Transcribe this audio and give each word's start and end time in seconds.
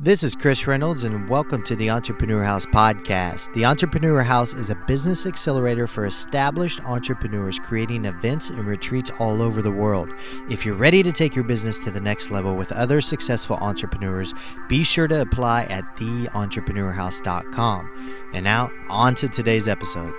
This 0.00 0.22
is 0.22 0.36
Chris 0.36 0.64
Reynolds, 0.64 1.02
and 1.02 1.28
welcome 1.28 1.64
to 1.64 1.74
the 1.74 1.90
Entrepreneur 1.90 2.44
House 2.44 2.64
podcast. 2.66 3.52
The 3.52 3.64
Entrepreneur 3.64 4.22
House 4.22 4.54
is 4.54 4.70
a 4.70 4.76
business 4.86 5.26
accelerator 5.26 5.88
for 5.88 6.06
established 6.06 6.80
entrepreneurs 6.84 7.58
creating 7.58 8.04
events 8.04 8.50
and 8.50 8.64
retreats 8.64 9.10
all 9.18 9.42
over 9.42 9.60
the 9.60 9.72
world. 9.72 10.14
If 10.48 10.64
you're 10.64 10.76
ready 10.76 11.02
to 11.02 11.10
take 11.10 11.34
your 11.34 11.42
business 11.42 11.80
to 11.80 11.90
the 11.90 11.98
next 11.98 12.30
level 12.30 12.54
with 12.54 12.70
other 12.70 13.00
successful 13.00 13.56
entrepreneurs, 13.56 14.34
be 14.68 14.84
sure 14.84 15.08
to 15.08 15.20
apply 15.20 15.64
at 15.64 15.96
theentrepreneurhouse.com. 15.96 18.14
And 18.34 18.44
now, 18.44 18.70
on 18.88 19.16
to 19.16 19.28
today's 19.28 19.66
episode. 19.66 20.12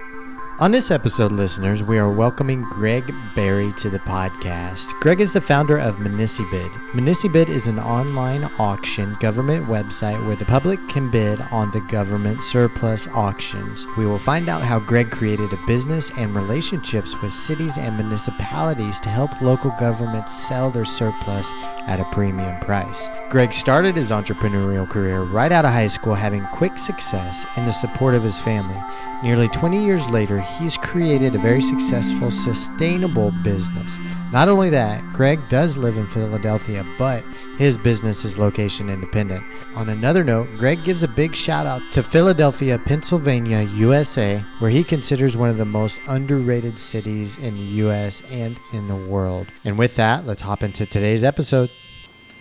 On 0.60 0.72
this 0.72 0.92
episode, 0.92 1.32
listeners, 1.32 1.84
we 1.84 1.98
are 2.00 2.12
welcoming 2.12 2.64
Greg 2.64 3.14
Berry 3.34 3.72
to 3.78 3.90
the 3.90 4.00
podcast. 4.00 4.92
Greg 5.00 5.22
is 5.22 5.32
the 5.32 5.40
founder 5.40 5.78
of 5.78 5.96
Municibid. 6.00 6.70
Municibid 6.92 7.48
is 7.48 7.66
an 7.66 7.80
online 7.80 8.44
auction 8.60 9.16
government 9.22 9.68
website 9.68 10.22
where 10.28 10.36
the 10.36 10.44
public 10.44 10.78
can 10.90 11.10
bid 11.10 11.40
on 11.54 11.72
the 11.72 11.80
government 11.90 12.44
surplus 12.44 13.08
auctions. 13.08 13.88
We 13.98 14.06
will 14.06 14.20
find 14.20 14.50
out 14.50 14.62
how 14.62 14.82
Greg 14.82 15.10
created 15.12 15.54
a 15.54 15.66
business 15.66 16.12
and 16.18 16.36
relationships 16.36 17.16
with 17.22 17.32
cities 17.32 17.78
and 17.78 17.96
municipalities 17.98 19.00
to 19.00 19.08
help 19.08 19.42
local 19.42 19.72
governments 19.80 20.46
sell 20.46 20.72
their 20.72 20.84
surplus 20.84 21.54
at 21.88 22.02
a 22.02 22.12
premium 22.12 22.60
price. 22.60 23.08
Greg 23.30 23.54
started 23.54 23.96
his 23.96 24.10
entrepreneurial 24.10 24.90
career 24.90 25.22
right 25.22 25.52
out 25.52 25.64
of 25.64 25.72
high 25.72 25.86
school, 25.86 26.16
having 26.16 26.44
quick 26.46 26.80
success 26.80 27.46
and 27.58 27.68
the 27.68 27.72
support 27.72 28.16
of 28.16 28.24
his 28.24 28.40
family. 28.40 28.76
Nearly 29.22 29.48
20 29.50 29.86
years 29.86 30.08
later, 30.10 30.40
he's 30.40 30.78
created 30.78 31.36
a 31.36 31.40
very 31.40 31.62
successful, 31.62 32.32
sustainable 32.32 33.32
business. 33.44 34.00
Not 34.32 34.48
only 34.48 34.72
that, 34.72 35.04
Greg 35.14 35.40
does 35.48 35.78
live 35.78 35.98
in 35.98 36.08
Philadelphia, 36.08 36.84
but 36.98 37.24
his 37.60 37.78
business 37.78 38.26
is 38.26 38.40
location 38.40 38.90
independent. 38.90 39.44
On 39.76 39.90
another 39.90 40.24
note, 40.24 40.48
Greg 40.58 40.84
gives 40.84 41.04
a 41.04 41.08
big 41.08 41.36
shout 41.36 41.68
out 41.68 41.84
to 41.92 42.02
Philadelphia, 42.02 42.80
Pennsylvania, 42.80 43.62
USA, 43.62 44.44
where 44.58 44.72
he 44.72 44.84
considers 44.84 45.38
one 45.38 45.50
of 45.50 45.58
the 45.58 45.66
most 45.66 46.00
underrated 46.08 46.80
cities 46.80 47.38
in 47.38 47.56
the 47.58 47.86
US 47.86 48.24
and 48.32 48.60
in 48.74 48.88
the 48.88 48.96
world. 48.96 49.48
And 49.66 49.78
with 49.78 49.98
that, 49.98 50.26
let's 50.26 50.42
hop 50.42 50.64
into 50.64 50.88
today's 50.88 51.24
episode. 51.24 51.70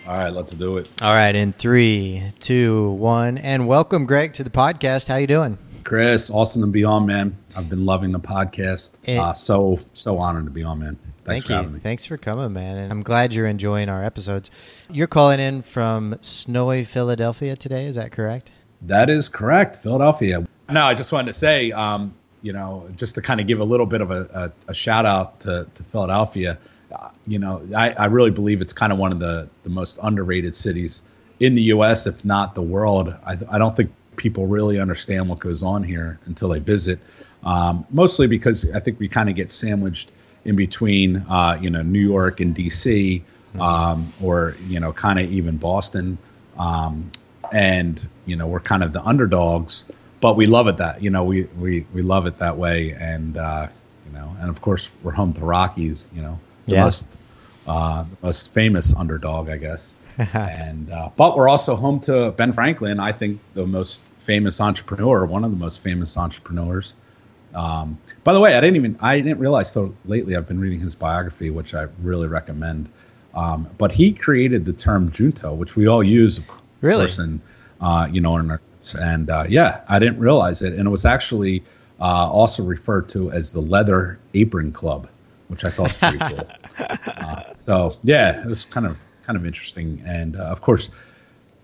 All 0.09 0.17
right, 0.17 0.33
let's 0.33 0.53
do 0.53 0.79
it. 0.79 0.89
All 1.03 1.15
right, 1.15 1.35
in 1.35 1.53
three, 1.53 2.23
two, 2.41 2.93
one, 2.93 3.37
and 3.37 3.69
welcome, 3.69 4.07
Greg, 4.07 4.33
to 4.35 4.43
the 4.43 4.49
podcast. 4.49 5.07
How 5.07 5.17
you 5.17 5.27
doing? 5.27 5.59
Chris, 5.85 6.31
awesome 6.31 6.63
to 6.63 6.69
be 6.69 6.83
on, 6.83 7.05
man. 7.05 7.37
I've 7.55 7.69
been 7.69 7.85
loving 7.85 8.13
the 8.13 8.19
podcast. 8.19 8.97
Uh, 9.07 9.35
so 9.35 9.79
so 9.93 10.17
honored 10.17 10.47
to 10.47 10.51
be 10.51 10.63
on, 10.63 10.79
man. 10.79 10.99
Thanks 11.25 11.45
Thank 11.45 11.73
you. 11.73 11.79
Thanks 11.81 12.07
for 12.07 12.17
coming, 12.17 12.55
man. 12.55 12.79
And 12.79 12.91
I'm 12.91 13.03
glad 13.03 13.35
you're 13.35 13.47
enjoying 13.47 13.91
our 13.91 14.03
episodes. 14.03 14.51
You're 14.89 15.09
calling 15.09 15.41
in 15.41 15.61
from 15.61 16.17
snowy 16.23 16.85
Philadelphia 16.85 17.55
today. 17.55 17.85
Is 17.85 17.97
that 17.97 18.11
correct? 18.11 18.51
That 18.81 19.11
is 19.11 19.29
correct, 19.29 19.77
Philadelphia. 19.77 20.47
No, 20.71 20.85
I 20.85 20.95
just 20.95 21.13
wanted 21.13 21.27
to 21.27 21.33
say, 21.35 21.71
um, 21.73 22.15
you 22.41 22.55
know, 22.55 22.89
just 22.97 23.17
to 23.17 23.21
kind 23.21 23.41
of 23.41 23.47
give 23.47 23.61
a 23.61 23.65
little 23.65 23.85
bit 23.85 24.01
of 24.01 24.11
a, 24.11 24.53
a, 24.67 24.71
a 24.71 24.75
shout 24.75 25.05
out 25.05 25.41
to, 25.41 25.67
to 25.75 25.85
Philadelphia. 25.85 26.59
You 27.27 27.39
know, 27.39 27.67
I, 27.77 27.91
I 27.91 28.07
really 28.07 28.31
believe 28.31 28.61
it's 28.61 28.73
kind 28.73 28.93
of 28.93 28.99
one 28.99 29.13
of 29.13 29.19
the, 29.19 29.49
the 29.63 29.71
most 29.71 29.99
underrated 30.03 30.55
cities 30.55 31.03
in 31.41 31.55
the 31.55 31.63
U.S., 31.63 32.07
if 32.07 32.25
not 32.25 32.55
the 32.55 32.63
world. 32.63 33.15
I, 33.25 33.37
I 33.51 33.59
don't 33.59 33.77
think 33.77 33.93
people 34.17 34.47
really 34.47 34.81
understand 34.81 35.29
what 35.29 35.39
goes 35.39 35.63
on 35.63 35.83
here 35.83 36.19
until 36.27 36.49
they 36.49 36.59
visit. 36.59 36.99
Um, 37.45 37.87
mostly 37.91 38.27
because 38.27 38.69
I 38.71 38.81
think 38.81 38.99
we 38.99 39.09
kind 39.09 39.29
of 39.29 39.37
get 39.37 39.51
sandwiched 39.51 40.11
in 40.45 40.57
between, 40.57 41.17
uh, 41.29 41.59
you 41.61 41.71
know, 41.71 41.83
New 41.83 42.01
York 42.01 42.41
and 42.41 42.55
D.C. 42.55 43.23
Mm-hmm. 43.51 43.61
Um, 43.63 44.13
or 44.23 44.57
you 44.67 44.79
know, 44.79 44.93
kind 44.93 45.19
of 45.19 45.33
even 45.33 45.57
Boston, 45.57 46.19
um, 46.59 47.11
and 47.51 48.07
you 48.27 48.37
know, 48.37 48.47
we're 48.47 48.61
kind 48.61 48.83
of 48.83 48.93
the 48.93 49.03
underdogs, 49.03 49.87
but 50.21 50.37
we 50.37 50.45
love 50.45 50.69
it 50.69 50.77
that 50.77 51.03
you 51.03 51.09
know 51.09 51.25
we 51.25 51.45
we 51.45 51.87
we 51.95 52.03
love 52.03 52.27
it 52.27 52.35
that 52.41 52.59
way, 52.59 52.91
and 52.91 53.39
uh, 53.39 53.69
you 54.07 54.13
know, 54.13 54.37
and 54.39 54.51
of 54.51 54.61
course 54.61 54.91
we're 55.03 55.13
home 55.13 55.33
to 55.33 55.41
Rockies, 55.41 56.05
you 56.13 56.21
know, 56.21 56.39
the 56.69 56.75
yeah. 56.75 56.85
most 56.85 57.17
uh, 57.67 58.05
the 58.05 58.27
most 58.27 58.53
famous 58.53 58.95
underdog, 58.95 59.51
I 59.51 59.57
guess. 59.57 59.97
and 60.19 60.91
uh, 60.91 61.11
but 61.17 61.37
we're 61.37 61.49
also 61.49 61.77
home 61.77 62.01
to 62.01 62.33
Ben 62.33 62.53
Franklin. 62.53 63.01
I 63.01 63.13
think 63.13 63.41
the 63.55 63.67
most 63.67 64.03
famous 64.19 64.61
entrepreneur, 64.61 65.25
one 65.25 65.45
of 65.45 65.51
the 65.51 65.57
most 65.57 65.83
famous 65.83 66.17
entrepreneurs. 66.17 66.95
Um, 67.55 67.99
by 68.25 68.35
the 68.35 68.41
way, 68.41 68.55
I 68.55 68.61
didn't 68.61 68.77
even 68.77 68.99
I 69.01 69.21
didn't 69.21 69.39
realize 69.39 69.71
so 69.71 69.95
lately. 70.05 70.37
I've 70.37 70.49
been 70.49 70.61
reading 70.61 70.81
his 70.81 70.95
biography, 70.95 71.51
which 71.51 71.75
I 71.75 71.89
really 72.03 72.29
recommend. 72.29 72.89
Um, 73.35 73.69
but 73.79 73.93
he 73.93 74.13
created 74.13 74.65
the 74.65 74.73
term 74.73 75.11
junto, 75.13 75.53
which 75.55 75.77
we 75.77 75.87
all 75.87 76.03
use, 76.03 76.41
really? 76.81 77.07
and 77.19 77.41
uh, 77.81 78.09
you 78.11 78.21
know, 78.21 78.33
our, 78.33 78.61
and 78.99 79.31
uh, 79.31 79.45
yeah, 79.49 79.83
I 79.89 79.99
didn't 79.99 80.19
realize 80.19 80.63
it, 80.63 80.73
and 80.73 80.87
it 80.87 80.91
was 80.91 81.05
actually 81.05 81.63
uh, 82.01 82.29
also 82.31 82.65
referred 82.65 83.09
to 83.11 83.31
as 83.31 83.53
the 83.53 83.61
Leather 83.61 84.19
Apron 84.35 84.73
Club, 84.73 85.09
which 85.49 85.65
I 85.65 85.71
thought 85.71 85.89
was 85.89 85.97
pretty 85.97 86.19
cool. 86.19 86.49
Uh, 86.79 87.43
so 87.55 87.97
yeah, 88.03 88.41
it 88.41 88.47
was 88.47 88.65
kind 88.65 88.87
of 88.87 88.97
kind 89.25 89.37
of 89.37 89.45
interesting. 89.45 90.01
And 90.07 90.37
uh, 90.37 90.45
of 90.45 90.61
course, 90.61 90.91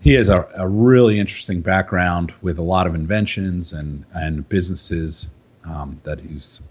he 0.01 0.13
has 0.13 0.27
a, 0.27 0.47
a, 0.55 0.67
really 0.67 1.19
interesting 1.19 1.61
background 1.61 2.33
with 2.41 2.59
a 2.59 2.61
lot 2.61 2.85
of 2.85 2.95
inventions 2.95 3.71
and 3.71 4.03
and 4.13 4.47
businesses 4.47 5.27
um, 5.63 5.99
that 6.03 6.19
he's 6.19 6.61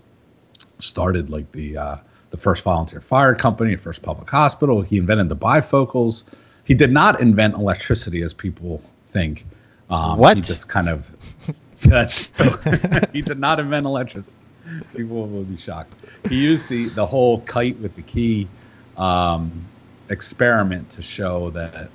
started, 0.79 1.31
like 1.31 1.51
the 1.53 1.79
uh, 1.79 1.97
the 2.31 2.37
first 2.37 2.63
volunteer 2.65 3.01
fire 3.01 3.35
company, 3.35 3.77
first 3.77 4.03
public 4.03 4.29
hospital. 4.29 4.83
He 4.83 4.99
invented 4.99 5.29
the 5.29 5.37
bifocals. 5.37 6.25
He 6.65 6.75
did 6.75 6.93
not 6.93 7.21
invent 7.21 7.55
electricity, 7.55 8.23
as 8.23 8.35
people 8.35 8.83
think. 9.07 9.45
Um, 9.91 10.19
what? 10.19 10.37
He 10.37 10.43
just 10.43 10.69
kind 10.69 10.89
of 10.89 11.11
that's 11.83 12.31
he 13.13 13.23
did 13.23 13.39
not 13.39 13.59
invent 13.59 13.87
electricity. 13.87 14.37
People 14.97 15.27
will 15.27 15.45
be 15.45 15.57
shocked. 15.57 15.95
He 16.29 16.43
used 16.43 16.69
the 16.69 16.89
the 16.89 17.07
whole 17.07 17.41
kite 17.41 17.79
with 17.79 17.97
the 17.97 18.03
key 18.03 18.49
um, 18.97 19.67
experiment 20.09 20.91
to 20.91 21.03
show 21.03 21.51
that 21.51 21.91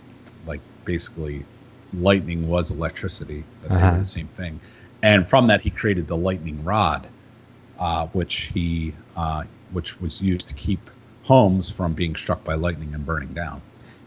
like 0.45 0.61
basically 0.85 1.45
lightning 1.93 2.47
was 2.47 2.71
electricity 2.71 3.43
that 3.63 3.71
uh-huh. 3.71 3.79
they 3.79 3.91
were 3.93 3.99
the 3.99 4.05
same 4.05 4.27
thing. 4.27 4.59
And 5.01 5.27
from 5.27 5.47
that 5.47 5.61
he 5.61 5.69
created 5.69 6.07
the 6.07 6.17
lightning 6.17 6.63
rod 6.63 7.07
uh, 7.79 8.07
which 8.07 8.51
he 8.53 8.93
uh, 9.15 9.43
which 9.71 9.99
was 10.01 10.21
used 10.21 10.49
to 10.49 10.53
keep 10.53 10.89
homes 11.23 11.69
from 11.69 11.93
being 11.93 12.15
struck 12.15 12.43
by 12.43 12.55
lightning 12.55 12.93
and 12.93 13.05
burning 13.05 13.29
down. 13.29 13.61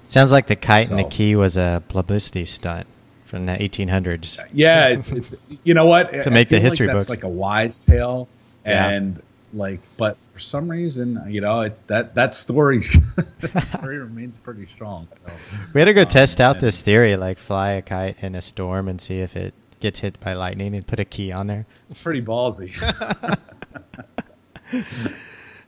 Sounds 0.06 0.32
like 0.32 0.46
the 0.46 0.56
kite 0.56 0.86
so, 0.86 0.96
and 0.96 1.04
the 1.04 1.08
key 1.08 1.34
was 1.36 1.56
a 1.56 1.82
publicity 1.88 2.44
stunt 2.44 2.86
from 3.24 3.46
the 3.46 3.52
1800s 3.52 4.44
yeah 4.52 4.88
it's, 4.88 5.08
it's 5.08 5.34
you 5.64 5.72
know 5.72 5.86
what? 5.86 6.12
To 6.24 6.30
make 6.30 6.50
the 6.50 6.60
history 6.60 6.86
like 6.86 6.96
books. 6.96 7.08
like 7.08 7.24
a 7.24 7.28
wise 7.28 7.80
tale 7.80 8.28
and 8.64 9.16
yeah 9.16 9.22
like 9.54 9.80
but 9.96 10.16
for 10.30 10.38
some 10.38 10.66
reason 10.66 11.22
you 11.28 11.40
know 11.40 11.60
it's 11.60 11.82
that 11.82 12.14
that 12.14 12.32
story 12.32 12.78
that 13.40 13.62
story 13.64 13.98
remains 13.98 14.36
pretty 14.38 14.66
strong 14.66 15.06
so, 15.26 15.34
we 15.74 15.80
had 15.80 15.84
to 15.86 15.92
go 15.92 16.02
um, 16.02 16.08
test 16.08 16.40
out 16.40 16.58
this 16.58 16.80
theory 16.80 17.16
like 17.16 17.38
fly 17.38 17.72
a 17.72 17.82
kite 17.82 18.16
in 18.22 18.34
a 18.34 18.40
storm 18.40 18.88
and 18.88 19.00
see 19.00 19.18
if 19.18 19.36
it 19.36 19.52
gets 19.80 20.00
hit 20.00 20.18
by 20.20 20.32
lightning 20.32 20.74
and 20.74 20.86
put 20.86 21.00
a 21.00 21.04
key 21.04 21.32
on 21.32 21.48
there. 21.48 21.66
It's 21.84 22.00
pretty 22.00 22.22
ballsy. 22.22 22.70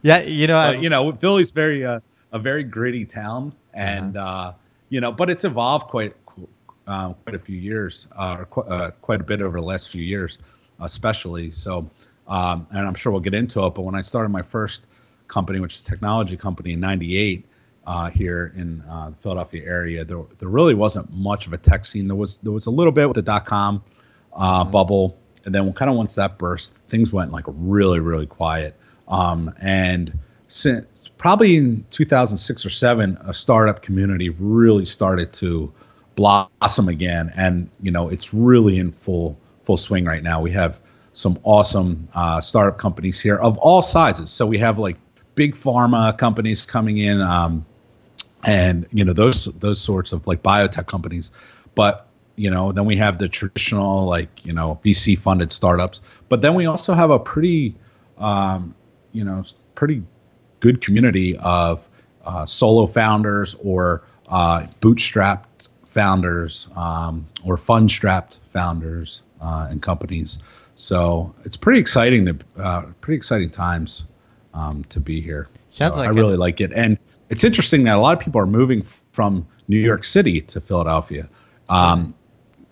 Yeah 0.01 0.21
you 0.21 0.47
know 0.47 0.73
but, 0.73 0.83
you 0.83 0.91
know 0.91 1.13
philly's 1.13 1.51
very 1.51 1.85
uh, 1.85 2.01
a 2.31 2.39
very 2.39 2.63
gritty 2.63 3.07
town 3.07 3.55
and 3.73 4.19
uh-huh. 4.19 4.49
uh, 4.49 4.53
you 4.91 5.01
know 5.01 5.13
but 5.13 5.31
it's 5.31 5.45
evolved 5.45 5.89
quite 5.89 6.15
uh, 6.87 7.15
quite 7.15 7.35
a 7.35 7.39
few 7.39 7.57
years 7.57 8.07
uh, 8.15 8.45
qu- 8.45 8.63
uh, 8.63 8.91
quite 9.01 9.23
a 9.23 9.25
bit 9.25 9.41
over 9.41 9.59
the 9.59 9.65
last 9.65 9.91
few 9.91 10.03
years 10.03 10.39
especially 10.81 11.51
so 11.51 11.89
um, 12.27 12.67
and 12.71 12.87
I'm 12.87 12.95
sure 12.95 13.13
we'll 13.13 13.21
get 13.21 13.35
into 13.35 13.65
it. 13.67 13.75
But 13.75 13.83
when 13.83 13.95
I 13.95 14.03
started 14.03 14.31
my 14.31 14.43
first 14.43 14.87
company, 15.29 15.61
which 15.61 15.75
is 15.75 15.87
a 15.87 15.91
technology 15.91 16.37
company 16.37 16.73
in 16.73 16.81
'98 16.81 17.47
uh, 17.87 18.11
here 18.11 18.53
in 18.57 18.83
uh, 18.89 19.11
the 19.11 19.17
Philadelphia 19.17 19.63
area, 19.65 20.05
there, 20.05 20.23
there 20.39 20.49
really 20.49 20.75
wasn't 20.75 21.13
much 21.13 21.47
of 21.47 21.53
a 21.53 21.59
tech 21.59 21.85
scene. 21.85 22.09
There 22.09 22.17
was 22.17 22.39
there 22.39 22.53
was 22.53 22.67
a 22.67 22.71
little 22.71 22.93
bit 22.93 23.09
with 23.09 23.17
the 23.17 23.23
dot 23.23 23.45
com 23.45 23.83
uh, 24.33 24.63
mm-hmm. 24.63 24.71
bubble, 24.71 25.19
and 25.45 25.55
then 25.55 25.73
kind 25.73 25.91
of 25.91 25.97
once 25.97 26.15
that 26.17 26.39
burst, 26.39 26.75
things 26.89 27.13
went 27.13 27.33
like 27.33 27.45
really 27.49 28.01
really 28.01 28.27
quiet. 28.27 28.77
Um, 29.07 29.53
and 29.61 30.19
since 30.49 30.87
probably 31.19 31.57
in 31.57 31.85
2006 31.91 32.67
or 32.67 32.71
seven, 32.71 33.19
a 33.21 33.35
startup 33.35 33.83
community 33.83 34.31
really 34.31 34.85
started 34.85 35.33
to 35.35 35.73
blossom 36.15 36.89
again, 36.89 37.33
and 37.35 37.71
you 37.81 37.91
know 37.91 38.09
it's 38.09 38.33
really 38.33 38.79
in 38.79 38.93
full 38.93 39.39
full 39.65 39.77
swing 39.77 40.05
right 40.05 40.23
now. 40.23 40.41
We 40.41 40.53
have 40.53 40.81
some 41.15 41.39
awesome 41.45 42.09
uh, 42.15 42.41
startup 42.41 42.77
companies 42.77 43.21
here 43.21 43.37
of 43.37 43.57
all 43.59 43.81
sizes. 43.81 44.31
So 44.31 44.47
we 44.47 44.59
have 44.59 44.79
like 44.79 44.99
big 45.35 45.55
pharma 45.55 46.17
companies 46.19 46.67
coming 46.67 46.99
in, 46.99 47.21
um, 47.21 47.65
and 48.47 48.87
you 48.93 49.05
know 49.05 49.15
those 49.15 49.47
those 49.47 49.81
sorts 49.81 50.13
of 50.13 50.27
like 50.27 50.43
biotech 50.43 50.87
companies. 50.87 51.33
But 51.75 52.07
you 52.37 52.51
know 52.51 52.73
then 52.73 52.85
we 52.85 52.97
have 52.97 53.17
the 53.17 53.29
traditional 53.29 54.05
like 54.05 54.45
you 54.45 54.53
know 54.53 54.79
VC 54.85 55.19
funded 55.19 55.53
startups. 55.53 56.03
But 56.29 56.43
then 56.43 56.55
we 56.55 56.67
also 56.67 56.93
have 56.93 57.11
a 57.11 57.19
pretty 57.19 57.77
um, 58.19 58.75
you 59.13 59.25
know 59.25 59.45
pretty 59.75 60.03
good 60.61 60.81
community 60.81 61.37
of 61.39 61.89
uh, 62.25 62.47
solo 62.47 62.87
founders 62.87 63.55
or 63.55 64.03
uh, 64.29 64.67
bootstrapped 64.81 65.69
founders 65.87 66.69
um, 66.75 67.27
or 67.45 67.57
fund 67.57 67.91
strapped 67.91 68.39
founders 68.53 69.23
uh, 69.41 69.69
and 69.71 69.81
companies. 69.81 70.39
So 70.77 71.35
it's 71.45 71.57
pretty 71.57 71.81
exciting 71.81 72.27
to 72.27 72.39
uh, 72.57 72.83
pretty 73.01 73.17
exciting 73.17 73.51
times 73.51 74.05
um, 74.53 74.85
to 74.85 75.01
be 75.01 75.21
here. 75.21 75.49
Sounds 75.71 75.95
so 75.95 76.01
like 76.01 76.09
I 76.09 76.13
really 76.13 76.37
like 76.37 76.61
it, 76.61 76.73
and 76.73 76.99
it's 77.29 77.45
interesting 77.45 77.85
that 77.85 77.97
a 77.97 78.01
lot 78.01 78.17
of 78.17 78.21
people 78.21 78.41
are 78.41 78.47
moving 78.47 78.83
from 79.13 79.47
New 79.69 79.79
York 79.79 80.05
City 80.05 80.41
to 80.41 80.61
Philadelphia, 80.61 81.29
um, 81.69 82.15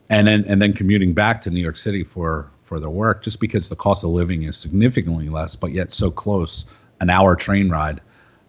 and 0.09 0.27
then 0.27 0.45
and 0.47 0.61
then 0.61 0.73
commuting 0.73 1.15
back 1.15 1.43
to 1.43 1.51
New 1.51 1.61
York 1.61 1.77
City 1.77 2.05
for 2.05 2.51
for 2.65 2.81
their 2.81 2.91
work, 2.91 3.23
just 3.23 3.41
because 3.41 3.69
the 3.69 3.77
cost 3.77 4.05
of 4.05 4.11
living 4.11 4.43
is 4.43 4.57
significantly 4.57 5.29
less, 5.29 5.57
but 5.57 5.73
yet 5.73 5.93
so 5.93 6.11
close, 6.11 6.65
an 7.01 7.11
hour 7.11 7.37
train 7.37 7.69
ride, 7.69 8.01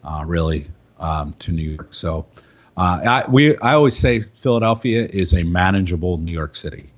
uh, 0.04 0.24
really 0.26 0.68
um, 1.00 1.34
to 1.40 1.52
New 1.52 1.72
York. 1.72 1.94
So. 1.94 2.28
Uh, 2.76 3.22
I, 3.28 3.30
we, 3.30 3.56
I 3.56 3.74
always 3.74 3.96
say 3.96 4.22
Philadelphia 4.22 5.06
is 5.06 5.36
a 5.36 5.44
manageable 5.44 6.18
New 6.18 6.32
York 6.32 6.56
City. 6.56 6.93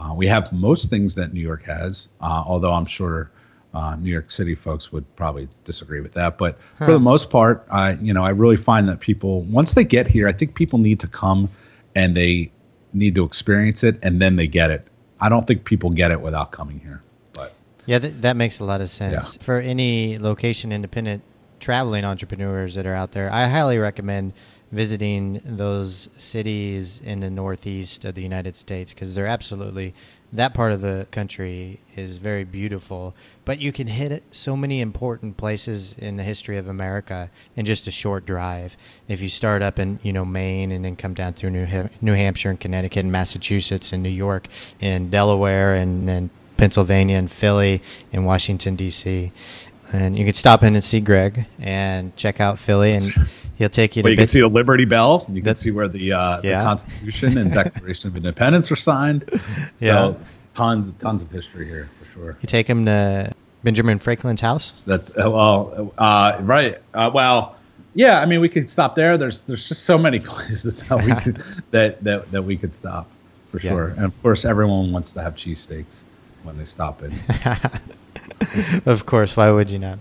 Uh, 0.00 0.14
we 0.14 0.26
have 0.26 0.52
most 0.52 0.88
things 0.88 1.16
that 1.16 1.34
New 1.34 1.40
York 1.40 1.64
has, 1.64 2.08
uh, 2.20 2.42
although 2.46 2.72
I'm 2.72 2.86
sure 2.86 3.30
uh, 3.74 3.96
New 3.96 4.10
York 4.10 4.30
City 4.30 4.54
folks 4.54 4.90
would 4.92 5.04
probably 5.14 5.48
disagree 5.64 6.00
with 6.00 6.12
that. 6.12 6.38
But 6.38 6.58
huh. 6.78 6.86
for 6.86 6.92
the 6.92 7.00
most 7.00 7.28
part, 7.28 7.66
I 7.70 7.92
you 7.92 8.14
know 8.14 8.22
I 8.22 8.30
really 8.30 8.56
find 8.56 8.88
that 8.88 9.00
people 9.00 9.42
once 9.42 9.74
they 9.74 9.84
get 9.84 10.06
here, 10.08 10.26
I 10.26 10.32
think 10.32 10.54
people 10.54 10.78
need 10.78 11.00
to 11.00 11.06
come 11.06 11.50
and 11.94 12.16
they 12.16 12.50
need 12.92 13.14
to 13.16 13.24
experience 13.24 13.84
it, 13.84 13.98
and 14.02 14.20
then 14.20 14.36
they 14.36 14.46
get 14.46 14.70
it. 14.70 14.86
I 15.20 15.28
don't 15.28 15.46
think 15.46 15.64
people 15.64 15.90
get 15.90 16.10
it 16.10 16.20
without 16.20 16.50
coming 16.50 16.80
here. 16.80 17.02
But 17.34 17.52
yeah, 17.84 17.98
th- 17.98 18.14
that 18.22 18.36
makes 18.36 18.58
a 18.58 18.64
lot 18.64 18.80
of 18.80 18.88
sense 18.88 19.36
yeah. 19.36 19.42
for 19.42 19.60
any 19.60 20.18
location 20.18 20.72
independent 20.72 21.22
traveling 21.60 22.04
entrepreneurs 22.04 22.74
that 22.74 22.86
are 22.86 22.94
out 22.94 23.12
there. 23.12 23.30
I 23.30 23.48
highly 23.48 23.76
recommend 23.76 24.32
visiting 24.72 25.40
those 25.44 26.08
cities 26.16 27.00
in 27.00 27.20
the 27.20 27.30
northeast 27.30 28.04
of 28.04 28.14
the 28.14 28.22
United 28.22 28.56
States 28.56 28.94
because 28.94 29.14
they're 29.14 29.26
absolutely 29.26 29.92
that 30.32 30.54
part 30.54 30.70
of 30.70 30.80
the 30.80 31.08
country 31.10 31.80
is 31.96 32.18
very 32.18 32.44
beautiful. 32.44 33.14
But 33.44 33.58
you 33.58 33.72
can 33.72 33.88
hit 33.88 34.22
so 34.30 34.56
many 34.56 34.80
important 34.80 35.36
places 35.36 35.92
in 35.94 36.16
the 36.16 36.22
history 36.22 36.56
of 36.56 36.68
America 36.68 37.30
in 37.56 37.66
just 37.66 37.86
a 37.86 37.90
short 37.90 38.26
drive. 38.26 38.76
If 39.08 39.20
you 39.20 39.28
start 39.28 39.62
up 39.62 39.78
in 39.78 39.98
you 40.02 40.12
know 40.12 40.24
Maine 40.24 40.70
and 40.70 40.84
then 40.84 40.96
come 40.96 41.14
down 41.14 41.32
through 41.34 41.50
New 41.50 41.88
New 42.00 42.14
Hampshire 42.14 42.50
and 42.50 42.60
Connecticut 42.60 43.00
and 43.04 43.12
Massachusetts 43.12 43.92
and 43.92 44.02
New 44.02 44.08
York 44.08 44.46
and 44.80 45.10
Delaware 45.10 45.74
and 45.74 46.08
then 46.08 46.30
Pennsylvania 46.56 47.16
and 47.16 47.30
Philly 47.30 47.82
and 48.12 48.24
Washington 48.24 48.76
D.C. 48.76 49.32
And 49.92 50.16
you 50.16 50.24
can 50.24 50.34
stop 50.34 50.62
in 50.62 50.76
and 50.76 50.84
see 50.84 51.00
Greg 51.00 51.46
and 51.58 52.14
check 52.14 52.40
out 52.40 52.60
Philly 52.60 52.92
and 52.92 53.02
He'll 53.60 53.68
take 53.68 53.94
you. 53.94 54.02
Well, 54.02 54.10
you 54.10 54.16
can 54.16 54.26
see 54.26 54.40
the 54.40 54.48
Liberty 54.48 54.86
Bell. 54.86 55.26
You 55.28 55.42
can 55.42 55.54
see 55.54 55.70
where 55.70 55.86
the, 55.86 56.14
uh, 56.14 56.40
yeah. 56.42 56.60
the 56.60 56.64
Constitution 56.64 57.36
and 57.36 57.52
Declaration 57.52 58.08
of 58.08 58.16
Independence 58.16 58.70
were 58.70 58.76
signed. 58.76 59.26
So 59.76 59.84
yeah. 59.84 60.14
tons, 60.54 60.92
tons 60.92 61.22
of 61.24 61.30
history 61.30 61.68
here 61.68 61.90
for 61.98 62.06
sure. 62.06 62.38
You 62.40 62.46
take 62.46 62.66
him 62.66 62.86
to 62.86 63.34
Benjamin 63.62 63.98
Franklin's 63.98 64.40
house. 64.40 64.72
That's 64.86 65.10
uh, 65.10 65.30
well, 65.30 65.92
uh, 65.98 66.38
right. 66.40 66.78
Uh, 66.94 67.10
well, 67.12 67.54
yeah. 67.92 68.18
I 68.18 68.24
mean, 68.24 68.40
we 68.40 68.48
could 68.48 68.70
stop 68.70 68.94
there. 68.94 69.18
There's 69.18 69.42
there's 69.42 69.68
just 69.68 69.82
so 69.82 69.98
many 69.98 70.20
places 70.24 70.82
that 70.84 71.04
we 71.04 71.14
could 71.14 71.36
that, 71.70 72.02
that 72.04 72.30
that 72.30 72.42
we 72.44 72.56
could 72.56 72.72
stop 72.72 73.10
for 73.50 73.60
yeah. 73.60 73.72
sure. 73.72 73.88
And 73.88 74.06
of 74.06 74.22
course, 74.22 74.46
everyone 74.46 74.90
wants 74.90 75.12
to 75.12 75.20
have 75.20 75.34
cheesesteaks 75.34 76.04
when 76.44 76.56
they 76.56 76.64
stop 76.64 77.02
in. 77.02 77.12
of 78.86 79.04
course, 79.04 79.36
why 79.36 79.50
would 79.50 79.70
you 79.70 79.78
not? 79.78 79.98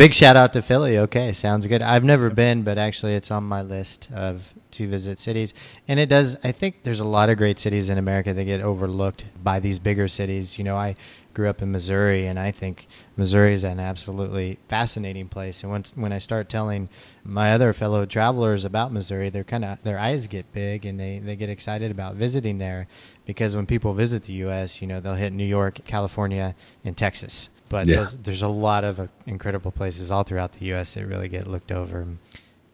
Big 0.00 0.14
shout 0.14 0.34
out 0.34 0.54
to 0.54 0.62
Philly. 0.62 0.96
Okay, 0.96 1.30
sounds 1.34 1.66
good. 1.66 1.82
I've 1.82 2.04
never 2.04 2.30
been, 2.30 2.62
but 2.62 2.78
actually, 2.78 3.12
it's 3.12 3.30
on 3.30 3.44
my 3.44 3.60
list 3.60 4.08
of 4.10 4.54
to 4.70 4.88
visit 4.88 5.18
cities. 5.18 5.52
And 5.88 6.00
it 6.00 6.08
does. 6.08 6.38
I 6.42 6.52
think 6.52 6.84
there's 6.84 7.00
a 7.00 7.04
lot 7.04 7.28
of 7.28 7.36
great 7.36 7.58
cities 7.58 7.90
in 7.90 7.98
America 7.98 8.32
that 8.32 8.44
get 8.44 8.62
overlooked 8.62 9.24
by 9.44 9.60
these 9.60 9.78
bigger 9.78 10.08
cities. 10.08 10.56
You 10.56 10.64
know, 10.64 10.74
I 10.74 10.94
grew 11.34 11.50
up 11.50 11.60
in 11.60 11.70
Missouri, 11.70 12.26
and 12.26 12.38
I 12.38 12.50
think 12.50 12.86
Missouri 13.18 13.52
is 13.52 13.62
an 13.62 13.78
absolutely 13.78 14.58
fascinating 14.68 15.28
place. 15.28 15.62
And 15.62 15.70
once 15.70 15.92
when 15.94 16.14
I 16.14 16.18
start 16.18 16.48
telling 16.48 16.88
my 17.22 17.52
other 17.52 17.74
fellow 17.74 18.06
travelers 18.06 18.64
about 18.64 18.94
Missouri, 18.94 19.28
they're 19.28 19.44
kind 19.44 19.66
of 19.66 19.82
their 19.82 19.98
eyes 19.98 20.28
get 20.28 20.50
big 20.54 20.86
and 20.86 20.98
they 20.98 21.18
they 21.18 21.36
get 21.36 21.50
excited 21.50 21.90
about 21.90 22.14
visiting 22.14 22.56
there 22.56 22.86
because 23.26 23.54
when 23.54 23.66
people 23.66 23.92
visit 23.92 24.24
the 24.24 24.32
U.S., 24.44 24.80
you 24.80 24.86
know, 24.86 24.98
they'll 24.98 25.12
hit 25.16 25.34
New 25.34 25.44
York, 25.44 25.80
California, 25.84 26.54
and 26.86 26.96
Texas 26.96 27.50
but 27.70 27.86
yeah. 27.86 28.04
there's 28.22 28.42
a 28.42 28.48
lot 28.48 28.84
of 28.84 29.00
uh, 29.00 29.06
incredible 29.24 29.70
places 29.70 30.10
all 30.10 30.24
throughout 30.24 30.52
the 30.52 30.66
U.S. 30.66 30.92
that 30.94 31.06
really 31.06 31.28
get 31.28 31.46
looked 31.46 31.72
over, 31.72 32.06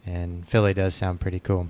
and 0.04 0.48
Philly 0.48 0.74
does 0.74 0.96
sound 0.96 1.20
pretty 1.20 1.38
cool. 1.38 1.68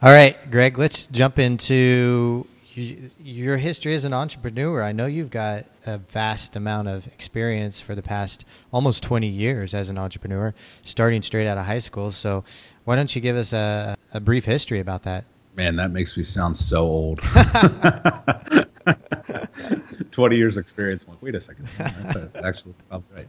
All 0.00 0.12
right, 0.12 0.50
Greg, 0.50 0.78
let's 0.78 1.08
jump 1.08 1.38
into 1.38 2.46
your 2.74 3.56
history 3.56 3.94
as 3.94 4.04
an 4.04 4.14
entrepreneur. 4.14 4.82
I 4.84 4.92
know 4.92 5.06
you've 5.06 5.30
got 5.30 5.66
a 5.84 5.98
vast 5.98 6.54
amount 6.54 6.86
of 6.86 7.06
experience 7.08 7.80
for 7.80 7.96
the 7.96 8.02
past 8.02 8.44
almost 8.72 9.02
20 9.02 9.26
years 9.26 9.74
as 9.74 9.88
an 9.88 9.98
entrepreneur, 9.98 10.54
starting 10.84 11.22
straight 11.22 11.48
out 11.48 11.58
of 11.58 11.66
high 11.66 11.80
school. 11.80 12.12
So, 12.12 12.44
why 12.84 12.94
don't 12.94 13.14
you 13.14 13.20
give 13.20 13.36
us 13.36 13.52
a, 13.52 13.96
a 14.14 14.20
brief 14.20 14.44
history 14.44 14.78
about 14.78 15.02
that? 15.02 15.24
Man, 15.56 15.74
that 15.76 15.90
makes 15.90 16.16
me 16.16 16.22
sound 16.22 16.56
so 16.56 16.82
old. 16.82 17.20
20 20.10 20.36
years 20.36 20.58
experience. 20.58 21.04
I'm 21.04 21.14
like, 21.14 21.22
wait 21.22 21.34
a 21.34 21.40
second. 21.40 21.68
That's 21.78 22.16
actually 22.36 22.74
probably 22.88 23.16
right. 23.16 23.28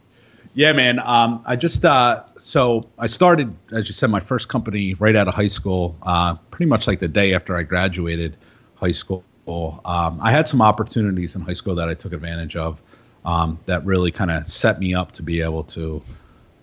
Yeah, 0.54 0.74
man. 0.74 1.00
Um, 1.00 1.44
I 1.46 1.56
just 1.56 1.86
uh, 1.86 2.26
so 2.38 2.90
I 2.98 3.08
started, 3.08 3.56
as 3.72 3.88
you 3.88 3.94
said, 3.94 4.10
my 4.10 4.20
first 4.20 4.50
company 4.50 4.96
right 4.96 5.16
out 5.16 5.28
of 5.28 5.36
high 5.36 5.48
school. 5.48 5.96
Uh, 6.02 6.36
pretty 6.52 6.70
much 6.70 6.88
like 6.88 7.00
the 7.00 7.08
day 7.08 7.34
after 7.34 7.56
I 7.56 7.64
graduated 7.64 8.36
high 8.76 8.92
school. 8.92 9.24
Um, 9.48 10.20
I 10.22 10.32
had 10.32 10.48
some 10.48 10.62
opportunities 10.62 11.36
in 11.36 11.42
high 11.42 11.54
school 11.54 11.76
that 11.76 11.90
I 11.90 11.94
took 11.94 12.14
advantage 12.14 12.56
of. 12.56 12.82
Um, 13.26 13.60
that 13.66 13.86
really 13.86 14.12
kind 14.12 14.32
of 14.32 14.48
set 14.48 14.80
me 14.80 14.94
up 14.94 15.14
to 15.14 15.24
be 15.24 15.42
able 15.42 15.64
to 15.66 16.02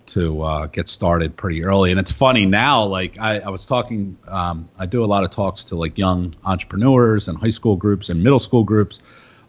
to 0.07 0.41
uh, 0.41 0.65
get 0.67 0.89
started 0.89 1.35
pretty 1.35 1.63
early. 1.63 1.91
And 1.91 1.99
it's 1.99 2.11
funny 2.11 2.45
now, 2.45 2.85
like 2.85 3.19
I, 3.19 3.39
I 3.39 3.49
was 3.49 3.65
talking, 3.65 4.17
um, 4.27 4.69
I 4.77 4.85
do 4.85 5.03
a 5.03 5.07
lot 5.07 5.23
of 5.23 5.29
talks 5.29 5.65
to 5.65 5.75
like 5.75 5.97
young 5.97 6.33
entrepreneurs 6.43 7.27
and 7.27 7.37
high 7.37 7.49
school 7.49 7.75
groups 7.75 8.09
and 8.09 8.23
middle 8.23 8.39
school 8.39 8.63
groups 8.63 8.99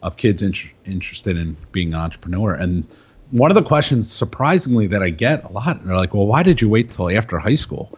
of 0.01 0.17
kids 0.17 0.41
in, 0.41 0.53
interested 0.85 1.37
in 1.37 1.57
being 1.71 1.93
an 1.93 1.99
entrepreneur. 1.99 2.53
And 2.53 2.85
one 3.31 3.51
of 3.51 3.55
the 3.55 3.63
questions, 3.63 4.11
surprisingly, 4.11 4.87
that 4.87 5.03
I 5.03 5.09
get 5.09 5.43
a 5.43 5.51
lot, 5.51 5.83
they're 5.85 5.95
like, 5.95 6.13
well, 6.13 6.27
why 6.27 6.43
did 6.43 6.61
you 6.61 6.69
wait 6.69 6.91
till 6.91 7.09
after 7.09 7.37
high 7.37 7.55
school? 7.55 7.97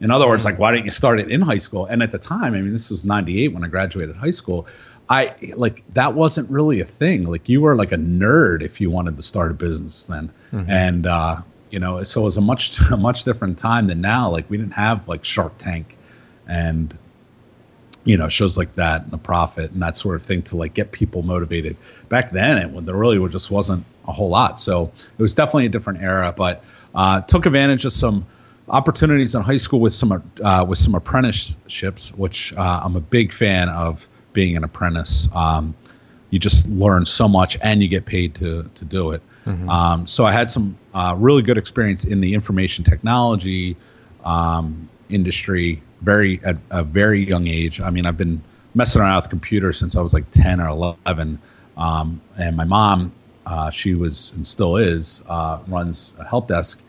In 0.00 0.10
other 0.10 0.26
words, 0.26 0.44
like, 0.44 0.58
why 0.58 0.72
didn't 0.72 0.86
you 0.86 0.90
start 0.90 1.20
it 1.20 1.30
in 1.30 1.40
high 1.40 1.58
school? 1.58 1.86
And 1.86 2.02
at 2.02 2.10
the 2.10 2.18
time, 2.18 2.54
I 2.54 2.60
mean, 2.60 2.72
this 2.72 2.90
was 2.90 3.04
98 3.04 3.52
when 3.52 3.64
I 3.64 3.68
graduated 3.68 4.16
high 4.16 4.32
school. 4.32 4.66
I 5.08 5.34
like 5.56 5.84
that 5.94 6.14
wasn't 6.14 6.50
really 6.50 6.80
a 6.80 6.84
thing. 6.84 7.26
Like 7.26 7.48
you 7.48 7.60
were 7.60 7.76
like 7.76 7.92
a 7.92 7.96
nerd 7.96 8.62
if 8.62 8.80
you 8.80 8.88
wanted 8.88 9.16
to 9.16 9.22
start 9.22 9.50
a 9.50 9.54
business 9.54 10.04
then. 10.06 10.32
Mm-hmm. 10.52 10.70
And 10.70 11.06
uh, 11.06 11.36
you 11.72 11.80
know 11.80 12.04
so 12.04 12.20
it 12.20 12.24
was 12.24 12.36
a 12.36 12.40
much 12.40 12.78
a 12.92 12.96
much 12.96 13.24
different 13.24 13.58
time 13.58 13.88
than 13.88 14.00
now. 14.00 14.30
Like 14.30 14.48
we 14.48 14.58
didn't 14.58 14.74
have 14.74 15.08
like 15.08 15.24
shark 15.24 15.58
tank 15.58 15.96
and 16.46 16.96
you 18.04 18.18
know 18.18 18.28
shows 18.28 18.56
like 18.56 18.76
that 18.76 19.02
and 19.02 19.10
the 19.10 19.18
profit 19.18 19.72
and 19.72 19.82
that 19.82 19.96
sort 19.96 20.16
of 20.16 20.22
thing 20.22 20.42
to 20.42 20.56
like 20.56 20.74
get 20.74 20.92
people 20.92 21.22
motivated. 21.22 21.76
Back 22.08 22.30
then 22.30 22.58
it 22.58 22.70
when 22.70 22.84
there 22.84 22.94
really 22.94 23.26
just 23.28 23.50
wasn't 23.50 23.84
a 24.06 24.12
whole 24.12 24.28
lot. 24.28 24.60
So 24.60 24.92
it 25.18 25.22
was 25.22 25.34
definitely 25.34 25.66
a 25.66 25.70
different 25.70 26.02
era 26.02 26.32
but 26.36 26.62
uh, 26.94 27.22
took 27.22 27.46
advantage 27.46 27.86
of 27.86 27.92
some 27.92 28.26
opportunities 28.68 29.34
in 29.34 29.42
high 29.42 29.56
school 29.56 29.80
with 29.80 29.94
some 29.94 30.30
uh, 30.42 30.64
with 30.68 30.78
some 30.78 30.94
apprenticeships 30.94 32.12
which 32.12 32.52
uh, 32.54 32.80
i'm 32.84 32.94
a 32.94 33.00
big 33.00 33.32
fan 33.32 33.68
of 33.68 34.06
being 34.32 34.56
an 34.56 34.64
apprentice. 34.64 35.28
Um, 35.34 35.74
you 36.30 36.38
just 36.38 36.68
learn 36.68 37.04
so 37.04 37.28
much 37.28 37.58
and 37.60 37.82
you 37.82 37.88
get 37.88 38.06
paid 38.06 38.36
to 38.36 38.70
to 38.76 38.84
do 38.84 39.12
it 39.12 39.22
Mm-hmm. 39.46 39.68
Um, 39.68 40.06
so 40.06 40.24
I 40.24 40.32
had 40.32 40.50
some 40.50 40.78
uh, 40.94 41.16
really 41.18 41.42
good 41.42 41.58
experience 41.58 42.04
in 42.04 42.20
the 42.20 42.34
information 42.34 42.84
technology 42.84 43.76
um, 44.24 44.88
industry 45.08 45.82
very 46.00 46.40
at 46.44 46.58
a 46.70 46.82
very 46.82 47.26
young 47.26 47.46
age. 47.46 47.80
I 47.80 47.90
mean, 47.90 48.06
I've 48.06 48.16
been 48.16 48.42
messing 48.74 49.02
around 49.02 49.16
with 49.16 49.30
computers 49.30 49.78
since 49.78 49.96
I 49.96 50.02
was 50.02 50.12
like 50.12 50.30
10 50.30 50.60
or 50.60 50.68
11. 50.68 51.38
Um, 51.76 52.20
and 52.36 52.56
my 52.56 52.64
mom, 52.64 53.12
uh, 53.46 53.70
she 53.70 53.94
was 53.94 54.32
and 54.32 54.46
still 54.46 54.76
is, 54.76 55.22
uh, 55.26 55.58
runs 55.66 56.14
a 56.18 56.24
help 56.24 56.48
desk 56.48 56.80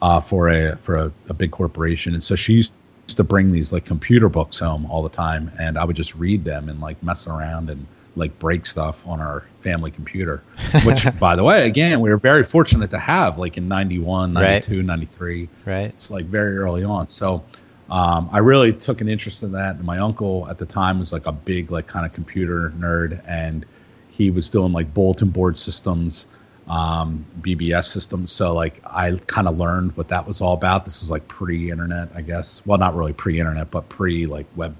uh, 0.00 0.20
for 0.20 0.48
a 0.48 0.76
for 0.76 0.96
a, 0.96 1.12
a, 1.28 1.34
big 1.34 1.52
corporation, 1.52 2.14
and 2.14 2.24
so 2.24 2.34
she 2.34 2.54
used 2.54 2.72
to 3.06 3.22
bring 3.22 3.52
these 3.52 3.72
like 3.72 3.84
computer 3.84 4.28
books 4.28 4.58
home 4.58 4.84
all 4.86 5.04
the 5.04 5.08
time, 5.08 5.52
and 5.60 5.78
I 5.78 5.84
would 5.84 5.94
just 5.94 6.16
read 6.16 6.44
them 6.44 6.68
and 6.68 6.80
like 6.80 7.00
mess 7.04 7.28
around 7.28 7.70
and 7.70 7.86
like 8.14 8.38
break 8.38 8.66
stuff 8.66 9.06
on 9.06 9.20
our 9.20 9.44
family 9.56 9.90
computer 9.90 10.42
which 10.84 11.06
by 11.18 11.36
the 11.36 11.44
way 11.44 11.66
again 11.66 12.00
we 12.00 12.10
were 12.10 12.18
very 12.18 12.44
fortunate 12.44 12.90
to 12.90 12.98
have 12.98 13.38
like 13.38 13.56
in 13.56 13.68
91 13.68 14.32
92 14.32 14.76
right. 14.76 14.84
93 14.84 15.48
right. 15.64 15.86
It's 15.86 16.10
like 16.10 16.26
very 16.26 16.58
early 16.58 16.84
on. 16.84 17.08
So 17.08 17.44
um, 17.90 18.30
i 18.32 18.38
really 18.38 18.72
took 18.72 19.00
an 19.00 19.08
interest 19.08 19.42
in 19.42 19.52
that. 19.52 19.76
And 19.76 19.84
my 19.84 19.98
uncle 19.98 20.48
at 20.48 20.58
the 20.58 20.66
time 20.66 20.98
was 20.98 21.12
like 21.12 21.26
a 21.26 21.32
big 21.32 21.70
like 21.70 21.86
kind 21.86 22.04
of 22.04 22.12
computer 22.12 22.72
nerd 22.76 23.22
and 23.26 23.64
he 24.10 24.30
was 24.30 24.50
doing 24.50 24.72
like 24.72 24.92
bulletin 24.92 25.30
board 25.30 25.56
systems 25.56 26.26
um, 26.68 27.24
bbs 27.40 27.84
systems. 27.84 28.30
So 28.30 28.54
like 28.54 28.80
i 28.84 29.16
kind 29.26 29.48
of 29.48 29.58
learned 29.58 29.96
what 29.96 30.08
that 30.08 30.26
was 30.26 30.40
all 30.42 30.54
about. 30.54 30.84
This 30.84 31.00
was 31.00 31.10
like 31.10 31.28
pre-internet 31.28 32.10
i 32.14 32.20
guess. 32.20 32.62
Well 32.66 32.78
not 32.78 32.94
really 32.94 33.14
pre-internet 33.14 33.70
but 33.70 33.88
pre 33.88 34.26
like 34.26 34.46
web 34.54 34.76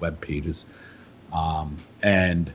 web 0.00 0.20
pages. 0.20 0.66
Um, 1.32 1.78
and 2.02 2.52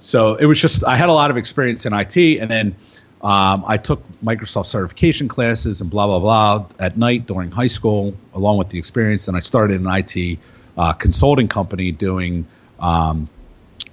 so 0.00 0.34
it 0.34 0.46
was 0.46 0.60
just 0.60 0.84
I 0.84 0.96
had 0.96 1.08
a 1.08 1.12
lot 1.12 1.30
of 1.30 1.36
experience 1.36 1.86
in 1.86 1.92
IT, 1.92 2.16
and 2.16 2.50
then 2.50 2.76
um, 3.22 3.64
I 3.66 3.76
took 3.76 4.02
Microsoft 4.24 4.66
certification 4.66 5.28
classes 5.28 5.80
and 5.82 5.90
blah 5.90 6.06
blah 6.06 6.20
blah 6.20 6.66
at 6.78 6.96
night 6.96 7.26
during 7.26 7.50
high 7.50 7.66
school, 7.66 8.14
along 8.34 8.58
with 8.58 8.70
the 8.70 8.78
experience. 8.78 9.28
And 9.28 9.36
I 9.36 9.40
started 9.40 9.80
an 9.80 9.86
IT 9.88 10.38
uh, 10.76 10.94
consulting 10.94 11.48
company 11.48 11.92
doing 11.92 12.46
um, 12.78 13.28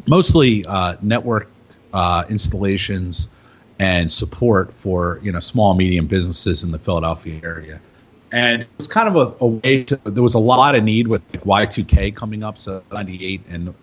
mostly 0.07 0.65
uh, 0.65 0.95
network 1.01 1.49
uh, 1.91 2.23
installations 2.29 3.27
and 3.79 4.11
support 4.11 4.73
for 4.73 5.19
you 5.21 5.33
know 5.33 5.41
small 5.41 5.73
medium 5.73 6.07
businesses 6.07 6.63
in 6.63 6.71
the 6.71 6.79
Philadelphia 6.79 7.41
area. 7.43 7.81
And 8.31 8.63
it 8.63 8.67
was 8.75 8.87
kind 8.87 9.07
of 9.07 9.15
a, 9.15 9.43
a 9.43 9.47
way 9.47 9.83
to. 9.85 9.97
There 10.03 10.23
was 10.23 10.35
a 10.35 10.39
lot 10.39 10.75
of 10.75 10.83
need 10.83 11.07
with 11.07 11.21
like 11.33 11.43
Y2K 11.43 12.15
coming 12.15 12.43
up, 12.43 12.57
so 12.57 12.83
98 12.93 13.41
and 13.49 13.73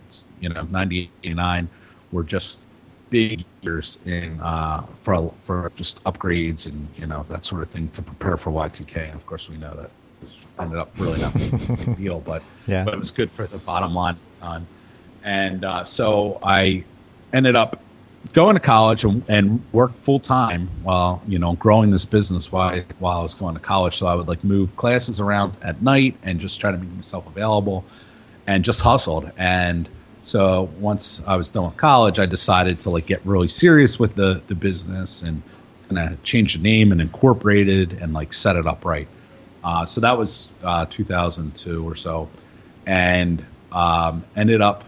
you 0.40 0.48
know 0.48 0.62
98, 0.62 1.10
89 1.22 1.68
were 2.14 2.22
just 2.22 2.62
big 3.10 3.44
years 3.60 3.98
in 4.06 4.40
uh, 4.40 4.82
for 4.96 5.32
for 5.36 5.70
just 5.76 6.02
upgrades 6.04 6.66
and 6.66 6.88
you 6.96 7.06
know 7.06 7.26
that 7.28 7.44
sort 7.44 7.62
of 7.62 7.68
thing 7.68 7.88
to 7.90 8.02
prepare 8.02 8.36
for 8.36 8.50
Y2K. 8.50 9.06
And 9.06 9.14
of 9.14 9.26
course, 9.26 9.50
we 9.50 9.56
know 9.56 9.74
that 9.74 9.90
ended 10.58 10.78
up 10.78 10.90
really 10.98 11.20
not 11.20 11.34
being 11.34 11.54
a 11.54 11.58
big 11.58 11.96
deal, 11.98 12.20
but 12.20 12.42
yeah. 12.66 12.84
but 12.84 12.94
it 12.94 13.00
was 13.00 13.10
good 13.10 13.30
for 13.32 13.46
the 13.46 13.58
bottom 13.58 13.94
line. 13.94 14.16
On 14.40 14.66
and 15.22 15.64
uh, 15.64 15.84
so 15.84 16.38
I 16.42 16.84
ended 17.32 17.56
up 17.56 17.82
going 18.32 18.54
to 18.54 18.60
college 18.60 19.04
and, 19.04 19.22
and 19.28 19.64
worked 19.72 19.98
full 20.04 20.18
time 20.18 20.68
while 20.82 21.22
you 21.26 21.38
know 21.38 21.54
growing 21.54 21.90
this 21.90 22.04
business 22.04 22.50
while 22.50 22.68
I, 22.68 22.84
while 22.98 23.18
I 23.18 23.22
was 23.22 23.34
going 23.34 23.54
to 23.54 23.60
college. 23.60 23.98
So 23.98 24.06
I 24.06 24.14
would 24.14 24.28
like 24.28 24.44
move 24.44 24.76
classes 24.76 25.20
around 25.20 25.56
at 25.62 25.82
night 25.82 26.16
and 26.22 26.40
just 26.40 26.60
try 26.60 26.70
to 26.70 26.78
make 26.78 26.90
myself 26.90 27.26
available, 27.26 27.84
and 28.46 28.64
just 28.64 28.80
hustled. 28.80 29.30
And 29.36 29.88
so 30.24 30.70
once 30.80 31.22
I 31.26 31.36
was 31.36 31.50
done 31.50 31.66
with 31.66 31.76
college, 31.76 32.18
I 32.18 32.24
decided 32.24 32.80
to 32.80 32.90
like 32.90 33.04
get 33.04 33.26
really 33.26 33.48
serious 33.48 33.98
with 33.98 34.14
the 34.14 34.40
the 34.46 34.54
business 34.54 35.22
and 35.22 35.42
kind 35.90 36.12
of 36.12 36.22
change 36.22 36.54
the 36.54 36.62
name 36.62 36.92
and 36.92 37.00
incorporate 37.02 37.68
it 37.68 37.92
and 37.92 38.14
like 38.14 38.32
set 38.32 38.56
it 38.56 38.66
up 38.66 38.86
right. 38.86 39.06
Uh, 39.62 39.84
so 39.84 40.00
that 40.00 40.16
was 40.16 40.50
uh, 40.62 40.86
2002 40.86 41.86
or 41.86 41.94
so, 41.94 42.30
and 42.86 43.44
um, 43.70 44.24
ended 44.34 44.62
up 44.62 44.84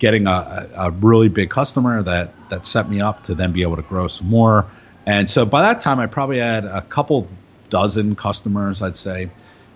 getting 0.00 0.26
a, 0.26 0.68
a, 0.76 0.90
really 0.90 1.28
big 1.28 1.48
customer 1.48 2.02
that 2.02 2.32
that 2.50 2.66
set 2.66 2.90
me 2.90 3.00
up 3.00 3.22
to 3.24 3.36
then 3.36 3.52
be 3.52 3.62
able 3.62 3.76
to 3.76 3.82
grow 3.82 4.08
some 4.08 4.28
more. 4.28 4.68
And 5.06 5.30
so 5.30 5.46
by 5.46 5.62
that 5.62 5.80
time, 5.80 6.00
I 6.00 6.06
probably 6.06 6.38
had 6.38 6.64
a 6.64 6.82
couple 6.82 7.28
dozen 7.68 8.16
customers, 8.16 8.82
I'd 8.82 8.96
say, 8.96 9.30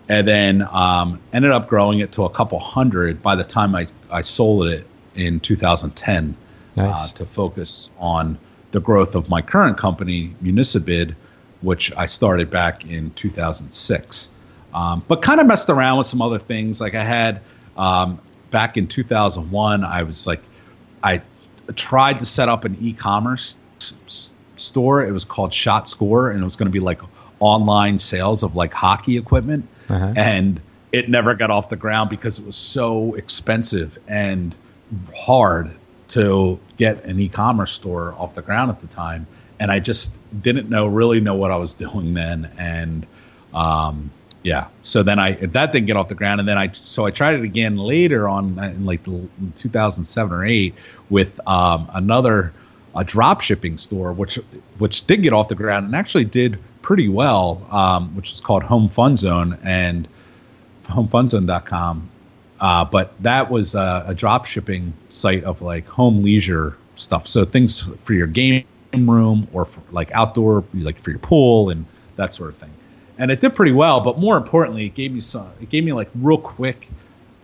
and 0.08 0.26
then 0.26 0.66
um, 0.68 1.20
ended 1.32 1.52
up 1.52 1.68
growing 1.68 2.00
it 2.00 2.12
to 2.12 2.24
a 2.24 2.30
couple 2.30 2.58
hundred 2.58 3.22
by 3.22 3.36
the 3.36 3.44
time 3.44 3.76
I, 3.76 3.86
I 4.10 4.22
sold 4.22 4.66
it 4.66 4.84
in 5.16 5.40
2010 5.40 6.36
uh, 6.76 6.82
nice. 6.82 7.10
uh, 7.10 7.14
to 7.14 7.26
focus 7.26 7.90
on 7.98 8.38
the 8.70 8.80
growth 8.80 9.14
of 9.14 9.28
my 9.28 9.42
current 9.42 9.78
company, 9.78 10.34
Municibid, 10.42 11.14
which 11.60 11.94
I 11.96 12.06
started 12.06 12.50
back 12.50 12.84
in 12.84 13.10
2006. 13.12 14.30
Um, 14.74 15.02
but 15.06 15.22
kind 15.22 15.40
of 15.40 15.46
messed 15.46 15.70
around 15.70 15.98
with 15.98 16.06
some 16.06 16.20
other 16.20 16.38
things. 16.38 16.80
Like 16.80 16.94
I 16.94 17.02
had 17.02 17.40
um, 17.76 18.20
back 18.50 18.76
in 18.76 18.88
2001, 18.88 19.84
I 19.84 20.02
was 20.02 20.26
like, 20.26 20.42
I 21.02 21.22
tried 21.74 22.20
to 22.20 22.26
set 22.26 22.48
up 22.48 22.64
an 22.64 22.76
e-commerce 22.80 23.56
s- 23.78 24.32
store. 24.56 25.04
It 25.04 25.12
was 25.12 25.24
called 25.24 25.54
Shot 25.54 25.88
Score, 25.88 26.30
and 26.30 26.40
it 26.40 26.44
was 26.44 26.56
going 26.56 26.66
to 26.66 26.72
be 26.72 26.80
like 26.80 27.00
online 27.38 27.98
sales 27.98 28.42
of 28.42 28.54
like 28.54 28.72
hockey 28.72 29.18
equipment, 29.18 29.68
uh-huh. 29.88 30.14
and 30.16 30.60
it 30.92 31.08
never 31.08 31.34
got 31.34 31.50
off 31.50 31.68
the 31.68 31.76
ground 31.76 32.10
because 32.10 32.38
it 32.38 32.46
was 32.46 32.56
so 32.56 33.14
expensive 33.14 33.98
and 34.08 34.54
hard 35.14 35.70
to 36.08 36.60
get 36.76 37.04
an 37.04 37.18
e-commerce 37.18 37.72
store 37.72 38.14
off 38.14 38.34
the 38.34 38.42
ground 38.42 38.70
at 38.70 38.80
the 38.80 38.86
time 38.86 39.26
and 39.58 39.70
i 39.70 39.78
just 39.78 40.14
didn't 40.40 40.68
know 40.68 40.86
really 40.86 41.20
know 41.20 41.34
what 41.34 41.50
i 41.50 41.56
was 41.56 41.74
doing 41.86 42.14
then 42.14 42.50
and 42.58 43.06
um, 43.54 44.10
yeah. 44.46 44.68
So 44.82 45.02
then 45.02 45.18
I 45.18 45.32
that 45.32 45.72
didn't 45.72 45.86
get 45.86 45.96
off 45.96 46.06
the 46.06 46.14
ground, 46.14 46.38
and 46.38 46.48
then 46.48 46.56
I 46.56 46.70
so 46.70 47.04
I 47.04 47.10
tried 47.10 47.34
it 47.34 47.42
again 47.42 47.76
later 47.76 48.28
on 48.28 48.56
in 48.60 48.84
like 48.84 49.02
the, 49.02 49.28
2007 49.56 50.32
or 50.32 50.46
eight 50.46 50.74
with 51.10 51.40
um, 51.48 51.90
another 51.92 52.52
a 52.94 53.02
drop 53.02 53.40
shipping 53.40 53.76
store, 53.76 54.12
which 54.12 54.36
which 54.78 55.04
did 55.04 55.22
get 55.22 55.32
off 55.32 55.48
the 55.48 55.56
ground 55.56 55.86
and 55.86 55.96
actually 55.96 56.26
did 56.26 56.60
pretty 56.80 57.08
well, 57.08 57.66
um, 57.72 58.14
which 58.14 58.32
is 58.32 58.40
called 58.40 58.62
Home 58.62 58.88
Fun 58.88 59.16
Zone 59.16 59.58
and 59.64 60.06
HomeFunZone.com. 60.84 62.08
Uh, 62.60 62.84
but 62.84 63.12
that 63.22 63.50
was 63.50 63.74
a, 63.74 64.04
a 64.08 64.14
drop 64.14 64.46
shipping 64.46 64.94
site 65.08 65.44
of 65.44 65.60
like 65.60 65.86
home 65.86 66.22
leisure 66.22 66.76
stuff, 66.94 67.26
so 67.26 67.44
things 67.44 67.82
for 68.02 68.14
your 68.14 68.26
game 68.26 68.64
room 68.94 69.46
or 69.52 69.64
for 69.64 69.82
like 69.92 70.10
outdoor, 70.12 70.64
like 70.72 70.98
for 70.98 71.10
your 71.10 71.18
pool 71.18 71.70
and 71.70 71.84
that 72.16 72.32
sort 72.32 72.50
of 72.50 72.56
thing 72.56 72.70
and 73.18 73.30
it 73.30 73.40
did 73.40 73.54
pretty 73.54 73.72
well. 73.72 74.00
But 74.00 74.18
more 74.18 74.36
importantly, 74.36 74.86
it 74.86 74.94
gave 74.94 75.12
me 75.12 75.20
some. 75.20 75.50
It 75.60 75.68
gave 75.68 75.84
me 75.84 75.92
like 75.92 76.10
real 76.14 76.38
quick, 76.38 76.88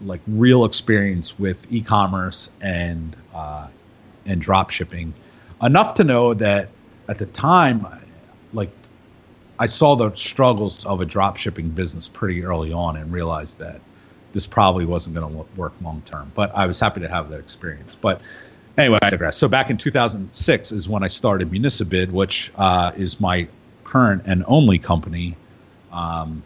like 0.01 0.21
real 0.27 0.65
experience 0.65 1.39
with 1.39 1.73
e-commerce 1.73 2.51
and 2.61 3.17
uh, 3.35 3.69
and 4.27 4.41
drop 4.41 4.71
shipping, 4.71 5.15
enough 5.63 5.95
to 5.95 6.05
know 6.05 6.35
that 6.35 6.69
at 7.09 7.19
the 7.19 7.27
time, 7.27 7.87
like 8.53 8.71
I 9.59 9.67
saw 9.67 9.97
the 9.97 10.15
struggles 10.15 10.85
of 10.85 11.01
a 11.01 11.05
drop 11.05 11.37
shipping 11.37 11.71
business 11.71 12.09
pretty 12.09 12.45
early 12.45 12.73
on 12.73 12.97
and 12.97 13.13
realized 13.13 13.59
that 13.61 13.81
this 14.33 14.47
probably 14.47 14.85
wasn't 14.85 15.15
going 15.15 15.33
to 15.33 15.47
work 15.57 15.73
long 15.83 16.03
term. 16.05 16.33
But 16.35 16.55
I 16.55 16.67
was 16.67 16.81
happy 16.81 17.01
to 17.01 17.09
have 17.09 17.31
that 17.31 17.41
experience. 17.41 17.95
But 17.95 18.21
anyway, 18.77 18.99
I 19.03 19.11
digress. 19.11 19.37
So 19.37 19.49
back 19.49 19.71
in 19.71 19.77
2006 19.77 20.73
is 20.73 20.89
when 20.89 21.03
I 21.03 21.09
started 21.09 21.51
Municibid, 21.51 22.11
which 22.11 22.53
uh, 22.57 22.93
is 22.97 23.21
my 23.21 23.49
current 23.85 24.23
and 24.27 24.45
only 24.47 24.79
company 24.79 25.37
um, 25.93 26.43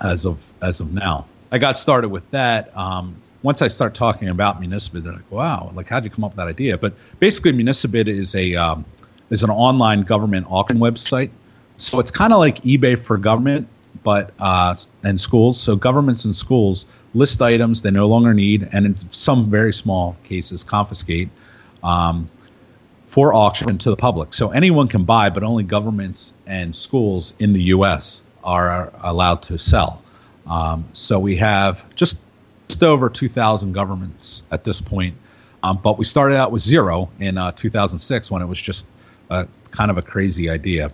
as 0.00 0.26
of 0.26 0.52
as 0.62 0.80
of 0.80 0.94
now. 0.94 1.26
I 1.52 1.58
got 1.58 1.78
started 1.78 2.08
with 2.08 2.30
that. 2.30 2.76
Um, 2.76 3.16
once 3.42 3.62
I 3.62 3.68
start 3.68 3.94
talking 3.94 4.28
about 4.28 4.60
Municibid, 4.60 5.02
they're 5.02 5.12
like, 5.12 5.30
"Wow, 5.30 5.72
like 5.74 5.88
how'd 5.88 6.04
you 6.04 6.10
come 6.10 6.24
up 6.24 6.32
with 6.32 6.36
that 6.36 6.48
idea?" 6.48 6.78
But 6.78 6.94
basically, 7.18 7.52
Municibid 7.52 8.06
is 8.06 8.34
a 8.34 8.54
um, 8.54 8.84
is 9.30 9.42
an 9.42 9.50
online 9.50 10.02
government 10.02 10.46
auction 10.48 10.78
website. 10.78 11.30
So 11.76 11.98
it's 11.98 12.10
kind 12.10 12.32
of 12.32 12.38
like 12.38 12.62
eBay 12.62 12.98
for 12.98 13.16
government, 13.16 13.68
but 14.02 14.32
uh, 14.38 14.76
and 15.02 15.20
schools. 15.20 15.60
So 15.60 15.76
governments 15.76 16.24
and 16.24 16.34
schools 16.34 16.86
list 17.14 17.42
items 17.42 17.82
they 17.82 17.90
no 17.90 18.08
longer 18.08 18.34
need, 18.34 18.68
and 18.72 18.86
in 18.86 18.94
some 18.94 19.50
very 19.50 19.72
small 19.72 20.16
cases, 20.24 20.64
confiscate 20.64 21.28
um, 21.82 22.30
for 23.06 23.34
auction 23.34 23.78
to 23.78 23.90
the 23.90 23.96
public. 23.96 24.34
So 24.34 24.50
anyone 24.50 24.88
can 24.88 25.04
buy, 25.04 25.30
but 25.30 25.42
only 25.42 25.64
governments 25.64 26.32
and 26.46 26.74
schools 26.74 27.34
in 27.38 27.52
the 27.52 27.62
U.S 27.74 28.22
are 28.42 28.92
allowed 29.00 29.42
to 29.42 29.58
sell. 29.58 30.02
Um, 30.46 30.86
so 30.92 31.18
we 31.18 31.36
have 31.36 31.94
just, 31.94 32.22
just 32.68 32.82
over 32.82 33.08
2,000 33.08 33.72
governments 33.72 34.42
at 34.50 34.64
this 34.64 34.80
point. 34.80 35.16
Um, 35.62 35.78
but 35.82 35.98
we 35.98 36.04
started 36.04 36.36
out 36.36 36.52
with 36.52 36.62
zero 36.62 37.10
in 37.18 37.36
uh, 37.36 37.52
2006 37.52 38.30
when 38.30 38.42
it 38.42 38.46
was 38.46 38.60
just 38.60 38.86
kind 39.28 39.90
of 39.90 39.98
a 39.98 40.02
crazy 40.02 40.48
idea. 40.48 40.92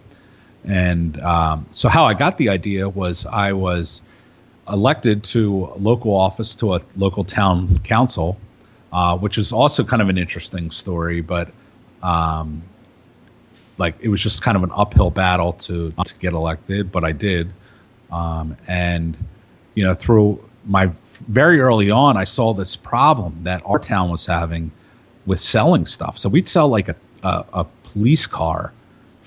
And 0.67 1.21
um, 1.23 1.67
so, 1.73 1.89
how 1.89 2.05
I 2.05 2.15
got 2.15 2.39
the 2.39 2.49
idea 2.49 2.89
was 2.89 3.25
I 3.25 3.53
was 3.53 4.03
elected 4.69 5.23
to 5.23 5.73
local 5.79 6.15
office 6.15 6.57
to 6.57 6.75
a 6.75 6.83
local 6.97 7.25
town 7.25 7.79
council, 7.81 8.39
uh, 8.93 9.17
which 9.17 9.39
is 9.39 9.53
also 9.53 9.85
kind 9.85 10.03
of 10.03 10.09
an 10.09 10.19
interesting 10.19 10.71
story. 10.73 11.21
But 11.21 11.53
um, 12.03 12.63
like 13.79 13.97
it 14.01 14.09
was 14.09 14.23
just 14.23 14.43
kind 14.43 14.57
of 14.57 14.65
an 14.65 14.73
uphill 14.75 15.11
battle 15.11 15.53
to 15.53 15.93
to 15.93 16.19
get 16.19 16.33
elected, 16.33 16.91
but 16.91 17.05
I 17.05 17.13
did. 17.13 17.53
Um, 18.11 18.57
and 18.67 19.17
you 19.75 19.85
know, 19.85 19.95
through 19.95 20.43
my 20.65 20.91
very 21.29 21.61
early 21.61 21.91
on, 21.91 22.17
I 22.17 22.25
saw 22.25 22.55
this 22.55 22.75
problem 22.75 23.45
that 23.45 23.63
our 23.67 23.79
town 23.79 24.11
was 24.11 24.27
having 24.27 24.73
with 25.27 25.41
selling 25.41 25.87
stuff. 25.87 26.19
So 26.19 26.29
we'd 26.29 26.49
sell 26.49 26.69
like 26.69 26.89
a 26.89 26.97
a, 27.23 27.45
a 27.53 27.67
police 27.85 28.27
car 28.27 28.73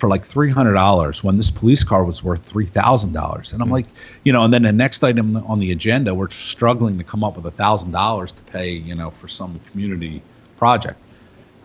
for 0.00 0.08
like 0.08 0.24
three 0.24 0.50
hundred 0.50 0.72
dollars 0.72 1.22
when 1.22 1.36
this 1.36 1.50
police 1.50 1.84
car 1.84 2.02
was 2.02 2.24
worth 2.24 2.44
three 2.44 2.64
thousand 2.64 3.12
dollars. 3.12 3.52
And 3.52 3.60
I'm 3.60 3.66
mm-hmm. 3.66 3.74
like, 3.74 3.86
you 4.24 4.32
know, 4.32 4.44
and 4.44 4.52
then 4.52 4.62
the 4.62 4.72
next 4.72 5.04
item 5.04 5.36
on 5.36 5.58
the 5.58 5.72
agenda, 5.72 6.14
we're 6.14 6.30
struggling 6.30 6.98
to 6.98 7.04
come 7.04 7.22
up 7.22 7.36
with 7.36 7.44
a 7.44 7.50
thousand 7.50 7.92
dollars 7.92 8.32
to 8.32 8.42
pay, 8.44 8.70
you 8.70 8.94
know, 8.94 9.10
for 9.10 9.28
some 9.28 9.60
community 9.70 10.22
project. 10.56 10.98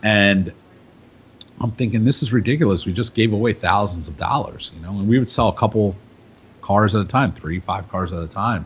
And 0.03 0.53
I'm 1.61 1.71
thinking 1.71 2.03
this 2.03 2.21
is 2.23 2.33
ridiculous. 2.33 2.85
We 2.85 2.91
just 2.91 3.15
gave 3.15 3.31
away 3.31 3.53
thousands 3.53 4.09
of 4.09 4.17
dollars, 4.17 4.73
you 4.75 4.81
know, 4.81 4.89
and 4.89 5.07
we 5.07 5.17
would 5.17 5.29
sell 5.29 5.47
a 5.47 5.53
couple 5.53 5.95
cars 6.61 6.93
at 6.93 7.01
a 7.01 7.05
time, 7.05 7.31
three, 7.31 7.61
five 7.61 7.89
cars 7.89 8.11
at 8.11 8.21
a 8.21 8.27
time. 8.27 8.65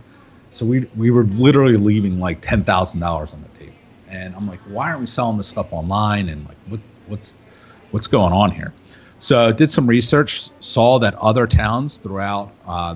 So 0.50 0.66
we 0.66 0.90
we 0.98 1.12
were 1.12 1.26
literally 1.26 1.78
leaving 1.78 2.20
like 2.20 2.42
ten 2.42 2.64
thousand 2.64 3.02
dollars 3.02 3.36
on 3.36 3.44
the 3.44 3.60
table. 3.60 3.76
And 4.08 4.36
I'm 4.36 4.48
like, 4.48 4.62
why 4.62 4.88
aren't 4.90 5.02
we 5.02 5.06
selling 5.08 5.38
this 5.38 5.48
stuff 5.48 5.72
online? 5.72 6.28
And 6.28 6.48
like, 6.48 6.58
what 6.68 6.80
what's 7.06 7.46
what's 7.92 8.08
going 8.08 8.34
on 8.34 8.50
here? 8.50 8.74
So 9.20 9.52
did 9.52 9.70
some 9.70 9.88
research, 9.88 10.50
saw 10.60 11.00
that 11.00 11.16
other 11.16 11.46
towns 11.46 12.00
throughout 12.00 12.52
uh, 12.66 12.96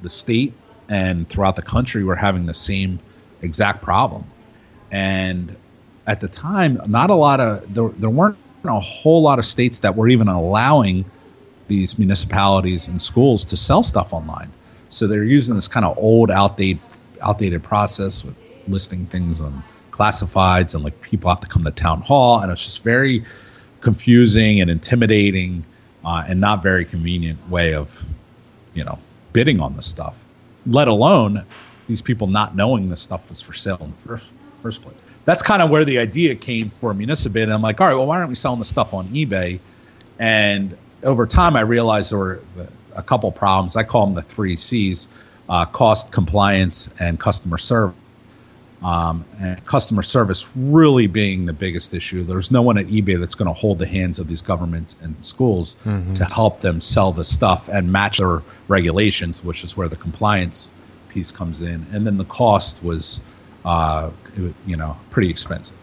the 0.00 0.08
state 0.08 0.54
and 0.88 1.28
throughout 1.28 1.56
the 1.56 1.62
country 1.62 2.04
were 2.04 2.16
having 2.16 2.46
the 2.46 2.54
same 2.54 3.00
exact 3.42 3.82
problem. 3.82 4.24
and 4.90 5.56
at 6.06 6.20
the 6.20 6.28
time, 6.28 6.80
not 6.86 7.10
a 7.10 7.14
lot 7.14 7.40
of 7.40 7.72
there, 7.72 7.88
there 7.88 8.10
weren't 8.10 8.36
a 8.64 8.80
whole 8.80 9.22
lot 9.22 9.38
of 9.38 9.46
states 9.46 9.80
that 9.80 9.96
were 9.96 10.08
even 10.08 10.28
allowing 10.28 11.04
these 11.66 11.98
municipalities 11.98 12.88
and 12.88 13.00
schools 13.00 13.46
to 13.46 13.56
sell 13.56 13.82
stuff 13.82 14.12
online. 14.12 14.52
So 14.90 15.06
they're 15.06 15.24
using 15.24 15.54
this 15.54 15.68
kind 15.68 15.86
of 15.86 15.96
old, 15.98 16.30
outdated, 16.30 16.80
outdated 17.22 17.62
process 17.62 18.22
with 18.22 18.36
listing 18.68 19.06
things 19.06 19.40
on 19.40 19.62
classifieds 19.90 20.74
and 20.74 20.84
like 20.84 21.00
people 21.00 21.30
have 21.30 21.40
to 21.40 21.46
come 21.46 21.64
to 21.64 21.70
town 21.70 22.02
hall, 22.02 22.40
and 22.40 22.52
it's 22.52 22.64
just 22.64 22.82
very 22.82 23.24
confusing 23.84 24.60
and 24.60 24.70
intimidating, 24.70 25.64
uh, 26.04 26.24
and 26.26 26.40
not 26.40 26.62
very 26.62 26.84
convenient 26.84 27.48
way 27.48 27.74
of, 27.74 28.02
you 28.74 28.82
know, 28.82 28.98
bidding 29.32 29.60
on 29.60 29.76
this 29.76 29.86
stuff. 29.86 30.16
Let 30.66 30.88
alone 30.88 31.44
these 31.86 32.02
people 32.02 32.26
not 32.26 32.56
knowing 32.56 32.88
this 32.88 33.00
stuff 33.00 33.28
was 33.28 33.40
for 33.40 33.52
sale 33.52 33.78
in 33.80 33.90
the 33.90 34.08
first 34.08 34.32
first 34.62 34.82
place. 34.82 34.96
That's 35.26 35.42
kind 35.42 35.62
of 35.62 35.70
where 35.70 35.84
the 35.84 35.98
idea 35.98 36.34
came 36.34 36.70
for 36.70 36.94
Municibid. 36.94 37.44
And 37.44 37.52
I'm 37.52 37.62
like, 37.62 37.80
all 37.80 37.86
right, 37.86 37.94
well, 37.94 38.06
why 38.06 38.16
aren't 38.16 38.30
we 38.30 38.34
selling 38.34 38.58
the 38.58 38.64
stuff 38.64 38.94
on 38.94 39.08
eBay? 39.08 39.60
And 40.18 40.76
over 41.02 41.26
time, 41.26 41.54
I 41.56 41.60
realized 41.60 42.10
there 42.10 42.18
were 42.18 42.40
a 42.94 43.02
couple 43.02 43.30
problems. 43.32 43.76
I 43.76 43.84
call 43.84 44.06
them 44.06 44.14
the 44.14 44.22
three 44.22 44.56
C's: 44.56 45.08
uh, 45.48 45.66
cost, 45.66 46.12
compliance, 46.12 46.90
and 46.98 47.20
customer 47.20 47.58
service. 47.58 47.96
Um, 48.82 49.24
and 49.40 49.64
customer 49.64 50.02
service 50.02 50.50
really 50.54 51.06
being 51.06 51.46
the 51.46 51.54
biggest 51.54 51.94
issue. 51.94 52.22
There's 52.22 52.50
no 52.50 52.60
one 52.60 52.76
at 52.76 52.86
eBay 52.86 53.18
that's 53.18 53.34
going 53.34 53.46
to 53.46 53.58
hold 53.58 53.78
the 53.78 53.86
hands 53.86 54.18
of 54.18 54.28
these 54.28 54.42
governments 54.42 54.94
and 55.00 55.24
schools 55.24 55.76
mm-hmm. 55.84 56.14
to 56.14 56.24
help 56.24 56.60
them 56.60 56.82
sell 56.82 57.12
the 57.12 57.24
stuff 57.24 57.68
and 57.68 57.90
match 57.90 58.18
their 58.18 58.42
regulations, 58.68 59.42
which 59.42 59.64
is 59.64 59.74
where 59.74 59.88
the 59.88 59.96
compliance 59.96 60.70
piece 61.08 61.30
comes 61.30 61.62
in. 61.62 61.86
And 61.92 62.06
then 62.06 62.18
the 62.18 62.26
cost 62.26 62.82
was, 62.82 63.20
uh, 63.64 64.10
you 64.66 64.76
know, 64.76 64.98
pretty 65.08 65.30
expensive 65.30 65.78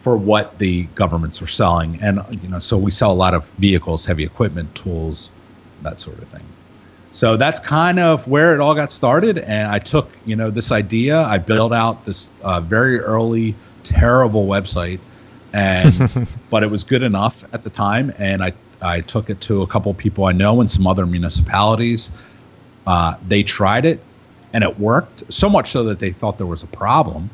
for 0.00 0.16
what 0.16 0.58
the 0.58 0.84
governments 0.94 1.42
are 1.42 1.46
selling. 1.46 2.00
And 2.02 2.20
you 2.42 2.48
know, 2.48 2.58
so 2.58 2.78
we 2.78 2.90
sell 2.90 3.12
a 3.12 3.14
lot 3.14 3.34
of 3.34 3.48
vehicles, 3.50 4.04
heavy 4.04 4.24
equipment, 4.24 4.74
tools, 4.74 5.30
that 5.82 6.00
sort 6.00 6.18
of 6.18 6.28
thing. 6.28 6.44
So 7.10 7.36
that's 7.36 7.58
kind 7.58 7.98
of 7.98 8.28
where 8.28 8.54
it 8.54 8.60
all 8.60 8.74
got 8.74 8.92
started. 8.92 9.38
And 9.38 9.70
I 9.70 9.80
took, 9.80 10.10
you 10.24 10.36
know, 10.36 10.50
this 10.50 10.70
idea, 10.70 11.20
I 11.20 11.38
built 11.38 11.72
out 11.72 12.04
this 12.04 12.28
uh, 12.42 12.60
very 12.60 13.00
early, 13.00 13.56
terrible 13.82 14.46
website, 14.46 15.00
and 15.52 16.28
but 16.50 16.62
it 16.62 16.70
was 16.70 16.84
good 16.84 17.02
enough 17.02 17.42
at 17.52 17.62
the 17.62 17.70
time. 17.70 18.12
And 18.18 18.42
I 18.42 18.52
I 18.80 19.00
took 19.00 19.30
it 19.30 19.40
to 19.42 19.62
a 19.62 19.66
couple 19.66 19.92
people 19.94 20.24
I 20.24 20.32
know 20.32 20.60
in 20.60 20.68
some 20.68 20.86
other 20.86 21.06
municipalities. 21.06 22.10
Uh, 22.86 23.14
they 23.26 23.42
tried 23.42 23.84
it, 23.86 24.02
and 24.52 24.64
it 24.64 24.78
worked 24.78 25.32
so 25.32 25.50
much 25.50 25.70
so 25.70 25.84
that 25.84 25.98
they 25.98 26.10
thought 26.10 26.38
there 26.38 26.46
was 26.46 26.62
a 26.62 26.68
problem, 26.68 27.30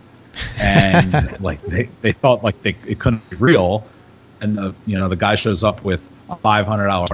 and 0.58 1.38
like 1.40 1.60
they, 1.62 1.90
they 2.00 2.12
thought 2.12 2.42
like 2.42 2.62
they 2.62 2.76
it 2.86 2.98
couldn't 2.98 3.28
be 3.30 3.36
real. 3.36 3.86
And 4.40 4.56
the 4.56 4.74
you 4.86 4.98
know 4.98 5.08
the 5.08 5.16
guy 5.16 5.34
shows 5.34 5.62
up 5.62 5.84
with 5.84 6.10
a 6.28 6.36
five 6.36 6.66
hundred 6.66 6.86
dollar 6.86 7.06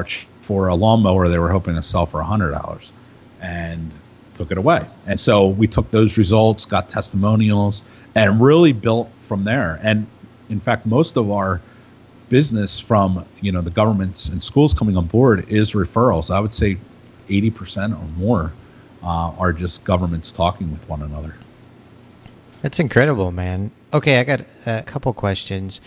for 0.43 0.69
a 0.69 0.75
lawnmower 0.75 1.29
they 1.29 1.39
were 1.39 1.51
hoping 1.51 1.77
to 1.77 1.83
sell 1.83 2.07
for 2.07 2.23
$100 2.23 2.93
and 3.41 3.91
took 4.35 4.51
it 4.51 4.59
away. 4.59 4.87
And 5.07 5.19
so 5.19 5.49
we 5.49 5.67
took 5.67 5.91
those 5.91 6.19
results, 6.19 6.67
got 6.67 6.89
testimonials, 6.89 7.83
and 8.15 8.41
really 8.41 8.73
built 8.73 9.11
from 9.21 9.45
there. 9.45 9.79
And 9.83 10.07
in 10.49 10.61
fact, 10.61 10.87
most 10.87 11.17
of 11.17 11.31
our 11.31 11.61
business 12.29 12.81
from 12.81 13.27
you 13.43 13.53
know 13.53 13.61
the 13.61 13.71
governments 13.71 14.31
and 14.31 14.43
schools 14.43 14.73
coming 14.73 14.97
on 14.97 15.07
board 15.07 15.49
is 15.49 15.73
referrals. 15.73 16.35
I 16.35 16.41
would 16.41 16.55
say 16.55 16.79
80% 17.29 17.93
or 17.93 18.05
more 18.19 18.53
uh, 19.03 19.07
are 19.39 19.53
just 19.53 19.85
governments 19.85 20.33
talking 20.33 20.71
with 20.71 20.89
one 20.89 21.03
another. 21.03 21.35
That's 22.63 22.81
incredible, 22.81 23.33
man. 23.33 23.71
Okay, 23.93 24.19
I 24.19 24.25
got 24.25 24.41
a 24.67 24.83
couple 24.83 25.13
questions. 25.13 25.81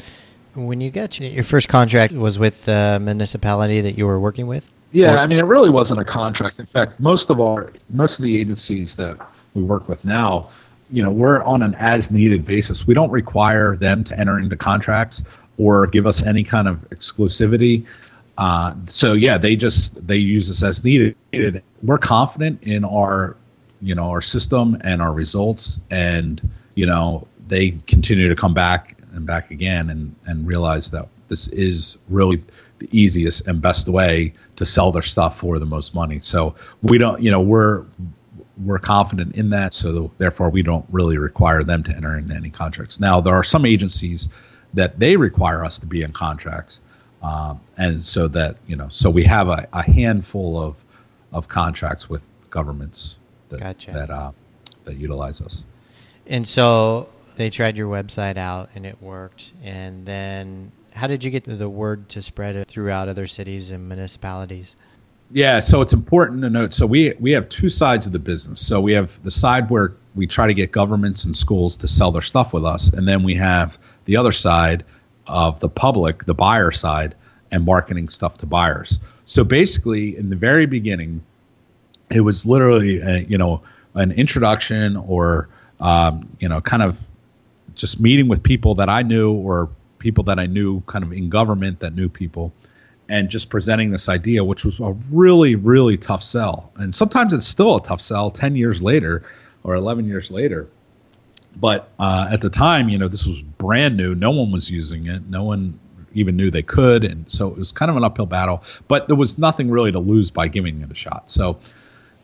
When 0.55 0.79
you 0.81 0.89
got 0.89 1.19
your 1.19 1.43
first 1.43 1.67
contract 1.67 2.13
was 2.13 2.39
with 2.39 2.65
the 2.65 2.97
municipality 3.01 3.81
that 3.81 3.97
you 3.97 4.05
were 4.05 4.19
working 4.19 4.47
with? 4.47 4.69
Yeah, 4.91 5.15
or? 5.15 5.17
I 5.17 5.27
mean, 5.27 5.39
it 5.39 5.45
really 5.45 5.69
wasn't 5.69 5.99
a 5.99 6.05
contract. 6.05 6.59
In 6.59 6.65
fact, 6.65 6.99
most 6.99 7.29
of 7.29 7.41
our 7.41 7.73
most 7.89 8.19
of 8.19 8.23
the 8.23 8.39
agencies 8.39 8.95
that 8.95 9.17
we 9.53 9.63
work 9.63 9.89
with 9.89 10.03
now, 10.05 10.49
you 10.89 11.03
know, 11.03 11.11
we're 11.11 11.43
on 11.43 11.61
an 11.61 11.75
as-needed 11.75 12.45
basis. 12.45 12.83
We 12.87 12.93
don't 12.93 13.11
require 13.11 13.75
them 13.75 14.03
to 14.05 14.19
enter 14.19 14.39
into 14.39 14.55
contracts 14.55 15.21
or 15.57 15.87
give 15.87 16.05
us 16.05 16.23
any 16.25 16.43
kind 16.43 16.67
of 16.67 16.77
exclusivity. 16.89 17.85
Uh, 18.37 18.75
so 18.87 19.13
yeah, 19.13 19.37
they 19.37 19.55
just 19.55 19.95
they 20.07 20.17
use 20.17 20.49
us 20.49 20.63
as 20.63 20.83
needed. 20.83 21.63
We're 21.83 21.97
confident 21.97 22.63
in 22.63 22.85
our, 22.85 23.35
you 23.81 23.95
know, 23.95 24.09
our 24.09 24.21
system 24.21 24.77
and 24.81 25.01
our 25.01 25.13
results, 25.13 25.79
and 25.91 26.41
you 26.75 26.85
know, 26.85 27.27
they 27.47 27.71
continue 27.87 28.29
to 28.29 28.35
come 28.35 28.53
back 28.53 28.97
and 29.15 29.25
back 29.25 29.51
again 29.51 29.89
and, 29.89 30.15
and 30.25 30.47
realize 30.47 30.91
that 30.91 31.07
this 31.27 31.47
is 31.47 31.97
really 32.09 32.43
the 32.79 32.87
easiest 32.91 33.47
and 33.47 33.61
best 33.61 33.89
way 33.89 34.33
to 34.57 34.65
sell 34.65 34.91
their 34.91 35.01
stuff 35.01 35.39
for 35.39 35.59
the 35.59 35.65
most 35.65 35.95
money. 35.95 36.19
So 36.21 36.55
we 36.81 36.97
don't, 36.97 37.21
you 37.21 37.31
know, 37.31 37.41
we're 37.41 37.85
we're 38.63 38.79
confident 38.79 39.35
in 39.35 39.49
that. 39.49 39.73
So 39.73 40.11
therefore, 40.17 40.49
we 40.49 40.61
don't 40.61 40.85
really 40.89 41.17
require 41.17 41.63
them 41.63 41.83
to 41.83 41.95
enter 41.95 42.17
into 42.17 42.33
any 42.33 42.49
contracts. 42.49 42.99
Now 42.99 43.21
there 43.21 43.33
are 43.33 43.43
some 43.43 43.65
agencies 43.65 44.29
that 44.73 44.99
they 44.99 45.15
require 45.15 45.63
us 45.63 45.79
to 45.79 45.87
be 45.87 46.03
in 46.03 46.11
contracts, 46.11 46.81
um, 47.21 47.61
and 47.77 48.03
so 48.03 48.27
that 48.29 48.57
you 48.67 48.75
know, 48.75 48.89
so 48.89 49.09
we 49.09 49.23
have 49.23 49.49
a, 49.49 49.67
a 49.73 49.81
handful 49.81 50.61
of 50.61 50.75
of 51.31 51.47
contracts 51.47 52.09
with 52.09 52.25
governments 52.49 53.17
that 53.49 53.59
gotcha. 53.59 53.91
that 53.91 54.09
uh, 54.09 54.31
that 54.83 54.97
utilize 54.97 55.41
us. 55.41 55.65
And 56.27 56.47
so 56.47 57.09
they 57.35 57.49
tried 57.49 57.77
your 57.77 57.89
website 57.89 58.37
out 58.37 58.69
and 58.75 58.85
it 58.85 59.01
worked. 59.01 59.51
And 59.63 60.05
then 60.05 60.71
how 60.93 61.07
did 61.07 61.23
you 61.23 61.31
get 61.31 61.43
the 61.43 61.69
word 61.69 62.09
to 62.09 62.21
spread 62.21 62.67
throughout 62.67 63.09
other 63.09 63.27
cities 63.27 63.71
and 63.71 63.87
municipalities? 63.87 64.75
Yeah, 65.31 65.59
so 65.59 65.81
it's 65.81 65.93
important 65.93 66.43
to 66.43 66.49
note. 66.49 66.73
So 66.73 66.85
we 66.85 67.13
we 67.19 67.31
have 67.31 67.49
two 67.49 67.69
sides 67.69 68.05
of 68.05 68.13
the 68.13 68.19
business. 68.19 68.65
So 68.65 68.79
we 68.79 68.93
have 68.93 69.21
the 69.23 69.31
side 69.31 69.69
where 69.69 69.93
we 70.13 70.27
try 70.27 70.47
to 70.47 70.53
get 70.53 70.71
governments 70.71 71.25
and 71.25 71.35
schools 71.35 71.77
to 71.77 71.87
sell 71.87 72.11
their 72.11 72.21
stuff 72.21 72.53
with 72.53 72.63
us, 72.63 72.89
and 72.89 73.07
then 73.07 73.23
we 73.23 73.35
have 73.35 73.77
the 74.05 74.17
other 74.17 74.31
side 74.31 74.85
of 75.25 75.59
the 75.59 75.69
public, 75.69 76.25
the 76.25 76.35
buyer 76.35 76.71
side, 76.71 77.15
and 77.51 77.65
marketing 77.65 78.09
stuff 78.09 78.37
to 78.39 78.45
buyers. 78.45 78.99
So 79.25 79.43
basically, 79.43 80.15
in 80.15 80.29
the 80.29 80.35
very 80.35 80.67
beginning, 80.67 81.23
it 82.13 82.21
was 82.21 82.45
literally 82.45 82.99
a, 82.99 83.17
you 83.17 83.39
know 83.39 83.61
an 83.95 84.11
introduction 84.11 84.95
or 84.95 85.49
um, 85.79 86.29
you 86.39 86.49
know 86.49 86.61
kind 86.61 86.83
of 86.83 87.05
just 87.75 87.99
meeting 87.99 88.27
with 88.27 88.43
people 88.43 88.75
that 88.75 88.89
I 88.89 89.01
knew 89.01 89.33
or 89.33 89.69
people 89.99 90.25
that 90.25 90.39
I 90.39 90.45
knew 90.45 90.81
kind 90.81 91.03
of 91.03 91.11
in 91.11 91.29
government 91.29 91.79
that 91.81 91.95
knew 91.95 92.09
people 92.09 92.53
and 93.07 93.29
just 93.29 93.49
presenting 93.49 93.91
this 93.91 94.09
idea, 94.09 94.43
which 94.43 94.65
was 94.65 94.79
a 94.79 94.91
really, 95.11 95.55
really 95.55 95.97
tough 95.97 96.23
sell. 96.23 96.71
And 96.75 96.93
sometimes 96.93 97.33
it's 97.33 97.47
still 97.47 97.75
a 97.75 97.83
tough 97.83 98.01
sell 98.01 98.31
10 98.31 98.55
years 98.55 98.81
later 98.81 99.23
or 99.63 99.75
11 99.75 100.07
years 100.07 100.31
later. 100.31 100.67
But 101.55 101.89
uh, 101.99 102.29
at 102.31 102.41
the 102.41 102.49
time, 102.49 102.89
you 102.89 102.97
know, 102.97 103.07
this 103.07 103.25
was 103.25 103.41
brand 103.41 103.95
new. 103.95 104.15
No 104.15 104.31
one 104.31 104.51
was 104.51 104.69
using 104.69 105.07
it. 105.07 105.27
No 105.27 105.43
one 105.43 105.79
even 106.13 106.35
knew 106.35 106.49
they 106.49 106.63
could. 106.63 107.03
And 107.03 107.31
so 107.31 107.47
it 107.47 107.57
was 107.57 107.71
kind 107.71 107.91
of 107.91 107.97
an 107.97 108.03
uphill 108.03 108.25
battle. 108.25 108.63
But 108.87 109.07
there 109.07 109.15
was 109.15 109.37
nothing 109.37 109.69
really 109.69 109.91
to 109.91 109.99
lose 109.99 110.31
by 110.31 110.47
giving 110.47 110.81
it 110.81 110.91
a 110.91 110.95
shot. 110.95 111.29
So 111.29 111.59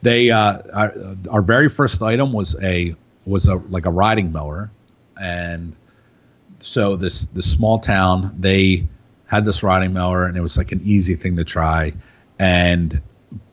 they, 0.02 0.32
uh, 0.32 0.62
our, 0.74 0.94
our 1.30 1.42
very 1.42 1.70
first 1.70 2.02
item 2.02 2.34
was 2.34 2.56
a 2.62 2.96
was 3.24 3.48
a 3.48 3.56
like 3.56 3.86
a 3.86 3.92
riding 3.92 4.32
mower 4.32 4.72
and 5.21 5.75
so 6.60 6.95
this 6.95 7.27
this 7.27 7.49
small 7.49 7.79
town 7.79 8.36
they 8.39 8.88
had 9.25 9.45
this 9.45 9.63
riding 9.63 9.93
mower 9.93 10.25
and 10.25 10.36
it 10.36 10.41
was 10.41 10.57
like 10.57 10.71
an 10.71 10.81
easy 10.84 11.15
thing 11.15 11.38
to 11.38 11.43
try 11.43 11.93
and 12.38 13.01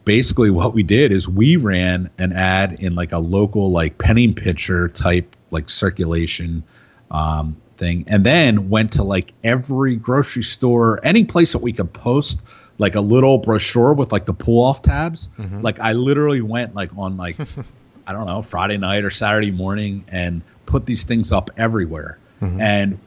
basically 0.04 0.50
what 0.50 0.72
we 0.74 0.83
did 0.83 1.12
is 1.12 1.28
we 1.28 1.57
ran 1.57 2.11
an 2.18 2.33
ad 2.33 2.72
in 2.81 2.94
like 2.94 3.12
a 3.12 3.18
local 3.18 3.70
like 3.70 3.98
penny 3.98 4.33
pincher 4.33 4.88
type 4.88 5.37
like 5.50 5.68
circulation 5.68 6.64
um, 7.11 7.57
thing 7.76 8.04
and 8.09 8.24
then 8.24 8.70
went 8.70 8.92
to 8.92 9.04
like 9.04 9.33
every 9.44 9.96
grocery 9.96 10.42
store 10.42 11.00
any 11.04 11.24
place 11.24 11.52
that 11.52 11.59
we 11.59 11.72
could 11.72 11.92
post 11.92 12.42
like 12.78 12.94
a 12.94 13.00
little 13.00 13.38
brochure 13.38 13.92
with 13.92 14.11
like 14.11 14.24
the 14.24 14.35
pull 14.35 14.64
off 14.64 14.83
tabs 14.83 15.28
mm-hmm. 15.38 15.61
like 15.62 15.78
i 15.78 15.92
literally 15.92 16.40
went 16.40 16.74
like 16.74 16.90
on 16.96 17.16
like 17.16 17.37
i 18.09 18.12
don't 18.12 18.27
know 18.27 18.42
friday 18.42 18.77
night 18.77 19.05
or 19.05 19.11
saturday 19.11 19.51
morning 19.53 20.05
and 20.09 20.42
put 20.68 20.85
these 20.85 21.05
things 21.05 21.33
up 21.33 21.51
everywhere. 21.57 22.18
Mm-hmm. 22.40 22.61
And 22.61 22.99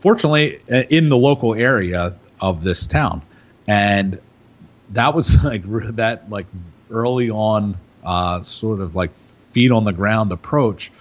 fortunately, 0.00 0.60
uh, 0.70 0.82
in 0.90 1.08
the 1.08 1.16
local 1.16 1.54
area 1.54 2.16
of 2.40 2.62
this 2.62 2.86
town, 2.86 3.22
and 3.66 4.20
that 4.90 5.14
was 5.14 5.42
like 5.44 5.62
that 5.96 6.28
like 6.28 6.46
early 6.90 7.30
on 7.30 7.78
uh, 8.04 8.42
sort 8.42 8.80
of 8.80 8.94
like 8.94 9.12
feet 9.52 9.70
on 9.70 9.84
the 9.84 9.92
ground 9.92 10.32
approach 10.32 10.92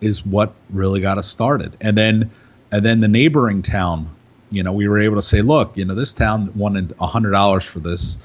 is 0.00 0.24
what 0.24 0.54
really 0.70 1.00
got 1.00 1.18
us 1.18 1.26
started. 1.26 1.76
And 1.80 1.96
then 1.98 2.30
and 2.70 2.84
then 2.84 3.00
the 3.00 3.08
neighboring 3.08 3.62
town, 3.62 4.14
you 4.50 4.62
know, 4.62 4.72
we 4.72 4.86
were 4.86 5.00
able 5.00 5.16
to 5.16 5.22
say, 5.22 5.40
look, 5.40 5.76
you 5.76 5.86
know, 5.86 5.94
this 5.94 6.12
town 6.12 6.52
wanted 6.54 6.94
a 7.00 7.06
hundred 7.06 7.30
dollars 7.30 7.64
for 7.64 7.80
this 7.80 8.18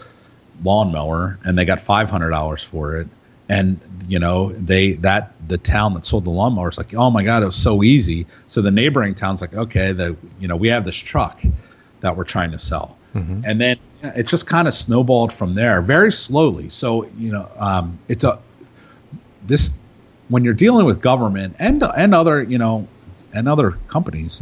lawnmower, 0.61 1.39
and 1.45 1.57
they 1.57 1.63
got 1.63 1.79
five 1.79 2.09
hundred 2.09 2.31
dollars 2.31 2.63
for 2.63 2.97
it 2.97 3.07
and 3.49 3.79
you 4.07 4.19
know 4.19 4.53
they 4.53 4.93
that 4.93 5.33
the 5.47 5.57
town 5.57 5.95
that 5.95 6.05
sold 6.05 6.23
the 6.23 6.29
lawnmower 6.29 6.69
is 6.69 6.77
like, 6.77 6.93
oh 6.93 7.09
my 7.09 7.23
god, 7.23 7.43
it 7.43 7.47
was 7.47 7.55
so 7.55 7.83
easy. 7.83 8.27
So 8.45 8.61
the 8.61 8.71
neighboring 8.71 9.15
town's 9.15 9.41
like, 9.41 9.53
okay, 9.53 9.91
the 9.91 10.15
you 10.39 10.47
know 10.47 10.55
we 10.55 10.69
have 10.69 10.85
this 10.85 10.95
truck 10.95 11.41
that 12.01 12.15
we're 12.15 12.23
trying 12.23 12.51
to 12.51 12.59
sell, 12.59 12.97
mm-hmm. 13.13 13.41
and 13.43 13.59
then 13.59 13.77
it 14.03 14.27
just 14.27 14.47
kind 14.47 14.67
of 14.67 14.73
snowballed 14.73 15.33
from 15.33 15.55
there 15.55 15.81
very 15.81 16.11
slowly. 16.11 16.69
So 16.69 17.05
you 17.17 17.31
know, 17.31 17.49
um, 17.57 17.99
it's 18.07 18.23
a 18.23 18.39
this 19.45 19.75
when 20.29 20.45
you're 20.45 20.53
dealing 20.53 20.85
with 20.85 21.01
government 21.01 21.55
and 21.59 21.83
and 21.83 22.13
other 22.13 22.41
you 22.41 22.59
know 22.59 22.87
and 23.33 23.49
other 23.49 23.71
companies. 23.87 24.41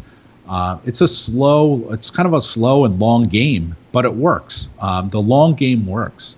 Uh, 0.49 0.79
it's 0.85 1.01
a 1.01 1.07
slow, 1.09 1.91
it's 1.91 2.09
kind 2.09 2.25
of 2.25 2.33
a 2.33 2.39
slow 2.39 2.85
and 2.85 2.99
long 2.99 3.27
game, 3.27 3.75
but 3.91 4.05
it 4.05 4.15
works. 4.15 4.69
Um, 4.79 5.09
the 5.09 5.21
long 5.21 5.55
game 5.55 5.85
works. 5.85 6.37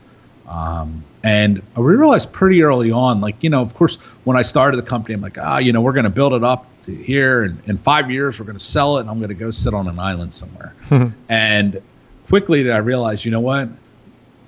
Um, 0.50 1.06
and 1.24 1.62
we 1.78 1.84
realized 1.84 2.32
pretty 2.32 2.64
early 2.64 2.92
on, 2.92 3.22
like, 3.22 3.44
you 3.44 3.50
know, 3.50 3.62
of 3.62 3.76
course, 3.76 3.98
when 4.24 4.36
I 4.36 4.42
started 4.42 4.78
the 4.78 4.84
company, 4.84 5.14
I'm 5.14 5.22
like, 5.22 5.38
ah, 5.40 5.60
you 5.60 5.74
know, 5.74 5.82
we're 5.82 5.94
going 5.94 6.06
to 6.06 6.10
build 6.10 6.34
it 6.34 6.44
up 6.44 6.66
to 6.84 6.96
here. 6.96 7.44
And 7.44 7.62
in 7.66 7.78
five 7.78 8.10
years, 8.10 8.40
we're 8.40 8.48
going 8.48 8.58
to 8.58 8.64
sell 8.64 8.98
it 8.98 9.02
and 9.02 9.10
I'm 9.10 9.18
going 9.20 9.30
to 9.30 9.36
go 9.36 9.52
sit 9.52 9.74
on 9.74 9.88
an 9.88 10.00
island 10.00 10.34
somewhere. 10.34 10.74
and 11.30 11.82
quickly 12.28 12.64
did 12.64 12.72
I 12.72 12.78
realize, 12.78 13.24
you 13.26 13.32
know 13.32 13.42
what? 13.42 13.70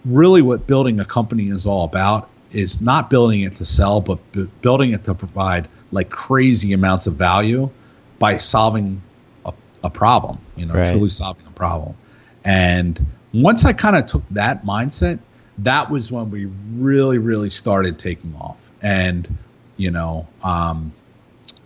Really, 0.03 0.41
what 0.41 0.65
building 0.65 0.99
a 0.99 1.05
company 1.05 1.49
is 1.49 1.67
all 1.67 1.83
about 1.83 2.29
is 2.51 2.81
not 2.81 3.09
building 3.09 3.41
it 3.41 3.57
to 3.57 3.65
sell, 3.65 4.01
but 4.01 4.31
b- 4.31 4.49
building 4.61 4.93
it 4.93 5.03
to 5.05 5.13
provide 5.13 5.67
like 5.91 6.09
crazy 6.09 6.73
amounts 6.73 7.05
of 7.05 7.15
value 7.15 7.69
by 8.17 8.37
solving 8.37 9.01
a, 9.45 9.53
a 9.83 9.89
problem, 9.89 10.39
you 10.55 10.65
know, 10.65 10.73
right. 10.73 10.91
truly 10.91 11.09
solving 11.09 11.45
a 11.45 11.51
problem. 11.51 11.95
And 12.43 13.05
once 13.33 13.65
I 13.65 13.73
kind 13.73 13.95
of 13.95 14.05
took 14.07 14.23
that 14.31 14.65
mindset, 14.65 15.19
that 15.59 15.89
was 15.89 16.11
when 16.11 16.31
we 16.31 16.45
really, 16.45 17.17
really 17.17 17.49
started 17.49 17.99
taking 17.99 18.35
off. 18.35 18.57
And, 18.81 19.37
you 19.77 19.91
know, 19.91 20.27
um, 20.43 20.93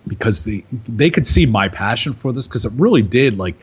because 0.06 0.44
they 0.44 0.64
they 0.70 1.10
could 1.10 1.26
see 1.26 1.46
my 1.46 1.68
passion 1.68 2.12
for 2.12 2.32
this 2.32 2.46
because 2.46 2.64
it 2.64 2.72
really 2.76 3.02
did 3.02 3.38
like 3.38 3.56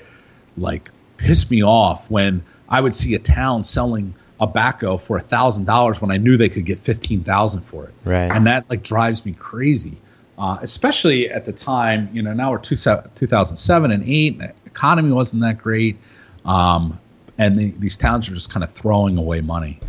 like 0.57 0.89
piss 1.17 1.49
me 1.49 1.63
off 1.63 2.09
when 2.09 2.43
I 2.67 2.81
would 2.81 2.93
see 2.93 3.15
a 3.15 3.19
town 3.19 3.63
selling 3.63 4.15
a 4.39 4.47
backhoe 4.47 5.01
for 5.01 5.17
a 5.17 5.21
thousand 5.21 5.65
dollars 5.65 6.01
when 6.01 6.11
I 6.11 6.17
knew 6.17 6.37
they 6.37 6.49
could 6.49 6.65
get 6.65 6.79
fifteen 6.79 7.23
thousand 7.23 7.61
for 7.61 7.85
it. 7.85 7.93
Right. 8.03 8.31
And 8.31 8.47
that 8.47 8.69
like 8.69 8.83
drives 8.83 9.25
me 9.25 9.33
crazy. 9.33 9.97
Uh, 10.35 10.57
especially 10.61 11.29
at 11.29 11.45
the 11.45 11.53
time, 11.53 12.09
you 12.11 12.23
know, 12.23 12.33
now 12.33 12.51
we're 12.51 12.57
two, 12.57 12.75
2007 12.75 13.91
and 13.91 14.03
eight, 14.03 14.39
the 14.39 14.51
economy 14.65 15.11
wasn't 15.11 15.43
that 15.43 15.59
great. 15.59 15.97
Um, 16.43 16.99
and 17.37 17.55
the, 17.55 17.69
these 17.69 17.97
towns 17.97 18.27
are 18.29 18.33
just 18.33 18.51
kind 18.51 18.63
of 18.63 18.71
throwing 18.71 19.17
away 19.17 19.41
money. 19.41 19.79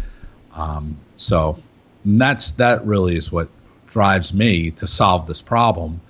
Um, 0.55 0.97
so 1.17 1.59
that's 2.05 2.53
that 2.53 2.87
really 2.87 3.17
is 3.17 3.31
what 3.31 3.49
drives 3.87 4.33
me 4.33 4.71
to 4.73 4.87
solve 4.87 5.27
this 5.27 5.43
problem. 5.43 6.01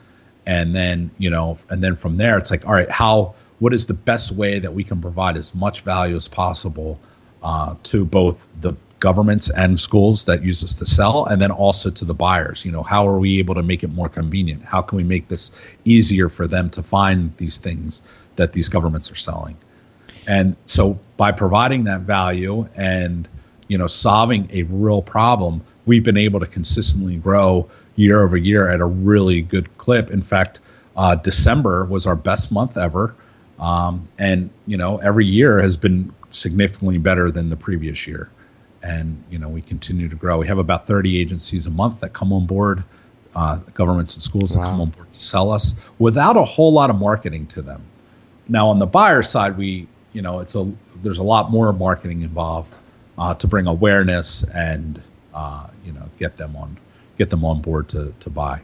And 0.47 0.75
then 0.75 1.11
you 1.19 1.31
know, 1.31 1.59
and 1.71 1.83
then 1.83 1.97
from 1.97 2.17
there, 2.17 2.39
it's 2.39 2.51
like, 2.51 2.67
all 2.67 2.75
right, 2.75 2.91
how 2.91 3.35
what 3.59 3.73
is 3.73 3.87
the 3.87 3.95
best 3.95 4.33
way 4.33 4.59
that 4.59 4.75
we 4.75 4.85
can 4.85 5.01
provide 5.01 5.37
as 5.37 5.55
much 5.55 5.83
value 5.83 6.17
as 6.17 6.29
possible 6.29 6.99
uh, 7.43 7.77
to 7.85 8.05
both 8.05 8.49
the 8.61 8.75
governments 8.99 9.51
and 9.51 9.79
schools 9.79 10.27
that 10.27 10.43
use 10.43 10.65
us 10.65 10.75
to 10.75 10.87
sell, 10.87 11.27
and 11.27 11.41
then 11.41 11.51
also 11.51 11.91
to 11.91 12.05
the 12.05 12.15
buyers. 12.15 12.65
You 12.65 12.73
know, 12.73 12.83
how 12.83 13.07
are 13.09 13.19
we 13.19 13.39
able 13.39 13.57
to 13.57 13.63
make 13.63 13.85
it 13.85 13.89
more 13.93 14.09
convenient? 14.09 14.65
How 14.65 14.81
can 14.83 14.97
we 14.97 15.05
make 15.05 15.29
this 15.29 15.51
easier 15.85 16.29
for 16.29 16.47
them 16.47 16.71
to 16.71 16.83
find 16.83 17.37
these 17.37 17.59
things 17.59 18.03
that 18.37 18.53
these 18.53 18.71
governments 18.71 19.11
are 19.11 19.17
selling? 19.17 19.57
And 20.27 20.57
so 20.65 20.99
by 21.17 21.33
providing 21.33 21.85
that 21.85 22.01
value 22.01 22.67
and 22.75 23.29
you 23.69 23.79
know, 23.79 23.87
solving 23.87 24.49
a 24.53 24.63
real 24.65 25.03
problem, 25.03 25.63
we've 25.87 26.05
been 26.05 26.17
able 26.17 26.41
to 26.41 26.47
consistently 26.47 27.17
grow 27.17 27.69
year 27.97 28.23
over 28.23 28.37
year 28.37 28.69
at 28.69 28.81
a 28.81 28.85
really 28.85 29.41
good 29.41 29.77
clip. 29.79 30.11
In 30.11 30.23
fact, 30.23 30.61
uh, 30.97 31.15
December 31.15 31.85
was 31.85 32.07
our 32.07 32.17
best 32.17 32.53
month 32.53 32.77
ever, 32.77 33.15
um, 33.59 34.05
and 34.19 34.51
you 34.67 34.77
know, 34.77 34.99
every 34.99 35.27
year 35.27 35.61
has 35.61 35.77
been 35.77 36.13
significantly 36.31 36.99
better 36.99 37.31
than 37.31 37.51
the 37.51 37.57
previous 37.57 38.07
year. 38.07 38.31
And 38.83 39.25
you 39.31 39.39
know, 39.39 39.49
we 39.49 39.63
continue 39.63 40.09
to 40.09 40.17
grow. 40.17 40.39
We 40.39 40.49
have 40.49 40.59
about 40.59 40.87
30 40.87 41.19
agencies 41.19 41.67
a 41.67 41.71
month 41.71 42.01
that 42.01 42.13
come 42.13 42.33
on 42.33 42.47
board, 42.47 42.85
uh, 43.35 43.57
governments 43.73 44.15
and 44.15 44.23
schools 44.23 44.57
wow. 44.57 44.63
that 44.63 44.71
come 44.71 44.81
on 44.83 44.91
board 44.91 45.11
to 45.11 45.21
sell 45.21 45.51
us 45.51 45.75
without 45.99 46.37
a 46.37 46.45
whole 46.45 46.73
lot 46.73 46.91
of 46.91 46.97
marketing 46.97 47.47
to 47.49 47.63
them. 47.63 47.83
Now, 48.47 48.69
on 48.69 48.79
the 48.79 48.87
buyer 48.87 49.23
side, 49.23 49.57
we 49.57 49.89
you 50.13 50.23
know, 50.23 50.41
it's 50.41 50.55
a 50.55 50.71
there's 51.03 51.19
a 51.19 51.25
lot 51.25 51.51
more 51.51 51.73
marketing 51.73 52.23
involved 52.23 52.79
uh, 53.19 53.35
to 53.35 53.47
bring 53.47 53.67
awareness 53.67 54.43
and 54.45 55.01
uh, 55.33 55.67
you 55.85 55.93
know 55.93 56.09
get 56.19 56.37
them 56.37 56.57
on 56.57 56.79
get 57.17 57.31
them 57.31 57.45
on 57.45 57.61
board 57.61 57.89
to 57.91 58.15
to 58.21 58.31
buy. 58.31 58.61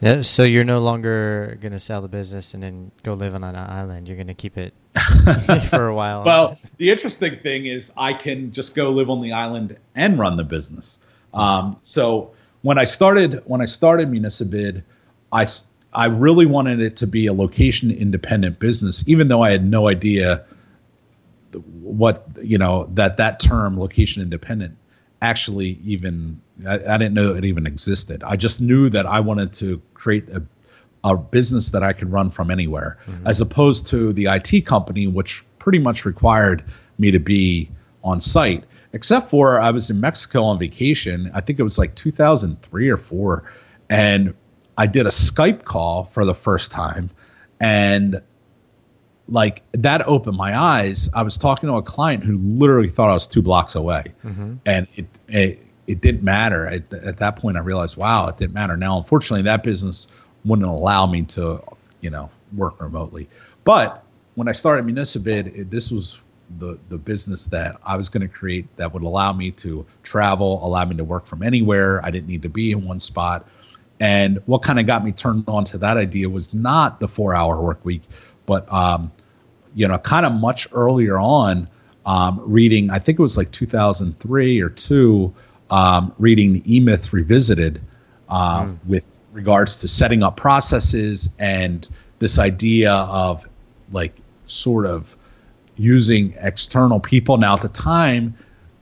Yeah, 0.00 0.22
so 0.22 0.44
you're 0.44 0.64
no 0.64 0.78
longer 0.78 1.58
going 1.60 1.72
to 1.72 1.80
sell 1.80 2.00
the 2.00 2.08
business 2.08 2.54
and 2.54 2.62
then 2.62 2.92
go 3.02 3.14
live 3.14 3.34
on 3.34 3.42
an 3.42 3.56
island. 3.56 4.06
You're 4.06 4.16
going 4.16 4.28
to 4.28 4.34
keep 4.34 4.56
it 4.56 4.72
for 5.70 5.88
a 5.88 5.94
while. 5.94 6.22
well, 6.22 6.56
the 6.76 6.90
interesting 6.90 7.40
thing 7.40 7.66
is 7.66 7.92
I 7.96 8.12
can 8.12 8.52
just 8.52 8.76
go 8.76 8.90
live 8.90 9.10
on 9.10 9.20
the 9.20 9.32
island 9.32 9.76
and 9.96 10.16
run 10.16 10.36
the 10.36 10.44
business. 10.44 11.00
Um, 11.34 11.78
so 11.82 12.32
when 12.62 12.78
I 12.78 12.84
started 12.84 13.42
when 13.44 13.60
I 13.60 13.66
started 13.66 14.08
Municibid, 14.08 14.82
I 15.32 15.46
I 15.92 16.06
really 16.06 16.46
wanted 16.46 16.80
it 16.80 16.96
to 16.96 17.06
be 17.06 17.26
a 17.26 17.32
location 17.32 17.90
independent 17.90 18.58
business, 18.58 19.04
even 19.08 19.28
though 19.28 19.42
I 19.42 19.50
had 19.50 19.66
no 19.66 19.88
idea 19.88 20.44
what 21.54 22.26
you 22.42 22.58
know 22.58 22.88
that 22.94 23.16
that 23.18 23.40
term 23.40 23.78
location 23.78 24.22
independent 24.22 24.76
actually 25.20 25.78
even 25.84 26.40
I, 26.66 26.74
I, 26.74 26.98
didn't 26.98 27.14
know 27.14 27.34
it 27.34 27.44
even 27.44 27.66
existed. 27.66 28.22
I 28.24 28.36
just 28.36 28.60
knew 28.60 28.88
that 28.90 29.06
I 29.06 29.20
wanted 29.20 29.52
to 29.54 29.80
create 29.94 30.28
a, 30.30 30.42
a 31.04 31.16
business 31.16 31.70
that 31.70 31.82
I 31.82 31.92
could 31.92 32.10
run 32.10 32.30
from 32.30 32.50
anywhere, 32.50 32.98
mm-hmm. 33.06 33.26
as 33.26 33.40
opposed 33.40 33.88
to 33.88 34.12
the 34.12 34.26
IT 34.26 34.66
company, 34.66 35.06
which 35.06 35.44
pretty 35.58 35.78
much 35.78 36.04
required 36.04 36.64
me 36.98 37.12
to 37.12 37.20
be 37.20 37.70
on 38.02 38.20
site. 38.20 38.64
Except 38.92 39.28
for 39.28 39.60
I 39.60 39.70
was 39.72 39.90
in 39.90 40.00
Mexico 40.00 40.44
on 40.44 40.58
vacation. 40.58 41.30
I 41.34 41.40
think 41.42 41.58
it 41.58 41.62
was 41.62 41.78
like 41.78 41.94
2003 41.94 42.88
or 42.88 42.96
four, 42.96 43.52
and 43.90 44.34
I 44.76 44.86
did 44.86 45.06
a 45.06 45.10
Skype 45.10 45.62
call 45.62 46.04
for 46.04 46.24
the 46.24 46.34
first 46.34 46.72
time, 46.72 47.10
and 47.60 48.22
like 49.28 49.62
that 49.72 50.06
opened 50.06 50.36
my 50.36 50.58
eyes. 50.58 51.10
I 51.14 51.22
was 51.22 51.38
talking 51.38 51.68
to 51.68 51.76
a 51.76 51.82
client 51.82 52.24
who 52.24 52.38
literally 52.38 52.88
thought 52.88 53.10
I 53.10 53.14
was 53.14 53.26
two 53.26 53.42
blocks 53.42 53.74
away, 53.74 54.04
mm-hmm. 54.24 54.54
and 54.64 54.86
it, 54.96 55.06
it, 55.28 55.66
it 55.86 56.00
didn't 56.00 56.22
matter. 56.22 56.66
At, 56.66 56.92
at, 56.92 57.18
that 57.18 57.36
point, 57.36 57.56
I 57.56 57.60
realized, 57.60 57.96
wow, 57.96 58.28
it 58.28 58.36
didn't 58.36 58.54
matter. 58.54 58.76
Now, 58.76 58.96
unfortunately, 58.96 59.42
that 59.42 59.62
business 59.62 60.08
wouldn't 60.44 60.68
allow 60.68 61.06
me 61.06 61.22
to, 61.24 61.62
you 62.00 62.10
know, 62.10 62.30
work 62.54 62.80
remotely. 62.80 63.28
But 63.64 64.02
when 64.34 64.48
I 64.48 64.52
started 64.52 64.86
Municibid, 64.86 65.58
it, 65.58 65.70
this 65.70 65.90
was 65.90 66.20
the 66.58 66.78
the 66.88 66.96
business 66.96 67.48
that 67.48 67.76
I 67.84 67.96
was 67.96 68.08
going 68.08 68.26
to 68.26 68.32
create 68.32 68.74
that 68.78 68.94
would 68.94 69.02
allow 69.02 69.32
me 69.32 69.50
to 69.50 69.84
travel, 70.02 70.64
allow 70.64 70.84
me 70.86 70.96
to 70.96 71.04
work 71.04 71.26
from 71.26 71.42
anywhere. 71.42 72.04
I 72.04 72.10
didn't 72.10 72.28
need 72.28 72.42
to 72.42 72.48
be 72.48 72.72
in 72.72 72.86
one 72.86 73.00
spot. 73.00 73.46
And 74.00 74.40
what 74.46 74.62
kind 74.62 74.78
of 74.78 74.86
got 74.86 75.04
me 75.04 75.12
turned 75.12 75.44
on 75.48 75.64
to 75.66 75.78
that 75.78 75.96
idea 75.96 76.28
was 76.30 76.54
not 76.54 77.00
the 77.00 77.08
four 77.08 77.34
hour 77.34 77.60
work 77.60 77.84
week, 77.84 78.02
but 78.48 78.72
um, 78.72 79.12
you 79.74 79.86
know, 79.86 79.98
kind 79.98 80.24
of 80.24 80.32
much 80.32 80.68
earlier 80.72 81.18
on, 81.18 81.68
um, 82.06 82.40
reading, 82.46 82.90
I 82.90 82.98
think 82.98 83.18
it 83.18 83.22
was 83.22 83.36
like 83.36 83.52
2003 83.52 84.60
or 84.62 84.70
two, 84.70 85.34
um, 85.70 86.14
reading 86.18 86.54
the 86.54 86.76
E 86.76 86.80
Myth 86.80 87.12
Revisited 87.12 87.82
uh, 88.28 88.62
mm. 88.62 88.78
with 88.86 89.04
regards 89.32 89.82
to 89.82 89.88
setting 89.88 90.22
up 90.22 90.38
processes 90.38 91.28
and 91.38 91.86
this 92.18 92.38
idea 92.38 92.92
of 92.92 93.46
like 93.92 94.14
sort 94.46 94.86
of 94.86 95.14
using 95.76 96.34
external 96.40 97.00
people. 97.00 97.36
Now, 97.36 97.54
at 97.54 97.60
the 97.60 97.68
time, 97.68 98.34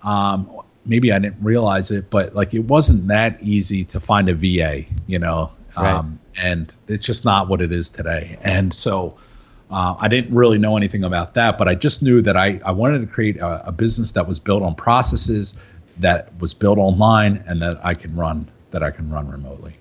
um, 0.02 0.62
maybe 0.84 1.10
I 1.10 1.18
didn't 1.18 1.42
realize 1.42 1.90
it, 1.90 2.08
but 2.08 2.36
like 2.36 2.54
it 2.54 2.60
wasn't 2.60 3.08
that 3.08 3.42
easy 3.42 3.82
to 3.86 3.98
find 3.98 4.28
a 4.28 4.34
VA, 4.34 4.84
you 5.08 5.18
know, 5.18 5.50
right. 5.76 5.94
um, 5.94 6.20
and 6.40 6.72
it's 6.86 7.04
just 7.04 7.24
not 7.24 7.48
what 7.48 7.60
it 7.60 7.72
is 7.72 7.90
today. 7.90 8.38
And 8.42 8.72
so 8.72 9.18
uh, 9.70 9.96
I 9.98 10.08
didn't 10.08 10.34
really 10.34 10.58
know 10.58 10.76
anything 10.76 11.02
about 11.02 11.34
that, 11.34 11.58
but 11.58 11.68
I 11.68 11.74
just 11.74 12.02
knew 12.02 12.22
that 12.22 12.36
I, 12.36 12.60
I 12.64 12.72
wanted 12.72 13.00
to 13.00 13.06
create 13.06 13.38
a, 13.38 13.68
a, 13.68 13.72
business 13.72 14.12
that 14.12 14.28
was 14.28 14.38
built 14.38 14.62
on 14.62 14.74
processes, 14.76 15.56
that 15.98 16.30
was 16.40 16.54
built 16.54 16.78
online, 16.78 17.42
and 17.48 17.60
that 17.62 17.84
I 17.84 17.94
can 17.94 18.14
run 18.14 18.48
that 18.70 18.82
I 18.82 18.90
can 18.90 19.10
run 19.10 19.28
remotely. 19.28 19.74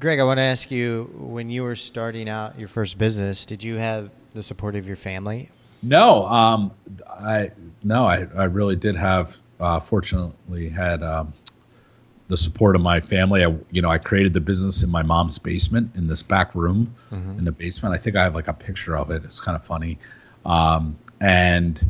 Greg, 0.00 0.18
I 0.18 0.24
want 0.24 0.38
to 0.38 0.42
ask 0.42 0.70
you: 0.70 1.10
when 1.14 1.50
you 1.50 1.62
were 1.62 1.76
starting 1.76 2.28
out 2.28 2.58
your 2.58 2.68
first 2.68 2.98
business, 2.98 3.46
did 3.46 3.62
you 3.62 3.76
have 3.76 4.10
the 4.34 4.42
support 4.42 4.74
of 4.74 4.86
your 4.86 4.96
family? 4.96 5.50
No, 5.82 6.26
um, 6.26 6.72
I 7.08 7.52
no, 7.84 8.04
I, 8.04 8.26
I 8.36 8.44
really 8.44 8.76
did 8.76 8.96
have. 8.96 9.36
Uh, 9.60 9.80
fortunately, 9.80 10.68
had 10.68 11.02
um, 11.02 11.32
the 12.28 12.36
support 12.36 12.76
of 12.76 12.82
my 12.82 13.00
family. 13.00 13.44
I, 13.44 13.56
you 13.70 13.82
know, 13.82 13.90
I 13.90 13.98
created 13.98 14.32
the 14.32 14.40
business 14.40 14.82
in 14.82 14.90
my 14.90 15.02
mom's 15.02 15.38
basement 15.38 15.92
in 15.96 16.06
this 16.06 16.22
back 16.22 16.54
room 16.54 16.94
mm-hmm. 17.10 17.38
in 17.38 17.44
the 17.44 17.52
basement. 17.52 17.94
I 17.94 17.98
think 17.98 18.16
I 18.16 18.24
have 18.24 18.34
like 18.34 18.48
a 18.48 18.54
picture 18.54 18.96
of 18.96 19.10
it. 19.10 19.24
It's 19.24 19.40
kind 19.40 19.56
of 19.56 19.64
funny. 19.64 19.98
Um, 20.44 20.98
and 21.20 21.80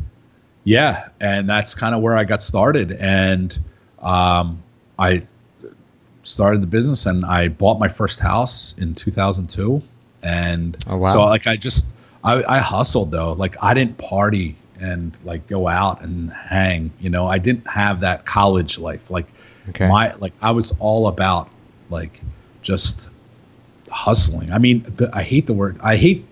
yeah, 0.63 1.09
and 1.19 1.47
that's 1.47 1.75
kind 1.75 1.93
of 1.93 2.01
where 2.01 2.17
I 2.17 2.23
got 2.23 2.41
started. 2.41 2.91
And 2.91 3.57
um, 3.99 4.63
I, 4.97 5.23
started 6.23 6.61
the 6.61 6.67
business 6.67 7.05
and 7.05 7.25
I 7.25 7.47
bought 7.47 7.79
my 7.79 7.87
first 7.87 8.19
house 8.19 8.75
in 8.77 8.95
2002. 8.95 9.81
And 10.21 10.77
Oh, 10.87 10.97
wow. 10.97 11.07
so 11.07 11.25
like 11.25 11.47
I 11.47 11.55
just 11.55 11.85
I, 12.23 12.43
I 12.43 12.59
hustled 12.59 13.11
though. 13.11 13.33
Like 13.33 13.55
I 13.61 13.73
didn't 13.73 13.97
party 13.97 14.55
and 14.79 15.17
like 15.23 15.47
go 15.47 15.67
out 15.67 16.01
and 16.01 16.31
hang. 16.31 16.91
You 16.99 17.09
know, 17.09 17.27
I 17.27 17.37
didn't 17.37 17.67
have 17.67 18.01
that 18.01 18.25
college 18.25 18.79
life. 18.79 19.09
Like 19.09 19.27
Okay. 19.69 19.87
my 19.87 20.13
like 20.15 20.33
I 20.41 20.51
was 20.51 20.73
all 20.79 21.07
about 21.07 21.49
like 21.89 22.19
just 22.61 23.09
hustling. 23.89 24.51
I 24.51 24.57
mean, 24.59 24.83
the, 24.83 25.09
I 25.13 25.23
hate 25.23 25.47
the 25.47 25.53
word. 25.53 25.79
I 25.81 25.95
hate 25.95 26.25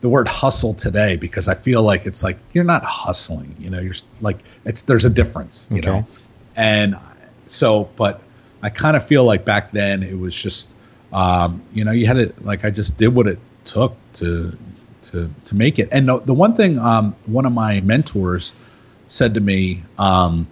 the 0.00 0.08
word 0.08 0.28
hustle 0.28 0.74
today 0.74 1.16
because 1.16 1.48
I 1.48 1.54
feel 1.54 1.82
like 1.82 2.06
it's 2.06 2.22
like 2.22 2.38
you're 2.52 2.64
not 2.64 2.84
hustling. 2.84 3.56
You 3.58 3.70
know, 3.70 3.80
you're 3.80 3.94
like 4.20 4.38
it's 4.64 4.82
there's 4.82 5.04
a 5.04 5.10
difference. 5.10 5.68
You 5.70 5.78
Okay. 5.78 5.90
know, 5.90 6.06
and 6.56 6.96
so 7.46 7.88
but 7.96 8.20
I 8.62 8.70
kind 8.70 8.96
of 8.96 9.06
feel 9.06 9.24
like 9.24 9.44
back 9.44 9.72
then 9.72 10.02
it 10.02 10.18
was 10.18 10.34
just 10.34 10.74
um, 11.12 11.62
you 11.72 11.84
know 11.84 11.92
you 11.92 12.06
had 12.06 12.14
to 12.14 12.32
like 12.40 12.64
I 12.64 12.70
just 12.70 12.96
did 12.96 13.08
what 13.14 13.26
it 13.26 13.38
took 13.64 13.96
to 14.14 14.56
to 15.02 15.30
to 15.46 15.54
make 15.54 15.78
it. 15.78 15.88
And 15.92 16.08
the, 16.08 16.18
the 16.20 16.34
one 16.34 16.54
thing 16.54 16.78
um, 16.78 17.16
one 17.26 17.46
of 17.46 17.52
my 17.52 17.80
mentors 17.80 18.54
said 19.06 19.34
to 19.34 19.40
me. 19.40 19.82
Um, 19.98 20.48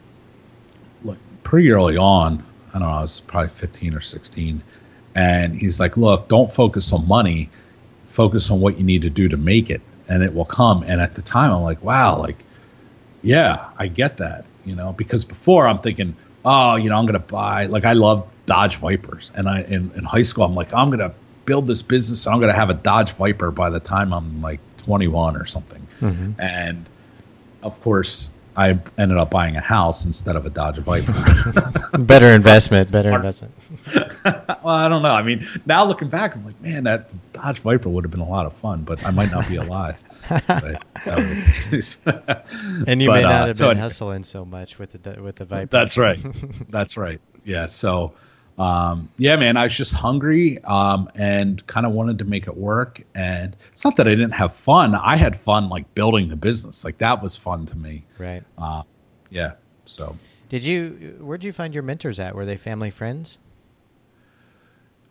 pretty 1.46 1.70
early 1.70 1.96
on. 1.96 2.42
I 2.70 2.80
don't 2.80 2.88
know. 2.88 2.94
I 2.94 3.02
was 3.02 3.20
probably 3.20 3.50
15 3.50 3.94
or 3.94 4.00
16, 4.00 4.62
and 5.14 5.54
he's 5.54 5.78
like, 5.78 5.96
"Look, 5.96 6.26
don't 6.26 6.52
focus 6.52 6.92
on 6.92 7.06
money. 7.06 7.50
Focus 8.08 8.50
on 8.50 8.58
what 8.60 8.78
you 8.78 8.84
need 8.84 9.02
to 9.02 9.10
do 9.10 9.28
to 9.28 9.36
make 9.36 9.70
it, 9.70 9.80
and 10.08 10.24
it 10.24 10.34
will 10.34 10.44
come." 10.44 10.82
And 10.82 11.00
at 11.00 11.14
the 11.14 11.22
time, 11.22 11.52
I'm 11.52 11.62
like, 11.62 11.84
"Wow, 11.84 12.18
like, 12.18 12.36
yeah, 13.22 13.66
I 13.78 13.86
get 13.86 14.16
that." 14.16 14.44
You 14.64 14.74
know, 14.74 14.92
because 14.92 15.24
before 15.24 15.68
I'm 15.68 15.78
thinking, 15.78 16.16
"Oh, 16.44 16.74
you 16.74 16.90
know, 16.90 16.98
I'm 16.98 17.06
gonna 17.06 17.20
buy." 17.20 17.66
Like, 17.66 17.84
I 17.84 17.92
love 17.92 18.36
Dodge 18.46 18.78
Vipers, 18.78 19.30
and 19.32 19.48
I 19.48 19.60
in, 19.60 19.92
in 19.94 20.02
high 20.02 20.22
school, 20.22 20.44
I'm 20.44 20.56
like, 20.56 20.74
"I'm 20.74 20.90
gonna 20.90 21.12
build 21.44 21.68
this 21.68 21.82
business. 21.84 22.26
And 22.26 22.34
I'm 22.34 22.40
gonna 22.40 22.54
have 22.54 22.70
a 22.70 22.74
Dodge 22.74 23.12
Viper 23.12 23.52
by 23.52 23.70
the 23.70 23.78
time 23.78 24.12
I'm 24.12 24.40
like 24.40 24.58
21 24.78 25.36
or 25.36 25.46
something." 25.46 25.86
Mhm. 26.00 26.34
And 26.40 26.86
of 27.62 27.80
course, 27.82 28.32
I 28.56 28.78
ended 28.96 29.18
up 29.18 29.30
buying 29.30 29.56
a 29.56 29.60
house 29.60 30.04
instead 30.06 30.34
of 30.36 30.46
a 30.46 30.50
Dodge 30.50 30.78
Viper. 30.78 31.12
Better 31.98 32.28
investment. 32.28 32.90
Better 32.90 33.12
investment. 33.12 33.52
well, 34.24 34.58
I 34.66 34.88
don't 34.88 35.02
know. 35.02 35.10
I 35.12 35.22
mean, 35.22 35.46
now 35.66 35.84
looking 35.84 36.08
back, 36.08 36.34
I'm 36.36 36.44
like, 36.44 36.60
man, 36.62 36.84
that 36.84 37.10
Dodge 37.34 37.58
Viper 37.60 37.88
would 37.90 38.04
have 38.04 38.10
been 38.10 38.20
a 38.20 38.28
lot 38.28 38.46
of 38.46 38.54
fun, 38.54 38.82
but 38.82 39.04
I 39.04 39.10
might 39.10 39.30
not 39.30 39.46
be 39.48 39.56
alive. 39.56 40.02
But 40.48 40.82
And 42.86 43.00
you 43.02 43.08
But, 43.08 43.14
may 43.14 43.22
not 43.22 43.32
uh, 43.32 43.44
have 43.46 43.54
so 43.54 43.68
been 43.68 43.78
it- 43.78 43.80
hustling 43.80 44.24
so 44.24 44.44
much 44.44 44.78
with 44.78 45.00
the 45.02 45.20
with 45.22 45.36
the 45.36 45.44
Viper. 45.44 45.66
That's 45.70 45.96
right. 45.98 46.18
That's 46.68 46.96
right. 46.96 47.20
Yeah. 47.44 47.66
So, 47.66 48.14
um, 48.58 49.10
yeah, 49.18 49.36
man, 49.36 49.56
I 49.56 49.64
was 49.64 49.76
just 49.76 49.94
hungry 49.94 50.62
um, 50.64 51.10
and 51.14 51.64
kind 51.66 51.84
of 51.84 51.92
wanted 51.92 52.20
to 52.20 52.24
make 52.24 52.46
it 52.46 52.56
work. 52.56 53.02
And 53.14 53.56
it's 53.72 53.84
not 53.84 53.96
that 53.96 54.08
I 54.08 54.10
didn't 54.10 54.32
have 54.32 54.54
fun. 54.54 54.94
I 54.94 55.16
had 55.16 55.36
fun 55.36 55.68
like 55.68 55.94
building 55.94 56.28
the 56.28 56.36
business. 56.36 56.84
Like 56.84 56.98
that 56.98 57.22
was 57.22 57.36
fun 57.36 57.66
to 57.66 57.76
me. 57.76 58.04
right. 58.18 58.42
Uh, 58.56 58.82
yeah. 59.30 59.52
So. 59.84 60.16
Did 60.48 60.64
you? 60.64 61.16
Where'd 61.20 61.44
you 61.44 61.52
find 61.52 61.74
your 61.74 61.82
mentors 61.82 62.20
at? 62.20 62.34
Were 62.34 62.46
they 62.46 62.56
family 62.56 62.90
friends? 62.90 63.38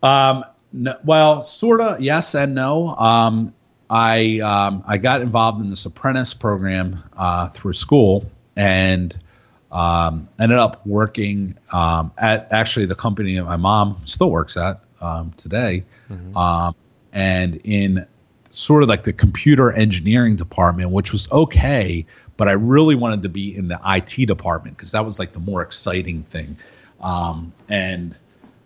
Um, 0.02 0.44
no, 0.72 0.96
well, 1.04 1.42
sort 1.42 1.80
of 1.80 2.00
yes 2.00 2.34
and 2.34 2.54
no. 2.54 2.88
Um, 2.88 3.54
I 3.88 4.40
um, 4.40 4.82
I 4.86 4.98
got 4.98 5.20
involved 5.20 5.60
in 5.60 5.68
this 5.68 5.84
apprentice 5.84 6.34
program 6.34 7.04
uh, 7.16 7.48
through 7.50 7.74
school 7.74 8.30
and 8.56 9.16
um, 9.76 10.26
ended 10.38 10.56
up 10.56 10.86
working 10.86 11.54
um, 11.70 12.10
at 12.16 12.48
actually 12.50 12.86
the 12.86 12.94
company 12.94 13.34
that 13.34 13.44
my 13.44 13.58
mom 13.58 14.00
still 14.06 14.30
works 14.30 14.56
at 14.56 14.80
um, 15.02 15.32
today, 15.36 15.84
um, 16.34 16.74
and 17.12 17.60
in 17.62 18.06
sort 18.52 18.82
of 18.82 18.88
like 18.88 19.02
the 19.02 19.12
computer 19.12 19.70
engineering 19.70 20.36
department, 20.36 20.92
which 20.92 21.12
was 21.12 21.30
okay, 21.30 22.06
but 22.38 22.48
I 22.48 22.52
really 22.52 22.94
wanted 22.94 23.24
to 23.24 23.28
be 23.28 23.54
in 23.54 23.68
the 23.68 23.78
IT 23.84 24.24
department 24.24 24.78
because 24.78 24.92
that 24.92 25.04
was 25.04 25.18
like 25.18 25.32
the 25.32 25.40
more 25.40 25.60
exciting 25.60 26.22
thing. 26.22 26.56
Um, 26.98 27.52
and 27.68 28.16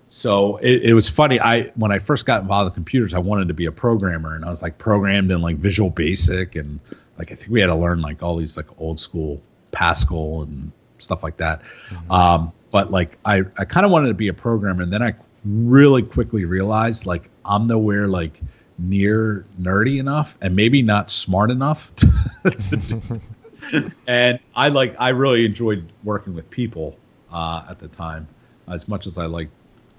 so 0.07 0.59
it, 0.59 0.91
it 0.91 0.95
was 0.95 1.09
funny. 1.09 1.41
I 1.41 1.73
when 1.75 1.91
I 1.91 1.99
first 1.99 2.25
got 2.25 2.41
involved 2.41 2.67
with 2.67 2.75
computers, 2.75 3.15
I 3.15 3.19
wanted 3.19 3.49
to 3.49 3.55
be 3.55 3.67
a 3.67 3.73
programmer, 3.73 4.37
and 4.37 4.45
I 4.45 4.49
was 4.49 4.63
like 4.63 4.79
programmed 4.79 5.33
in 5.33 5.43
like 5.43 5.57
Visual 5.57 5.91
Basic, 5.91 6.55
and 6.55 6.79
like 7.19 7.33
I 7.33 7.35
think 7.35 7.51
we 7.51 7.59
had 7.59 7.67
to 7.67 7.75
learn 7.75 8.01
like 8.01 8.23
all 8.23 8.37
these 8.37 8.57
like 8.57 8.81
old 8.81 9.01
school 9.01 9.43
Pascal 9.73 10.43
and 10.43 10.71
stuff 11.01 11.23
like 11.23 11.39
that. 11.39 11.63
Um, 12.09 12.53
but 12.71 12.91
like 12.91 13.19
I 13.25 13.43
I 13.57 13.65
kind 13.65 13.85
of 13.85 13.93
wanted 13.93 14.09
to 14.09 14.15
be 14.15 14.29
a 14.29 14.35
programmer, 14.35 14.83
and 14.83 14.93
then 14.93 15.03
I 15.03 15.15
really 15.45 16.03
quickly 16.03 16.45
realized 16.45 17.07
like 17.07 17.31
I'm 17.45 17.67
nowhere 17.67 18.07
like 18.07 18.41
near 18.79 19.45
nerdy 19.61 19.99
enough, 19.99 20.37
and 20.41 20.57
maybe 20.57 20.83
not 20.83 21.11
smart 21.11 21.51
enough 21.51 21.95
to, 21.97 22.51
to 22.51 22.77
do 22.77 23.03
and 24.07 24.39
I 24.55 24.69
like 24.69 24.97
I 24.99 25.11
really 25.11 25.45
enjoyed 25.45 25.91
working 26.03 26.35
with 26.35 26.51
people 26.51 26.97
uh, 27.33 27.65
at 27.69 27.79
the 27.79 27.89
time. 27.89 28.29
As 28.69 28.89
much 28.89 29.07
as 29.07 29.19
I 29.19 29.27
like, 29.27 29.49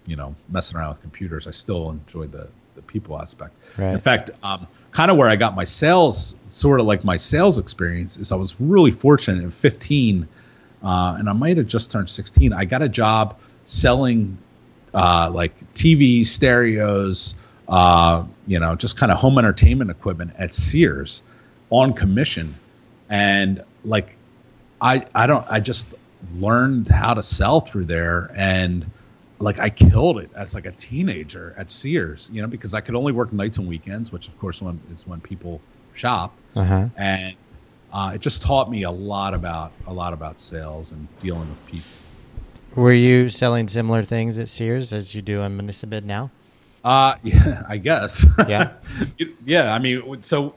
you 0.06 0.16
know, 0.16 0.36
messing 0.50 0.78
around 0.78 0.94
with 0.94 1.02
computers, 1.02 1.48
I 1.48 1.52
still 1.52 1.90
enjoyed 1.90 2.32
the 2.32 2.48
the 2.76 2.82
people 2.82 3.20
aspect. 3.20 3.54
Right. 3.78 3.94
In 3.94 4.00
fact, 4.00 4.32
um, 4.44 4.68
kind 4.92 5.12
of 5.12 5.18
where 5.18 5.30
I 5.30 5.36
got 5.36 5.56
my 5.56 5.66
sales, 5.66 6.36
sort 6.48 6.80
of 6.80 6.86
like 6.86 7.04
my 7.04 7.18
sales 7.18 7.58
experience, 7.58 8.18
is 8.18 8.32
I 8.32 8.36
was 8.36 8.60
really 8.60 8.92
fortunate 8.92 9.44
in 9.44 9.52
15, 9.52 10.28
uh, 10.84 11.15
and 11.17 11.30
I 11.30 11.34
might 11.34 11.58
have 11.58 11.67
just 11.67 11.91
turned 11.91 12.10
16. 12.10 12.54
I 12.54 12.65
got 12.65 12.82
a 12.82 12.89
job 12.89 13.39
selling 13.65 14.38
uh, 14.94 15.30
like 15.34 15.74
TV, 15.74 16.26
stereos, 16.26 17.36
uh, 17.67 18.26
you 18.48 18.60
know, 18.60 18.76
just 18.76 18.98
kind 18.98 19.12
of 19.12 19.17
home 19.17 19.38
entertainment 19.38 19.91
equipment 19.91 20.34
at 20.38 20.54
Sears 20.54 21.24
on 21.70 21.94
commission. 21.94 22.56
And 23.10 23.63
like, 23.84 24.15
I, 24.80 25.06
I 25.13 25.28
don't, 25.28 25.46
I 25.50 25.60
just 25.60 25.94
learned 26.36 26.88
how 26.88 27.13
to 27.13 27.24
sell 27.24 27.62
through 27.62 27.86
there. 27.86 28.32
And 28.36 28.89
like, 29.39 29.60
I 29.60 29.70
killed 29.70 30.20
it 30.20 30.32
as 30.36 30.54
like 30.54 30.65
a 30.65 30.72
teenager 30.72 31.54
at 31.58 31.70
Sears, 31.70 32.30
you 32.34 32.41
know, 32.41 32.48
because 32.48 32.74
I 32.74 32.82
could 32.82 32.96
only 32.96 33.13
work 33.13 33.32
nights 33.32 33.58
and 33.58 33.67
weekends, 33.67 34.12
which 34.12 34.28
of 34.28 34.38
course 34.39 34.62
when, 34.62 34.82
is 34.91 35.06
when 35.06 35.22
people 35.22 35.62
shop. 35.94 36.36
Uh 36.56 36.63
huh. 36.63 36.88
And 36.98 37.36
uh, 37.93 38.12
it 38.15 38.21
just 38.21 38.41
taught 38.41 38.69
me 38.69 38.84
a 38.84 38.91
lot 38.91 39.34
about, 39.34 39.71
a 39.88 39.93
lot 39.93 40.13
about 40.13 40.39
sales 40.39 40.91
and 40.91 41.08
dealing 41.19 41.49
with 41.49 41.65
people. 41.65 41.89
Were 42.75 42.93
you 42.93 43.27
selling 43.27 43.67
similar 43.67 44.04
things 44.04 44.39
at 44.39 44.47
Sears 44.47 44.93
as 44.93 45.13
you 45.13 45.21
do 45.21 45.41
on 45.41 45.60
Municibid 45.60 46.04
now? 46.04 46.32
Uh, 46.84 47.15
yeah, 47.23 47.63
I 47.67 47.77
guess. 47.77 48.25
Yeah. 48.47 48.73
yeah. 49.45 49.73
I 49.73 49.80
mean, 49.80 50.21
so 50.21 50.56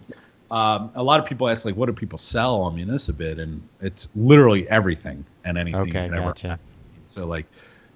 um, 0.51 0.91
a 0.95 1.03
lot 1.03 1.21
of 1.21 1.27
people 1.27 1.49
ask, 1.49 1.65
like, 1.65 1.77
what 1.77 1.87
do 1.87 1.93
people 1.93 2.19
sell 2.19 2.61
on 2.63 2.77
Municibid? 2.77 3.41
And 3.41 3.67
it's 3.81 4.09
literally 4.15 4.69
everything 4.69 5.25
and 5.45 5.59
anything. 5.59 5.81
Okay, 5.89 6.07
ever 6.07 6.17
gotcha. 6.17 6.47
imagine. 6.47 6.65
So, 7.07 7.27
like, 7.27 7.47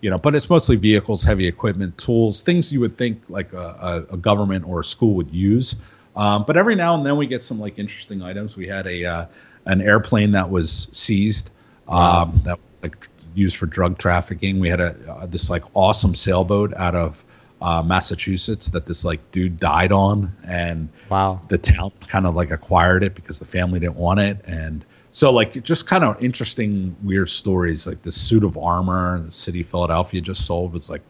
you 0.00 0.10
know, 0.10 0.18
but 0.18 0.34
it's 0.34 0.50
mostly 0.50 0.76
vehicles, 0.76 1.22
heavy 1.22 1.46
equipment, 1.46 1.98
tools, 1.98 2.42
things 2.42 2.72
you 2.72 2.80
would 2.80 2.96
think 2.96 3.22
like 3.28 3.52
a, 3.52 4.06
a, 4.10 4.14
a 4.14 4.16
government 4.16 4.64
or 4.66 4.80
a 4.80 4.84
school 4.84 5.14
would 5.14 5.30
use. 5.30 5.76
Um, 6.16 6.44
but 6.46 6.56
every 6.56 6.74
now 6.74 6.94
and 6.96 7.04
then 7.06 7.16
we 7.16 7.26
get 7.26 7.42
some 7.42 7.60
like 7.60 7.78
interesting 7.78 8.22
items. 8.22 8.56
We 8.56 8.66
had 8.68 8.86
a 8.86 9.04
uh, 9.04 9.26
an 9.64 9.80
airplane 9.80 10.32
that 10.32 10.50
was 10.50 10.88
seized 10.92 11.50
um, 11.86 12.40
that 12.44 12.58
was 12.64 12.82
like 12.82 13.08
used 13.34 13.56
for 13.56 13.66
drug 13.66 13.98
trafficking. 13.98 14.60
We 14.60 14.68
had 14.68 14.80
a 14.80 14.96
uh, 15.12 15.26
this 15.26 15.48
like 15.50 15.64
awesome 15.74 16.14
sailboat 16.14 16.74
out 16.74 16.94
of 16.94 17.24
uh, 17.60 17.82
Massachusetts 17.82 18.70
that 18.70 18.86
this 18.86 19.04
like 19.04 19.30
dude 19.30 19.58
died 19.58 19.92
on, 19.92 20.32
and 20.44 20.88
Wow. 21.08 21.40
the 21.48 21.58
town 21.58 21.92
kind 22.06 22.26
of 22.26 22.34
like 22.34 22.50
acquired 22.50 23.02
it 23.04 23.14
because 23.14 23.38
the 23.38 23.46
family 23.46 23.80
didn't 23.80 23.96
want 23.96 24.20
it 24.20 24.40
and 24.44 24.84
so 25.10 25.32
like 25.32 25.62
just 25.64 25.86
kind 25.86 26.04
of 26.04 26.22
interesting 26.22 26.94
weird 27.02 27.28
stories 27.30 27.86
like 27.86 28.02
the 28.02 28.12
suit 28.12 28.44
of 28.44 28.58
armor 28.58 29.18
the 29.20 29.32
city 29.32 29.62
of 29.62 29.66
philadelphia 29.66 30.20
just 30.20 30.44
sold 30.44 30.72
was 30.74 30.90
like 30.90 31.00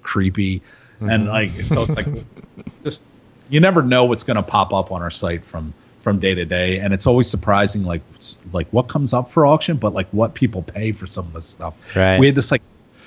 creepy 0.00 0.62
and 1.00 1.26
like 1.28 1.50
so 1.66 1.82
it's 1.82 1.96
like 1.96 2.06
just 2.82 3.02
you 3.48 3.60
never 3.60 3.82
know 3.82 4.04
what's 4.04 4.24
going 4.24 4.36
to 4.36 4.42
pop 4.42 4.72
up 4.72 4.92
on 4.92 5.02
our 5.02 5.10
site 5.10 5.44
from 5.44 5.74
from 6.02 6.18
day 6.18 6.34
to 6.34 6.44
day. 6.44 6.80
And 6.80 6.92
it's 6.92 7.06
always 7.06 7.30
surprising 7.30 7.84
like 7.84 8.02
like 8.52 8.68
what 8.70 8.88
comes 8.88 9.12
up 9.12 9.30
for 9.30 9.46
auction 9.46 9.76
but 9.76 9.94
like 9.94 10.08
what 10.10 10.34
people 10.34 10.62
pay 10.62 10.92
for 10.92 11.06
some 11.06 11.26
of 11.26 11.32
this 11.32 11.46
stuff. 11.46 11.74
Right. 11.96 12.18
we 12.18 12.26
had 12.26 12.34
this 12.34 12.50
like 12.50 12.62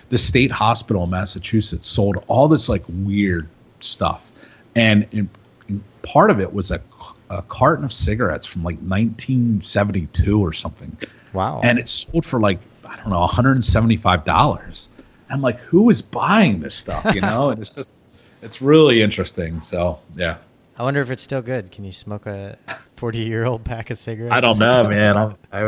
the 0.09 0.17
state 0.17 0.51
hospital 0.51 1.03
in 1.03 1.09
massachusetts 1.09 1.87
sold 1.87 2.23
all 2.27 2.47
this 2.47 2.69
like 2.69 2.83
weird 2.87 3.49
stuff. 3.79 4.31
And 4.75 5.07
in, 5.11 5.29
in 5.67 5.83
part 6.01 6.31
of 6.31 6.39
it 6.39 6.53
was 6.53 6.71
a, 6.71 6.81
a 7.29 7.41
carton 7.41 7.85
of 7.85 7.93
cigarettes 7.93 8.47
from 8.47 8.63
like 8.63 8.77
1972 8.77 10.41
or 10.41 10.53
something. 10.53 10.97
Wow. 11.33 11.59
and 11.63 11.77
it 11.79 11.89
sold 11.89 12.25
for 12.25 12.39
like 12.39 12.59
i 12.87 12.95
don't 12.95 13.09
know 13.09 13.19
175 13.19 14.23
dollars. 14.23 14.89
I'm 15.29 15.41
like 15.41 15.59
who 15.59 15.89
is 15.89 16.01
buying 16.01 16.61
this 16.61 16.75
stuff 16.75 17.13
you 17.13 17.21
know? 17.21 17.49
And 17.49 17.61
it's 17.61 17.75
just 17.75 17.99
it's 18.41 18.61
really 18.61 19.01
interesting 19.01 19.61
so 19.61 19.99
yeah 20.15 20.37
I 20.77 20.83
wonder 20.83 20.99
if 20.99 21.09
it's 21.09 21.23
still 21.23 21.41
good. 21.41 21.71
Can 21.71 21.85
you 21.85 21.93
smoke 21.93 22.25
a 22.25 22.57
40 22.97 23.19
year 23.19 23.45
old 23.45 23.63
pack 23.63 23.91
of 23.91 23.97
cigarettes? 23.97 24.35
i 24.35 24.41
don't 24.41 24.59
know 24.59 24.87
man 24.87 25.17
I'm, 25.17 25.35
I, 25.51 25.61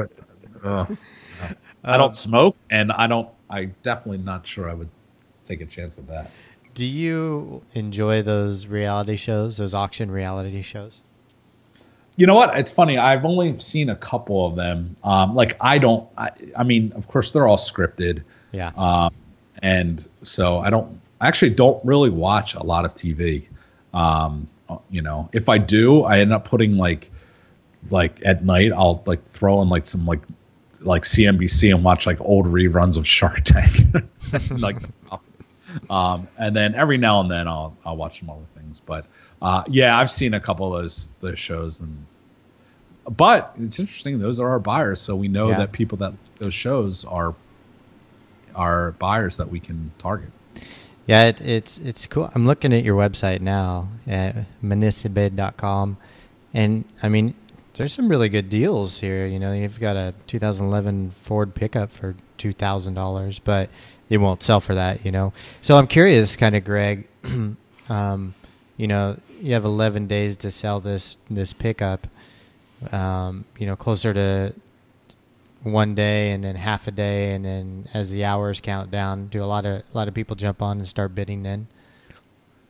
uh, 0.64 0.86
I 1.84 1.94
Um, 1.94 2.00
don't 2.00 2.14
smoke 2.14 2.58
and 2.70 2.92
i 2.92 3.08
don't 3.08 3.30
i 3.50 3.66
definitely 3.84 4.18
not 4.18 4.46
sure 4.46 4.70
i 4.70 4.74
would 4.74 4.90
take 5.48 5.62
a 5.62 5.66
chance 5.66 5.96
with 5.96 6.08
that. 6.08 6.30
Do 6.74 6.86
you 6.86 7.64
enjoy 7.74 8.22
those 8.22 8.68
reality 8.68 9.16
shows, 9.16 9.58
those 9.58 9.74
auction 9.74 10.12
reality 10.12 10.62
shows? 10.62 11.00
You 12.16 12.28
know 12.28 12.36
what? 12.36 12.58
It's 12.58 12.72
funny. 12.72 12.98
I've 12.98 13.26
only 13.26 13.58
seen 13.60 13.90
a 13.90 13.96
couple 13.96 14.46
of 14.46 14.56
them. 14.56 14.96
Um, 15.04 15.36
like 15.36 15.56
I 15.62 15.78
don't. 15.78 16.08
I, 16.18 16.32
I, 16.56 16.64
mean, 16.64 16.92
of 16.94 17.08
course, 17.08 17.32
they're 17.32 17.48
all 17.48 17.58
scripted. 17.58 18.24
Yeah. 18.52 18.72
Um, 18.76 19.14
and 19.62 20.08
so 20.24 20.60
I 20.60 20.70
don't. 20.70 21.00
I 21.20 21.28
actually 21.28 21.52
don't 21.52 21.84
really 21.86 22.10
watch 22.10 22.56
a 22.56 22.64
lot 22.64 22.86
of 22.86 22.94
TV. 22.94 23.48
Um, 23.94 24.48
you 24.90 25.02
know, 25.02 25.30
if 25.34 25.50
I 25.50 25.58
do, 25.58 26.04
I 26.04 26.20
end 26.20 26.34
up 26.34 26.46
putting 26.46 26.78
like, 26.78 27.10
like 27.90 28.20
at 28.26 28.44
night, 28.44 28.72
I'll 28.72 29.04
like 29.06 29.24
throw 29.24 29.62
in 29.62 29.70
like 29.70 29.86
some 29.86 30.06
like, 30.06 30.22
like 30.82 31.04
CNBC 31.04 31.74
and 31.74 31.84
watch 31.84 32.06
like 32.06 32.22
old 32.22 32.46
reruns 32.46 32.98
of 32.98 33.08
Shark 33.08 33.42
Tank. 33.44 33.96
like 34.52 34.78
um, 35.90 36.28
and 36.38 36.56
then 36.56 36.76
every 36.76 36.98
now 36.98 37.22
and 37.22 37.30
then 37.32 37.48
I'll 37.48 37.76
I'll 37.86 37.98
watch 37.98 38.20
some 38.20 38.30
other 38.30 38.46
things. 38.56 38.80
But 38.80 39.06
uh, 39.42 39.64
yeah, 39.68 39.98
I've 39.98 40.12
seen 40.12 40.34
a 40.34 40.40
couple 40.40 40.74
of 40.74 40.82
those 40.82 41.12
those 41.20 41.40
shows, 41.40 41.80
and 41.80 42.06
but 43.10 43.54
it's 43.60 43.80
interesting. 43.80 44.20
Those 44.20 44.40
are 44.40 44.50
our 44.50 44.60
buyers, 44.60 45.02
so 45.02 45.16
we 45.16 45.28
know 45.28 45.50
yeah. 45.50 45.58
that 45.58 45.72
people 45.72 46.00
that 46.00 46.14
those 46.38 46.54
shows 46.54 47.06
are 47.06 47.36
are 48.56 48.92
buyers 48.94 49.38
that 49.38 49.50
we 49.50 49.60
can 49.60 49.92
target. 49.98 50.32
Yeah, 51.08 51.28
it, 51.28 51.40
it's 51.40 51.78
it's 51.78 52.06
cool. 52.06 52.30
I'm 52.36 52.46
looking 52.46 52.74
at 52.74 52.84
your 52.84 52.98
website 52.98 53.40
now 53.40 53.88
at 54.06 54.36
municibid.com, 54.62 55.98
and 56.54 56.86
I 57.02 57.08
mean, 57.08 57.34
there's 57.76 57.94
some 57.94 58.10
really 58.10 58.28
good 58.28 58.50
deals 58.50 59.00
here. 59.00 59.26
You 59.26 59.40
know, 59.40 59.54
you've 59.54 59.80
got 59.80 59.96
a 59.96 60.14
2011 60.28 61.12
Ford 61.12 61.56
pickup 61.56 61.94
for 61.94 62.16
two 62.38 62.52
thousand 62.52 62.96
dollars, 62.96 63.40
but 63.40 63.70
it 64.10 64.18
won't 64.18 64.44
sell 64.44 64.60
for 64.60 64.76
that, 64.76 65.06
you 65.06 65.12
know. 65.12 65.32
So 65.62 65.78
I'm 65.78 65.88
curious, 65.88 66.36
kind 66.36 66.58
of, 66.58 66.66
Greg. 66.66 67.08
um, 67.90 68.36
you 68.76 68.88
know, 68.88 69.18
you 69.40 69.54
have 69.54 69.64
11 69.66 70.08
days 70.08 70.36
to 70.38 70.52
sell 70.52 70.82
this 70.82 71.16
this 71.30 71.54
pickup. 71.54 72.06
Um, 72.92 73.46
you 73.58 73.66
know, 73.66 73.78
closer 73.78 74.14
to 74.14 74.54
one 75.72 75.96
day 75.96 76.32
and 76.32 76.44
then 76.44 76.56
half 76.56 76.88
a 76.88 76.92
day, 76.92 77.34
and 77.34 77.46
then 77.46 77.90
as 77.94 78.12
the 78.12 78.26
hours 78.26 78.60
count 78.60 78.92
down, 78.92 79.28
do 79.28 79.44
a 79.44 79.46
lot 79.46 79.66
of 79.66 79.82
a 79.82 79.98
lot 79.98 80.08
of 80.08 80.14
people 80.14 80.36
jump 80.36 80.62
on 80.62 80.78
and 80.78 80.88
start 80.88 81.16
bidding 81.16 81.44
then? 81.44 81.68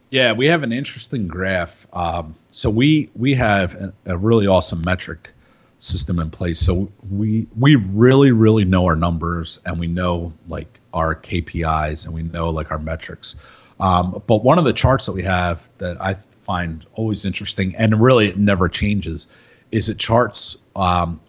Yeah, 0.10 0.34
we 0.34 0.48
have 0.48 0.64
an 0.64 0.72
interesting 0.72 1.28
graph. 1.28 1.86
Um, 1.92 2.36
so 2.52 2.70
we 2.70 3.10
we 3.16 3.36
have 3.36 3.76
a, 3.76 3.94
a 4.06 4.18
really 4.18 4.48
awesome 4.48 4.82
metric 4.82 5.32
system 5.80 6.20
in 6.20 6.30
place. 6.30 6.60
So 6.60 6.92
we 7.10 7.48
we 7.58 7.76
really 7.76 8.32
really 8.32 8.66
know 8.66 8.86
our 8.86 8.96
numbers 8.96 9.60
and 9.66 9.80
we 9.80 9.88
know 9.88 10.34
like 10.48 10.80
our 10.94 11.16
KPIs 11.16 12.06
and 12.06 12.14
we 12.14 12.24
know 12.24 12.50
like 12.50 12.72
our 12.72 12.80
metrics. 12.80 13.36
Um, 13.80 14.24
but 14.26 14.44
one 14.44 14.58
of 14.58 14.66
the 14.66 14.74
charts 14.74 15.06
that 15.06 15.12
we 15.12 15.24
have 15.24 15.70
that 15.78 16.02
I 16.02 16.16
find 16.44 16.86
always 16.94 17.26
interesting 17.26 17.76
and 17.76 18.02
really 18.02 18.30
it 18.30 18.38
never 18.38 18.70
changes 18.70 19.28
is 19.72 19.90
it 19.90 20.00
charts 20.00 20.58
um, 20.76 21.20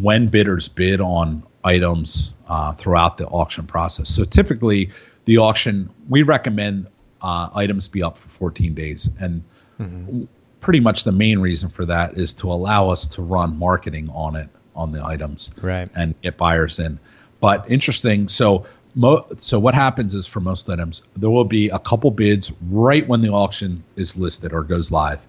when 0.00 0.28
bidders 0.28 0.68
bid 0.68 1.00
on 1.00 1.42
items 1.64 2.32
uh, 2.48 2.72
throughout 2.72 3.16
the 3.16 3.26
auction 3.26 3.66
process. 3.66 4.08
So 4.08 4.24
typically, 4.24 4.90
the 5.24 5.38
auction 5.38 5.90
we 6.08 6.22
recommend 6.22 6.88
uh, 7.20 7.48
items 7.54 7.88
be 7.88 8.02
up 8.02 8.18
for 8.18 8.28
14 8.28 8.74
days, 8.74 9.08
and 9.18 9.42
mm-hmm. 9.80 10.24
pretty 10.60 10.80
much 10.80 11.04
the 11.04 11.12
main 11.12 11.38
reason 11.38 11.70
for 11.70 11.84
that 11.86 12.14
is 12.14 12.34
to 12.34 12.52
allow 12.52 12.90
us 12.90 13.08
to 13.08 13.22
run 13.22 13.58
marketing 13.58 14.10
on 14.10 14.36
it 14.36 14.48
on 14.74 14.92
the 14.92 15.02
items 15.02 15.50
right. 15.60 15.88
and 15.94 16.20
get 16.20 16.36
buyers 16.36 16.78
in. 16.78 16.98
But 17.40 17.70
interesting 17.70 18.28
so 18.28 18.66
mo- 18.94 19.26
so 19.38 19.58
what 19.58 19.74
happens 19.74 20.14
is 20.14 20.26
for 20.26 20.40
most 20.40 20.68
items 20.68 21.02
there 21.16 21.30
will 21.30 21.44
be 21.44 21.70
a 21.70 21.78
couple 21.78 22.10
bids 22.10 22.52
right 22.68 23.06
when 23.06 23.22
the 23.22 23.30
auction 23.30 23.84
is 23.96 24.16
listed 24.16 24.52
or 24.52 24.62
goes 24.62 24.90
live. 24.90 25.26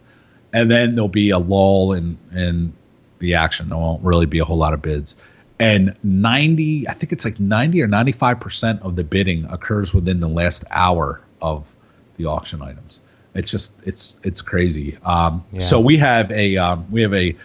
And 0.53 0.71
then 0.71 0.95
there'll 0.95 1.07
be 1.09 1.31
a 1.31 1.39
lull 1.39 1.93
in 1.93 2.17
in 2.33 2.73
the 3.19 3.35
action 3.35 3.69
there 3.69 3.77
won't 3.77 4.03
really 4.03 4.25
be 4.25 4.39
a 4.39 4.45
whole 4.45 4.57
lot 4.57 4.73
of 4.73 4.81
bids 4.81 5.15
and 5.59 5.95
90 6.03 6.87
i 6.87 6.93
think 6.93 7.11
it's 7.11 7.25
like 7.25 7.39
90 7.39 7.81
or 7.81 7.87
95% 7.87 8.81
of 8.81 8.95
the 8.95 9.03
bidding 9.03 9.45
occurs 9.45 9.93
within 9.93 10.19
the 10.19 10.29
last 10.29 10.63
hour 10.69 11.21
of 11.41 11.71
the 12.17 12.25
auction 12.25 12.61
items 12.61 12.99
it's 13.37 13.51
just 13.51 13.73
it's 13.83 14.17
it's 14.23 14.41
crazy. 14.41 14.97
Um, 15.05 15.45
yeah. 15.51 15.59
So 15.59 15.79
we 15.79 15.97
have 15.97 16.31
a 16.31 16.57
um, 16.57 16.91
we 16.91 17.03
have 17.03 17.13
a 17.13 17.35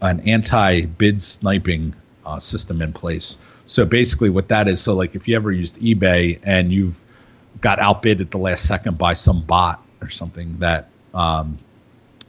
an 0.00 0.20
anti 0.20 0.86
bid 0.86 1.20
sniping 1.20 1.94
uh, 2.24 2.38
system 2.38 2.80
in 2.80 2.92
place. 2.92 3.36
So 3.66 3.84
basically, 3.84 4.30
what 4.30 4.48
that 4.48 4.68
is, 4.68 4.80
so 4.80 4.94
like 4.94 5.16
if 5.16 5.26
you 5.26 5.36
ever 5.36 5.50
used 5.50 5.80
eBay 5.80 6.38
and 6.44 6.72
you've 6.72 7.00
got 7.60 7.80
outbid 7.80 8.20
at 8.20 8.30
the 8.30 8.38
last 8.38 8.64
second 8.64 8.96
by 8.96 9.14
some 9.14 9.42
bot 9.42 9.84
or 10.00 10.08
something 10.08 10.58
that 10.60 10.88
um, 11.12 11.58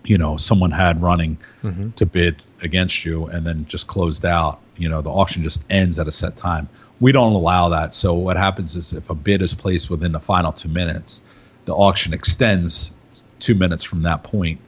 you 0.03 0.17
know 0.17 0.37
someone 0.37 0.71
had 0.71 1.01
running 1.01 1.37
mm-hmm. 1.63 1.91
to 1.91 2.05
bid 2.05 2.41
against 2.61 3.05
you 3.05 3.27
and 3.27 3.45
then 3.45 3.65
just 3.67 3.87
closed 3.87 4.25
out 4.25 4.59
you 4.77 4.89
know 4.89 5.01
the 5.01 5.09
auction 5.09 5.43
just 5.43 5.63
ends 5.69 5.99
at 5.99 6.07
a 6.07 6.11
set 6.11 6.35
time 6.35 6.69
we 6.99 7.11
don't 7.11 7.33
allow 7.33 7.69
that 7.69 7.93
so 7.93 8.13
what 8.13 8.37
happens 8.37 8.75
is 8.75 8.93
if 8.93 9.09
a 9.09 9.15
bid 9.15 9.41
is 9.41 9.53
placed 9.53 9.89
within 9.89 10.11
the 10.11 10.19
final 10.19 10.51
two 10.51 10.69
minutes 10.69 11.21
the 11.65 11.73
auction 11.73 12.13
extends 12.13 12.91
two 13.39 13.55
minutes 13.55 13.83
from 13.83 14.03
that 14.03 14.23
point 14.23 14.59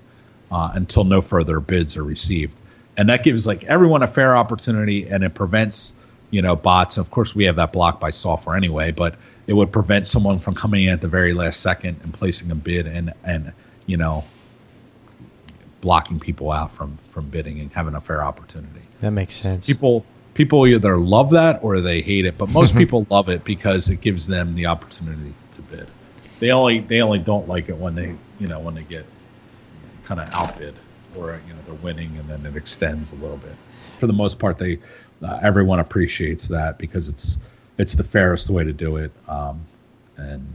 uh, 0.52 0.72
until 0.74 1.04
no 1.04 1.22
further 1.22 1.60
bids 1.60 1.98
are 1.98 2.04
received. 2.04 2.60
And 2.98 3.10
that 3.10 3.24
gives 3.24 3.48
like 3.48 3.64
everyone 3.64 4.04
a 4.04 4.08
fair 4.08 4.36
opportunity 4.36 5.08
and 5.08 5.24
it 5.24 5.34
prevents, 5.34 5.96
you 6.30 6.42
know, 6.42 6.56
bots. 6.56 6.98
Of 6.98 7.10
course, 7.10 7.36
we 7.36 7.46
have 7.46 7.56
that 7.56 7.74
blocked 7.74 8.00
by 8.00 8.12
software 8.12 8.56
anyway, 8.56 8.92
but 8.92 9.16
it 9.48 9.54
would 9.54 9.72
prevent 9.72 10.06
someone 10.06 10.40
from 10.40 10.54
coming 10.54 10.84
in 10.84 10.90
at 10.92 11.02
the 11.02 11.08
very 11.08 11.34
last 11.34 11.60
second 11.60 12.02
and 12.04 12.14
placing 12.14 12.52
a 12.52 12.56
bid 12.56 12.86
and, 12.86 13.14
and, 13.24 13.54
you 13.88 13.98
know, 13.98 14.24
blocking 15.84 16.18
people 16.18 16.50
out 16.50 16.72
from, 16.72 16.98
from 17.10 17.30
bidding 17.30 17.60
and 17.60 17.72
having 17.74 17.94
a 17.94 18.00
fair 18.00 18.24
opportunity. 18.24 18.80
That 19.02 19.12
makes 19.12 19.36
sense. 19.36 19.68
People, 19.68 20.06
people 20.34 20.66
either 20.66 20.98
love 20.98 21.32
that 21.32 21.62
or 21.62 21.82
they 21.82 22.02
hate 22.02 22.26
it, 22.26 22.38
but 22.38 22.50
most 22.50 22.74
people 22.78 23.06
love 23.10 23.28
it 23.28 23.44
because 23.44 23.90
it 23.90 24.00
gives 24.00 24.26
them 24.26 24.56
the 24.56 24.68
opportunity 24.68 25.34
to 25.52 25.62
bid. 25.62 25.88
They 26.40 26.52
only 26.52 26.80
they 26.80 27.02
only 27.02 27.20
don't 27.20 27.48
like 27.48 27.70
it 27.70 27.78
when 27.78 27.96
they 27.96 28.16
you 28.40 28.48
know 28.48 28.60
when 28.60 28.76
they 28.76 28.84
get 28.84 29.06
kind 30.04 30.20
of 30.20 30.30
outbid 30.34 30.76
or 31.16 31.40
you 31.48 31.54
know 31.54 31.60
they're 31.66 31.76
winning 31.76 32.18
and 32.18 32.30
then 32.30 32.46
it 32.46 32.56
extends 32.56 33.12
a 33.12 33.18
little 33.18 33.38
bit. 33.38 33.56
For 34.00 34.08
the 34.08 34.14
most 34.14 34.40
part, 34.40 34.58
they 34.58 34.80
uh, 35.22 35.40
everyone 35.42 35.80
appreciates 35.80 36.48
that 36.48 36.78
because 36.78 37.10
it's 37.10 37.40
it's 37.78 37.96
the 37.96 38.04
fairest 38.04 38.50
way 38.50 38.64
to 38.64 38.74
do 38.74 38.98
it 38.98 39.12
um, 39.28 39.66
and 40.16 40.48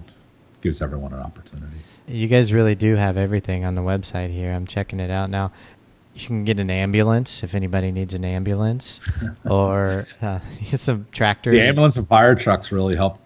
gives 0.60 0.82
everyone 0.82 1.12
an 1.12 1.20
opportunity. 1.20 1.76
You 2.06 2.26
guys 2.26 2.52
really 2.52 2.74
do 2.74 2.96
have 2.96 3.16
everything 3.16 3.64
on 3.64 3.74
the 3.74 3.82
website 3.82 4.32
here. 4.32 4.52
I'm 4.52 4.66
checking 4.66 5.00
it 5.00 5.10
out 5.10 5.30
now. 5.30 5.52
You 6.14 6.26
can 6.26 6.44
get 6.44 6.58
an 6.58 6.70
ambulance 6.70 7.44
if 7.44 7.54
anybody 7.54 7.92
needs 7.92 8.14
an 8.14 8.24
ambulance, 8.24 9.00
or 9.44 10.06
uh, 10.20 10.40
some 10.74 11.06
tractors. 11.12 11.54
The 11.54 11.62
ambulance 11.62 11.96
and 11.96 12.08
fire 12.08 12.34
trucks 12.34 12.72
really 12.72 12.96
help 12.96 13.18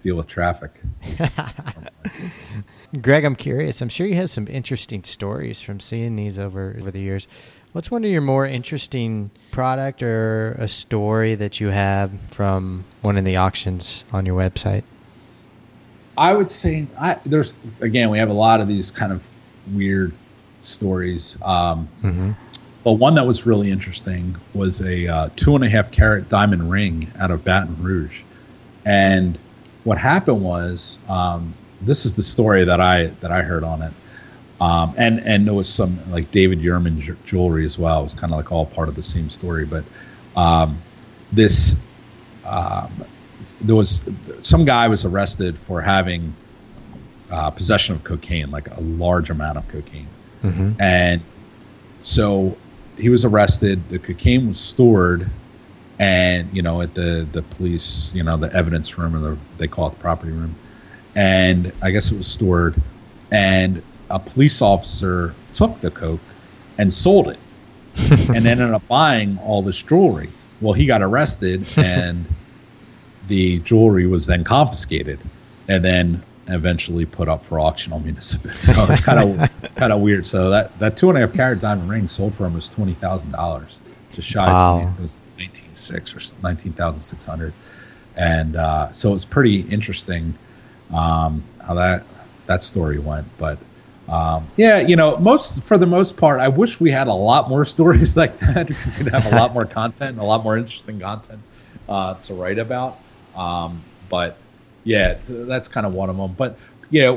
deal 0.00 0.16
with 0.16 0.26
traffic. 0.26 0.80
Greg, 3.00 3.24
I'm 3.24 3.34
curious. 3.34 3.80
I'm 3.80 3.88
sure 3.88 4.06
you 4.06 4.16
have 4.16 4.30
some 4.30 4.46
interesting 4.48 5.02
stories 5.02 5.60
from 5.60 5.80
seeing 5.80 6.16
these 6.16 6.38
over 6.38 6.76
over 6.78 6.90
the 6.90 7.00
years. 7.00 7.26
What's 7.72 7.90
one 7.90 8.04
of 8.04 8.10
your 8.10 8.20
more 8.20 8.46
interesting 8.46 9.32
product 9.50 10.02
or 10.02 10.52
a 10.58 10.68
story 10.68 11.34
that 11.34 11.60
you 11.60 11.68
have 11.68 12.12
from 12.30 12.84
one 13.00 13.16
of 13.16 13.24
the 13.24 13.36
auctions 13.36 14.04
on 14.12 14.26
your 14.26 14.38
website? 14.38 14.84
I 16.16 16.34
would 16.34 16.50
say 16.50 16.86
I, 16.98 17.16
there's 17.24 17.54
again 17.80 18.10
we 18.10 18.18
have 18.18 18.30
a 18.30 18.34
lot 18.34 18.60
of 18.60 18.68
these 18.68 18.90
kind 18.90 19.12
of 19.12 19.24
weird 19.72 20.12
stories. 20.62 21.36
Um, 21.42 21.88
mm-hmm. 22.02 22.32
But 22.84 22.92
one 22.92 23.14
that 23.14 23.26
was 23.26 23.46
really 23.46 23.70
interesting 23.70 24.36
was 24.52 24.82
a 24.82 25.08
uh, 25.08 25.28
two 25.36 25.54
and 25.54 25.64
a 25.64 25.70
half 25.70 25.90
carat 25.90 26.28
diamond 26.28 26.70
ring 26.70 27.10
out 27.18 27.30
of 27.30 27.42
Baton 27.42 27.82
Rouge, 27.82 28.22
and 28.84 29.38
what 29.84 29.98
happened 29.98 30.42
was 30.42 30.98
um, 31.08 31.54
this 31.80 32.04
is 32.04 32.14
the 32.14 32.22
story 32.22 32.64
that 32.64 32.80
I 32.80 33.06
that 33.20 33.32
I 33.32 33.42
heard 33.42 33.64
on 33.64 33.82
it, 33.82 33.92
um, 34.60 34.94
and 34.98 35.20
and 35.20 35.46
there 35.46 35.54
was 35.54 35.68
some 35.68 36.10
like 36.10 36.30
David 36.30 36.60
Yurman 36.60 37.00
j- 37.00 37.14
jewelry 37.24 37.64
as 37.64 37.78
well. 37.78 38.00
It 38.00 38.02
was 38.02 38.14
kind 38.14 38.32
of 38.32 38.36
like 38.36 38.52
all 38.52 38.66
part 38.66 38.90
of 38.90 38.94
the 38.94 39.02
same 39.02 39.30
story, 39.30 39.64
but 39.64 39.84
um, 40.36 40.82
this 41.32 41.76
um, 42.44 43.04
there 43.64 43.76
was 43.76 44.02
some 44.42 44.64
guy 44.64 44.88
was 44.88 45.04
arrested 45.04 45.58
for 45.58 45.80
having 45.80 46.34
uh, 47.30 47.50
possession 47.50 47.96
of 47.96 48.04
cocaine, 48.04 48.50
like 48.50 48.70
a 48.70 48.80
large 48.80 49.30
amount 49.30 49.58
of 49.58 49.66
cocaine, 49.68 50.08
mm-hmm. 50.42 50.80
and 50.80 51.20
so 52.02 52.56
he 52.96 53.08
was 53.08 53.24
arrested. 53.24 53.88
The 53.88 53.98
cocaine 53.98 54.48
was 54.48 54.60
stored 54.60 55.30
and 55.98 56.54
you 56.54 56.62
know 56.62 56.82
at 56.82 56.94
the 56.94 57.26
the 57.32 57.42
police 57.42 58.12
you 58.14 58.22
know 58.22 58.36
the 58.36 58.52
evidence 58.52 58.98
room 58.98 59.14
or 59.14 59.20
the, 59.20 59.38
they 59.58 59.68
call 59.68 59.88
it 59.88 59.92
the 59.92 59.98
property 59.98 60.32
room 60.32 60.54
and 61.14 61.72
i 61.82 61.90
guess 61.90 62.10
it 62.10 62.16
was 62.16 62.26
stored 62.26 62.74
and 63.30 63.82
a 64.10 64.18
police 64.18 64.60
officer 64.60 65.34
took 65.52 65.80
the 65.80 65.90
coke 65.90 66.20
and 66.78 66.92
sold 66.92 67.28
it 67.28 67.38
and 68.28 68.46
ended 68.46 68.70
up 68.72 68.86
buying 68.88 69.38
all 69.38 69.62
this 69.62 69.80
jewelry 69.82 70.30
well 70.60 70.72
he 70.72 70.86
got 70.86 71.00
arrested 71.00 71.66
and 71.76 72.26
the 73.28 73.58
jewelry 73.60 74.06
was 74.06 74.26
then 74.26 74.44
confiscated 74.44 75.20
and 75.68 75.84
then 75.84 76.22
eventually 76.48 77.06
put 77.06 77.28
up 77.28 77.44
for 77.44 77.58
auction 77.58 77.92
on 77.92 78.04
Municibid. 78.04 78.60
So 78.60 78.84
it's 78.90 79.00
kind 79.00 79.40
of 79.40 79.74
kind 79.76 79.92
of 79.92 80.00
weird. 80.00 80.26
So 80.26 80.50
that 80.50 80.78
that 80.78 80.96
two 80.96 81.08
and 81.08 81.18
a 81.18 81.20
half 81.20 81.32
carat 81.32 81.60
diamond 81.60 81.90
ring 81.90 82.08
sold 82.08 82.34
for 82.34 82.44
almost 82.44 82.72
twenty 82.72 82.94
thousand 82.94 83.30
dollars, 83.32 83.80
just 84.12 84.28
shy. 84.28 84.46
Wow. 84.46 84.82
Of, 84.82 84.98
it 84.98 85.02
was 85.02 85.18
nineteen 85.38 85.74
six 85.74 86.14
or 86.14 86.36
nineteen 86.42 86.72
thousand 86.72 87.00
six 87.00 87.24
hundred, 87.24 87.54
and 88.16 88.56
uh, 88.56 88.92
so 88.92 89.14
it's 89.14 89.24
pretty 89.24 89.60
interesting 89.60 90.34
um, 90.92 91.44
how 91.64 91.74
that 91.74 92.04
that 92.46 92.62
story 92.62 92.98
went. 92.98 93.26
But 93.38 93.58
um, 94.08 94.48
yeah, 94.56 94.80
you 94.80 94.96
know, 94.96 95.16
most 95.16 95.64
for 95.64 95.78
the 95.78 95.86
most 95.86 96.16
part, 96.16 96.40
I 96.40 96.48
wish 96.48 96.78
we 96.80 96.90
had 96.90 97.08
a 97.08 97.14
lot 97.14 97.48
more 97.48 97.64
stories 97.64 98.16
like 98.16 98.38
that 98.40 98.66
because 98.66 98.98
we'd 98.98 99.12
have 99.12 99.26
a 99.26 99.36
lot 99.36 99.54
more 99.54 99.64
content, 99.64 100.18
a 100.18 100.24
lot 100.24 100.44
more 100.44 100.56
interesting 100.56 101.00
content 101.00 101.40
uh, 101.88 102.14
to 102.14 102.34
write 102.34 102.58
about. 102.58 102.98
Um, 103.36 103.82
but 104.08 104.36
yeah, 104.84 105.18
that's 105.26 105.68
kind 105.68 105.86
of 105.86 105.92
one 105.92 106.10
of 106.10 106.16
them. 106.16 106.34
But 106.34 106.58
yeah, 106.90 107.10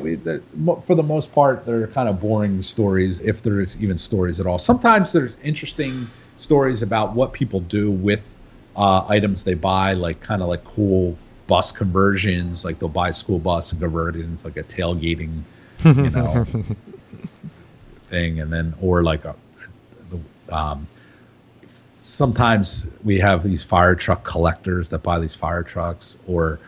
for 0.81 0.95
the 0.95 1.03
most 1.03 1.31
part, 1.33 1.65
they're 1.65 1.87
kind 1.87 2.09
of 2.09 2.19
boring 2.19 2.61
stories, 2.63 3.19
if 3.19 3.41
there's 3.41 3.79
even 3.81 3.97
stories 3.97 4.39
at 4.39 4.47
all. 4.47 4.57
Sometimes 4.57 5.13
there's 5.13 5.37
interesting 5.43 6.09
stories 6.37 6.81
about 6.81 7.13
what 7.13 7.33
people 7.33 7.59
do 7.59 7.91
with 7.91 8.27
uh, 8.75 9.05
items 9.07 9.43
they 9.43 9.53
buy, 9.53 9.93
like 9.93 10.19
kind 10.21 10.41
of 10.41 10.47
like 10.47 10.63
cool 10.63 11.17
bus 11.47 11.71
conversions. 11.71 12.63
Like 12.63 12.79
they'll 12.79 12.89
buy 12.89 13.09
a 13.09 13.13
school 13.13 13.39
bus 13.39 13.71
and 13.71 13.81
convert 13.81 14.15
it 14.15 14.21
into 14.21 14.45
like 14.45 14.57
a 14.57 14.63
tailgating, 14.63 15.41
you 15.83 16.09
know, 16.09 16.45
thing, 18.03 18.39
and 18.39 18.51
then 18.51 18.73
or 18.81 19.03
like 19.03 19.25
a, 19.25 19.35
um, 20.49 20.87
sometimes 22.07 22.87
we 23.03 23.19
have 23.19 23.43
these 23.43 23.63
fire 23.63 23.95
truck 23.95 24.23
collectors 24.23 24.89
that 24.89 25.03
buy 25.03 25.19
these 25.19 25.35
fire 25.35 25.63
trucks, 25.63 26.17
or 26.25 26.59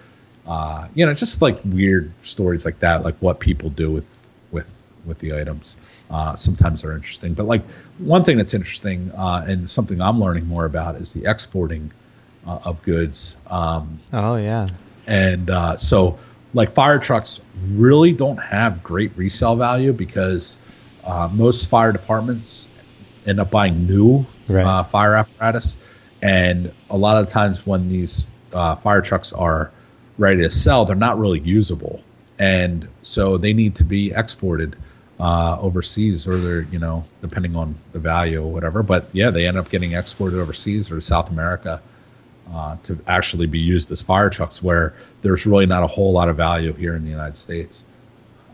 uh, 0.46 0.88
you 0.94 1.06
know, 1.06 1.14
just 1.14 1.42
like 1.42 1.60
weird 1.64 2.12
stories 2.22 2.66
like 2.66 2.80
that, 2.80 3.04
like 3.04 3.16
what 3.20 3.40
people 3.40 3.70
do 3.70 3.90
with 3.90 4.30
with 4.52 4.88
with 5.06 5.20
the 5.20 5.40
items. 5.40 5.78
Uh, 6.10 6.36
sometimes 6.36 6.82
they're 6.82 6.94
interesting, 6.94 7.34
but 7.34 7.46
like 7.46 7.64
one 8.00 8.24
thing 8.24 8.38
that's 8.38 8.54
interesting 8.54 9.12
uh, 9.16 9.46
and 9.48 9.70
something 9.70 10.02
I'm 10.02 10.20
learning 10.20 10.46
more 10.48 10.66
about 10.66 10.96
is 10.96 11.14
the 11.14 11.30
exporting 11.30 11.94
uh, 12.46 12.60
of 12.66 12.82
goods. 12.82 13.38
Um, 13.48 14.00
oh 14.12 14.36
yeah, 14.36 14.66
and 15.08 15.50
uh, 15.50 15.78
so 15.78 16.20
like 16.54 16.72
fire 16.72 17.00
trucks 17.00 17.40
really 17.64 18.12
don't 18.12 18.40
have 18.40 18.84
great 18.84 19.16
resale 19.16 19.56
value 19.56 19.94
because 19.94 20.58
uh, 21.06 21.30
most 21.32 21.70
fire 21.70 21.94
departments 21.94 22.68
end 23.26 23.40
up 23.40 23.52
buying 23.52 23.88
new 23.88 24.26
right. 24.50 24.84
fire 24.84 25.16
apparatus, 25.16 25.78
and 26.22 26.72
a 26.89 26.97
lot 26.97 27.18
of 27.18 27.28
times 27.28 27.66
when 27.66 27.88
these 27.88 28.28
fire 28.52 29.02
trucks 29.02 29.34
are 29.34 29.72
ready 30.18 30.41
to 30.41 30.50
sell, 30.50 30.86
they're 30.86 30.95
not 30.95 31.18
really 31.18 31.39
usable, 31.39 32.04
and 32.38 32.88
so 33.02 33.38
they 33.38 33.54
need 33.54 33.76
to 33.76 33.84
be 33.84 34.12
exported 34.12 34.76
uh, 35.20 35.58
overseas, 35.60 36.28
or 36.28 36.39
they're 36.39 36.62
you 36.62 36.80
know 36.80 37.06
depending 37.20 37.56
on 37.56 37.76
the 37.91 38.00
value 38.00 38.41
or 38.41 38.52
whatever. 38.52 38.84
But 38.84 39.10
yeah, 39.14 39.32
they 39.32 39.47
end 39.47 39.58
up 39.58 39.70
getting 39.70 39.93
exported 39.93 40.39
overseas 40.39 40.91
or 40.91 40.95
to 40.95 41.02
South 41.02 41.30
America 41.30 41.82
uh, 42.54 42.78
to 42.84 43.00
actually 43.06 43.47
be 43.47 43.60
used 43.60 43.91
as 43.91 44.02
fire 44.02 44.30
trucks, 44.30 44.64
where 44.64 44.95
there's 45.22 45.45
really 45.45 45.66
not 45.66 45.84
a 45.84 45.88
whole 45.88 46.14
lot 46.14 46.30
of 46.30 46.38
value 46.38 46.74
here 46.74 46.95
in 46.95 47.04
the 47.04 47.12
United 47.12 47.38
States. 47.38 47.84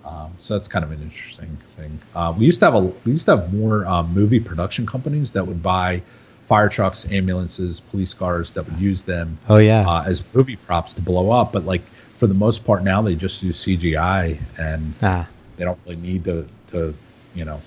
Um, 0.05 0.33
so 0.37 0.53
that's 0.53 0.67
kind 0.67 0.85
of 0.85 0.91
an 0.91 1.01
interesting 1.01 1.57
thing. 1.75 1.99
Uh, 2.13 2.33
we 2.37 2.45
used 2.45 2.59
to 2.59 2.65
have 2.65 2.75
a 2.75 2.81
we 2.81 3.11
used 3.11 3.25
to 3.25 3.37
have 3.37 3.53
more 3.53 3.85
um, 3.87 4.13
movie 4.13 4.39
production 4.39 4.85
companies 4.85 5.33
that 5.33 5.47
would 5.47 5.63
buy 5.63 6.03
fire 6.47 6.69
trucks, 6.69 7.07
ambulances, 7.11 7.79
police 7.79 8.13
cars 8.13 8.53
that 8.53 8.69
would 8.69 8.79
use 8.79 9.03
them. 9.03 9.39
Oh 9.49 9.57
yeah, 9.57 9.87
uh, 9.87 10.03
as 10.05 10.23
movie 10.33 10.57
props 10.57 10.93
to 10.95 11.01
blow 11.01 11.31
up. 11.31 11.51
But 11.53 11.65
like 11.65 11.81
for 12.17 12.27
the 12.27 12.33
most 12.35 12.65
part 12.65 12.83
now, 12.83 13.01
they 13.01 13.15
just 13.15 13.41
use 13.41 13.63
CGI 13.63 14.39
and 14.57 14.93
ah. 15.01 15.27
they 15.57 15.65
don't 15.65 15.79
really 15.85 15.97
need 15.97 16.25
to 16.25 16.47
to 16.67 16.93
you 17.33 17.45
know 17.45 17.61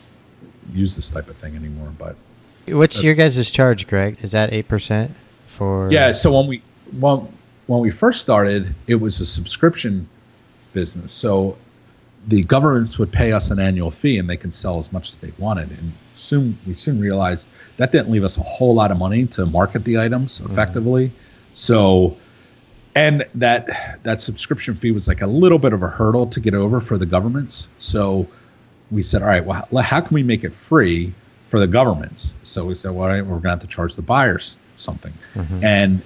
use 0.73 0.95
this 0.95 1.11
type 1.11 1.29
of 1.29 1.37
thing 1.37 1.57
anymore. 1.57 1.93
But 1.99 2.17
what's 2.69 3.03
your 3.03 3.15
guys' 3.15 3.51
charge, 3.51 3.89
Greg? 3.89 4.19
Is 4.23 4.33
that 4.33 4.53
eight 4.53 4.69
percent 4.69 5.13
for? 5.47 5.91
Yeah. 5.91 6.13
So 6.13 6.33
when 6.37 6.47
we 6.47 6.63
when 6.93 7.37
when 7.67 7.81
we 7.81 7.91
first 7.91 8.21
started, 8.21 8.75
it 8.87 8.97
was 8.97 9.21
a 9.21 9.27
subscription 9.27 10.09
business. 10.73 11.13
So 11.13 11.59
the 12.29 12.43
governments 12.43 12.99
would 12.99 13.11
pay 13.11 13.33
us 13.33 13.51
an 13.51 13.59
annual 13.59 13.91
fee 13.91 14.19
and 14.19 14.29
they 14.29 14.37
can 14.37 14.53
sell 14.53 14.79
as 14.79 14.93
much 14.93 15.11
as 15.11 15.19
they 15.19 15.33
wanted. 15.39 15.71
And 15.71 15.93
soon 16.13 16.59
we 16.67 16.75
soon 16.75 17.01
realized 17.01 17.49
that 17.79 17.91
didn't 17.91 18.11
leave 18.11 18.23
us 18.23 18.37
a 18.37 18.43
whole 18.43 18.75
lot 18.75 18.93
of 18.93 18.99
money 18.99 19.27
to 19.29 19.47
market 19.47 19.85
the 19.85 19.99
items 19.99 20.41
mm-hmm. 20.41 20.53
effectively. 20.53 21.09
Mm-hmm. 21.09 21.17
So 21.55 22.17
and 22.95 23.27
that 23.37 24.03
that 24.03 24.21
subscription 24.21 24.75
fee 24.75 24.91
was 24.91 25.09
like 25.09 25.23
a 25.23 25.27
little 25.27 25.59
bit 25.59 25.73
of 25.73 25.83
a 25.83 25.89
hurdle 25.89 26.27
to 26.29 26.41
get 26.41 26.55
over 26.55 26.81
for 26.81 26.99
the 26.99 27.07
governments. 27.07 27.69
So 27.79 28.29
we 28.91 29.03
said, 29.03 29.23
all 29.23 29.29
right, 29.29 29.45
well, 29.45 29.83
how 29.83 30.01
can 30.01 30.15
we 30.15 30.23
make 30.23 30.45
it 30.45 30.55
free 30.55 31.15
for 31.47 31.59
the 31.59 31.67
governments? 31.67 32.35
So 32.43 32.67
we 32.67 32.75
said, 32.75 32.91
well, 32.91 33.09
right, 33.09 33.23
we're 33.23 33.33
going 33.33 33.43
to 33.43 33.51
have 33.51 33.59
to 33.61 33.67
charge 33.67 33.95
the 33.95 34.03
buyers 34.03 34.59
something. 34.77 35.13
Mm-hmm. 35.35 35.65
And 35.65 36.03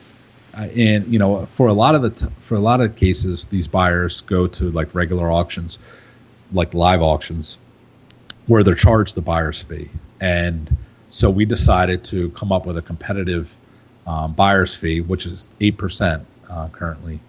uh, 0.54 0.68
and 0.76 1.12
you 1.12 1.18
know, 1.18 1.46
for 1.46 1.66
a 1.66 1.72
lot 1.72 1.94
of 1.94 2.02
the 2.02 2.10
t- 2.10 2.32
for 2.40 2.54
a 2.54 2.60
lot 2.60 2.80
of 2.80 2.94
cases, 2.94 3.46
these 3.46 3.66
buyers 3.66 4.20
go 4.20 4.46
to 4.46 4.70
like 4.70 4.94
regular 4.94 5.32
auctions 5.32 5.78
like 6.52 6.74
live 6.74 7.02
auctions 7.02 7.58
where 8.46 8.62
they're 8.62 8.74
charged 8.74 9.14
the 9.14 9.22
buyer's 9.22 9.62
fee. 9.62 9.90
And 10.20 10.76
so 11.10 11.30
we 11.30 11.44
decided 11.44 12.04
to 12.04 12.30
come 12.30 12.52
up 12.52 12.66
with 12.66 12.76
a 12.78 12.82
competitive 12.82 13.54
um, 14.06 14.32
buyer's 14.32 14.74
fee, 14.74 15.00
which 15.00 15.26
is 15.26 15.50
8% 15.60 16.24
uh, 16.50 16.68
currently 16.68 17.20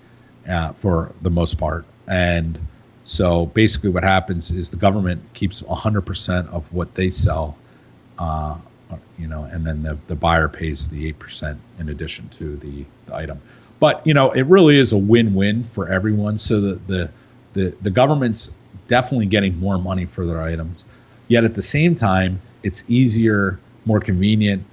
uh, 0.47 0.73
for 0.73 1.13
the 1.21 1.29
most 1.29 1.57
part. 1.57 1.85
And 2.07 2.59
so 3.03 3.45
basically, 3.45 3.89
what 3.89 4.03
happens 4.03 4.51
is 4.51 4.69
the 4.69 4.77
government 4.77 5.33
keeps 5.33 5.61
100% 5.61 6.49
of 6.49 6.71
what 6.73 6.95
they 6.95 7.11
sell, 7.11 7.57
uh, 8.17 8.57
you 9.17 9.27
know, 9.27 9.43
and 9.43 9.65
then 9.65 9.83
the, 9.83 9.97
the 10.07 10.15
buyer 10.15 10.47
pays 10.47 10.87
the 10.87 11.11
8% 11.13 11.57
in 11.79 11.89
addition 11.89 12.29
to 12.29 12.55
the, 12.57 12.85
the 13.05 13.15
item. 13.15 13.41
But, 13.79 14.07
you 14.07 14.13
know, 14.13 14.31
it 14.31 14.43
really 14.43 14.79
is 14.79 14.93
a 14.93 14.97
win 14.97 15.33
win 15.33 15.63
for 15.63 15.89
everyone. 15.89 16.37
So 16.37 16.61
that 16.61 16.87
the, 16.87 17.11
the, 17.53 17.75
the 17.81 17.91
government's 17.91 18.51
definitely 18.87 19.27
getting 19.27 19.59
more 19.59 19.77
money 19.77 20.05
for 20.05 20.25
their 20.25 20.41
items. 20.41 20.85
Yet 21.27 21.43
at 21.43 21.55
the 21.55 21.61
same 21.61 21.95
time, 21.95 22.41
it's 22.63 22.83
easier, 22.87 23.59
more 23.85 23.99
convenient 23.99 24.63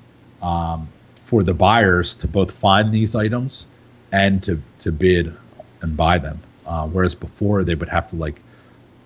um, 0.42 0.88
for 1.24 1.42
the 1.42 1.54
buyers 1.54 2.16
to 2.16 2.28
both 2.28 2.52
find 2.52 2.92
these 2.92 3.14
items 3.14 3.66
and 4.12 4.42
to, 4.44 4.60
to 4.80 4.92
bid 4.92 5.34
and 5.80 5.96
buy 5.96 6.18
them. 6.18 6.40
Uh, 6.66 6.86
whereas 6.86 7.14
before 7.14 7.64
they 7.64 7.74
would 7.74 7.88
have 7.88 8.08
to 8.08 8.16
like 8.16 8.40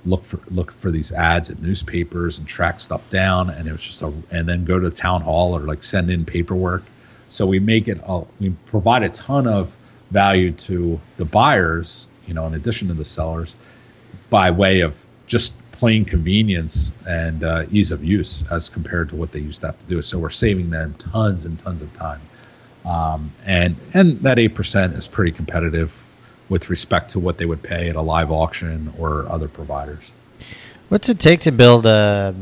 look 0.04 0.24
for 0.24 0.40
look 0.50 0.70
for 0.70 0.90
these 0.90 1.12
ads 1.12 1.50
at 1.50 1.60
newspapers 1.62 2.38
and 2.38 2.46
track 2.46 2.80
stuff 2.80 3.08
down, 3.10 3.50
and 3.50 3.68
it 3.68 3.72
was 3.72 3.82
just 3.82 4.02
a 4.02 4.12
and 4.30 4.48
then 4.48 4.64
go 4.64 4.78
to 4.78 4.90
town 4.90 5.22
hall 5.22 5.56
or 5.56 5.60
like 5.60 5.82
send 5.82 6.10
in 6.10 6.24
paperwork. 6.24 6.84
So 7.28 7.46
we 7.46 7.58
make 7.58 7.88
it 7.88 8.00
a, 8.04 8.24
we 8.38 8.50
provide 8.66 9.02
a 9.02 9.08
ton 9.08 9.46
of 9.46 9.74
value 10.10 10.52
to 10.52 11.00
the 11.16 11.24
buyers, 11.24 12.08
you 12.26 12.34
know, 12.34 12.46
in 12.46 12.54
addition 12.54 12.88
to 12.88 12.94
the 12.94 13.04
sellers, 13.04 13.56
by 14.30 14.50
way 14.50 14.80
of 14.80 15.04
just 15.26 15.54
plain 15.72 16.04
convenience 16.04 16.92
and 17.06 17.42
uh, 17.42 17.66
ease 17.70 17.92
of 17.92 18.04
use 18.04 18.44
as 18.50 18.68
compared 18.68 19.08
to 19.08 19.16
what 19.16 19.32
they 19.32 19.40
used 19.40 19.60
to 19.62 19.66
have 19.66 19.78
to 19.78 19.86
do. 19.86 20.00
So 20.02 20.18
we're 20.18 20.30
saving 20.30 20.70
them 20.70 20.94
tons 20.94 21.46
and 21.46 21.58
tons 21.58 21.82
of 21.82 21.92
time. 21.92 22.20
Um, 22.84 23.32
and 23.44 23.76
and 23.94 24.20
that 24.22 24.38
eight 24.38 24.54
percent 24.54 24.94
is 24.94 25.08
pretty 25.08 25.32
competitive 25.32 25.94
with 26.48 26.70
respect 26.70 27.10
to 27.10 27.18
what 27.18 27.38
they 27.38 27.46
would 27.46 27.62
pay 27.62 27.88
at 27.88 27.96
a 27.96 28.02
live 28.02 28.30
auction 28.30 28.92
or 28.98 29.26
other 29.28 29.48
providers. 29.48 30.14
What's 30.90 31.08
it 31.08 31.18
take 31.18 31.40
to 31.40 31.52
build 31.52 31.86
a 31.86 32.34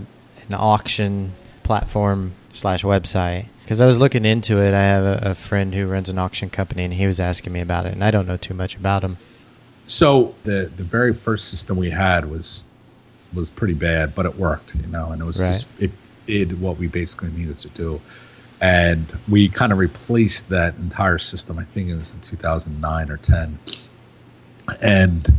an 0.49 0.55
auction 0.55 1.35
platform 1.63 2.35
slash 2.53 2.83
website? 2.83 3.49
Because 3.63 3.81
I 3.81 3.87
was 3.87 3.99
looking 3.99 4.25
into 4.25 4.59
it. 4.61 4.75
I 4.75 4.83
have 4.83 5.05
a, 5.05 5.31
a 5.31 5.35
friend 5.37 5.73
who 5.73 5.87
runs 5.87 6.09
an 6.09 6.19
auction 6.19 6.51
company, 6.51 6.85
and 6.85 6.93
he 6.93 7.07
was 7.07 7.21
asking 7.21 7.53
me 7.53 7.61
about 7.61 7.87
it, 7.87 7.93
and 7.93 8.03
I 8.03 8.11
don't 8.11 8.27
know 8.27 8.37
too 8.37 8.55
much 8.55 8.75
about 8.77 9.03
them. 9.03 9.19
So 9.87 10.35
the 10.45 10.71
the 10.75 10.85
very 10.85 11.15
first 11.15 11.49
system 11.49 11.77
we 11.77 11.91
had 11.91 12.31
was 12.31 12.67
was 13.35 13.51
pretty 13.51 13.75
bad, 13.75 14.15
but 14.15 14.27
it 14.27 14.37
worked, 14.37 14.75
you 14.75 14.87
know, 14.87 15.11
and 15.11 15.21
it 15.21 15.25
was 15.25 15.41
right. 15.41 15.49
just 15.49 15.69
it 15.79 15.91
did 16.27 16.61
what 16.61 16.79
we 16.79 16.87
basically 16.87 17.31
needed 17.31 17.59
to 17.61 17.69
do. 17.69 18.01
And 18.61 19.13
we 19.29 19.49
kind 19.49 19.73
of 19.73 19.79
replaced 19.79 20.51
that 20.51 20.77
entire 20.77 21.19
system. 21.19 21.59
I 21.59 21.65
think 21.65 21.89
it 21.89 21.97
was 21.97 22.13
in 22.13 22.21
2009 22.21 23.11
or 23.11 23.17
10. 23.17 23.59
And 24.81 25.35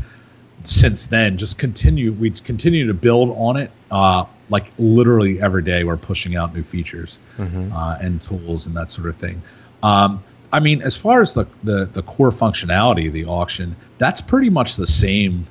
since 0.64 1.08
then, 1.08 1.38
just 1.38 1.58
continue. 1.58 2.12
We 2.12 2.32
continue 2.32 2.88
to 2.88 2.94
build 2.94 3.34
on 3.38 3.58
it. 3.58 3.72
Uh, 3.90 4.26
like 4.50 4.72
literally 4.78 5.42
every 5.42 5.64
day, 5.64 5.86
we're 5.86 5.96
pushing 5.96 6.36
out 6.36 6.54
new 6.54 6.64
features 6.64 7.20
mm-hmm. 7.38 7.72
uh, 7.72 7.98
and 8.02 8.20
tools 8.20 8.68
and 8.68 8.76
that 8.76 8.90
sort 8.90 9.08
of 9.08 9.16
thing. 9.16 9.42
Um, 9.82 10.22
I 10.54 10.60
mean, 10.60 10.84
as 10.84 10.96
far 10.96 11.22
as 11.22 11.34
the, 11.34 11.48
the 11.64 11.86
the 11.86 12.04
core 12.04 12.30
functionality 12.30 13.08
of 13.08 13.14
the 13.14 13.26
auction, 13.26 13.76
that's 13.98 14.22
pretty 14.22 14.50
much 14.50 14.76
the 14.76 14.86
same, 14.86 15.48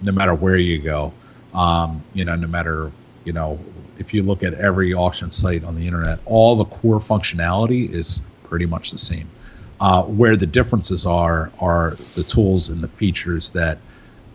no 0.00 0.12
matter 0.12 0.34
where 0.34 0.56
you 0.56 0.80
go. 0.80 1.12
Um, 1.54 2.02
you 2.14 2.24
know, 2.24 2.34
no 2.36 2.48
matter 2.48 2.90
you 3.24 3.34
know 3.34 3.60
if 3.98 4.14
you 4.14 4.22
look 4.22 4.42
at 4.42 4.54
every 4.54 4.94
auction 4.94 5.30
site 5.30 5.62
on 5.62 5.76
the 5.76 5.86
internet, 5.86 6.20
all 6.24 6.56
the 6.56 6.64
core 6.64 6.98
functionality 6.98 7.88
is 7.92 8.20
pretty 8.44 8.66
much 8.66 8.90
the 8.90 8.98
same. 8.98 9.28
Uh, 9.78 10.02
where 10.02 10.36
the 10.36 10.46
differences 10.46 11.04
are 11.04 11.52
are 11.60 11.98
the 12.14 12.24
tools 12.24 12.70
and 12.70 12.82
the 12.82 12.88
features 12.88 13.50
that 13.50 13.78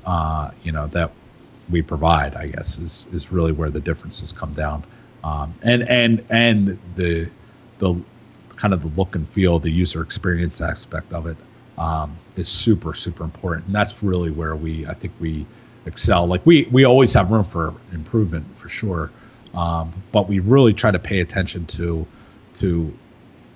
uh, 0.06 0.52
you 0.64 0.72
know, 0.72 0.88
that 0.88 1.12
we 1.70 1.82
provide. 1.82 2.36
I 2.36 2.48
guess 2.48 2.78
is 2.78 3.08
is 3.12 3.32
really 3.32 3.52
where 3.52 3.70
the 3.70 3.80
differences 3.80 4.34
come 4.34 4.54
down, 4.54 4.84
um, 5.24 5.56
and 5.62 5.84
and 5.88 6.26
and 6.30 6.80
the 6.96 7.30
the 7.80 8.04
kind 8.62 8.76
of 8.76 8.82
the 8.82 9.00
look 9.00 9.16
and 9.16 9.28
feel, 9.28 9.58
the 9.58 9.72
user 9.72 10.04
experience 10.04 10.62
aspect 10.62 11.14
of 11.14 11.26
it 11.26 11.38
um, 11.80 12.16
is 12.36 12.48
super 12.48 12.94
super 12.94 13.24
important, 13.24 13.66
and 13.66 13.74
that's 13.74 14.04
really 14.04 14.30
where 14.30 14.56
we 14.56 14.86
I 14.86 14.94
think 14.94 15.14
we 15.20 15.48
excel. 15.88 16.28
Like 16.28 16.46
we 16.46 16.68
we 16.72 16.86
always 16.86 17.14
have 17.16 17.32
room 17.32 17.46
for 17.46 17.74
improvement 17.92 18.46
for 18.58 18.70
sure, 18.70 19.12
um, 19.56 19.92
but 20.12 20.30
we 20.30 20.40
really 20.40 20.74
try 20.76 20.92
to 20.92 21.00
pay 21.00 21.22
attention 21.22 21.66
to 21.78 22.06
to 22.56 22.96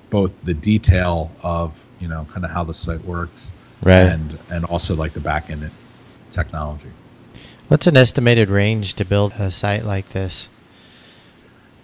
both 0.10 0.34
the 0.44 0.56
detail 0.56 1.32
of 1.44 1.86
you 2.00 2.08
know 2.08 2.26
kind 2.32 2.44
of 2.44 2.50
how 2.50 2.64
the 2.64 2.74
site 2.74 3.06
works, 3.06 3.54
right. 3.84 4.10
and 4.10 4.40
and 4.50 4.66
also 4.66 4.96
like 4.96 5.14
the 5.14 5.20
back 5.20 5.52
end 5.52 5.70
technology. 6.32 6.90
What's 7.68 7.86
an 7.86 7.96
estimated 7.96 8.50
range 8.50 8.96
to 8.96 9.06
build 9.06 9.34
a 9.34 9.52
site 9.52 9.86
like 9.86 10.10
this? 10.10 10.50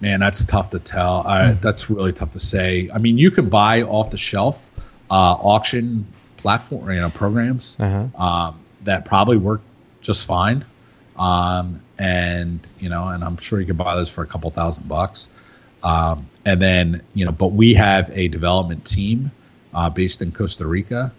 Man, 0.02 0.20
that's 0.20 0.46
tough 0.46 0.72
to 0.72 0.80
tell. 0.80 1.24
Uh, 1.26 1.54
that's 1.62 1.90
really 1.90 2.12
tough 2.12 2.32
to 2.32 2.40
say. 2.40 2.90
I 2.94 2.98
mean, 2.98 3.18
you 3.20 3.30
can 3.32 3.50
buy 3.50 3.84
off 3.84 4.10
the 4.10 4.18
shelf 4.18 4.70
uh, 5.10 5.14
auction 5.14 6.08
platform, 6.38 6.90
you 6.92 7.00
know, 7.00 7.10
programs 7.12 7.78
Uh-huh. 7.80 8.24
um, 8.24 8.60
that 8.84 9.06
probably 9.06 9.38
work 9.38 9.62
just 10.02 10.26
fine. 10.26 10.66
Um, 11.16 11.82
and 12.00 12.66
you 12.80 12.90
know, 12.90 13.08
and 13.10 13.24
I'm 13.24 13.38
sure 13.38 13.60
you 13.60 13.68
can 13.68 13.76
buy 13.76 13.96
those 13.96 14.12
for 14.12 14.24
a 14.24 14.28
couple 14.28 14.50
thousand 14.50 14.88
bucks. 14.88 15.30
Um, 15.84 16.28
and 16.46 16.60
then 16.60 17.04
you 17.14 17.26
know, 17.26 17.32
but 17.32 17.52
we 17.52 17.76
have 17.76 18.10
a 18.12 18.28
development 18.28 18.86
team 18.86 19.32
uh, 19.74 19.90
based 19.92 20.22
in 20.24 20.32
Costa 20.32 20.66
Rica 20.66 21.14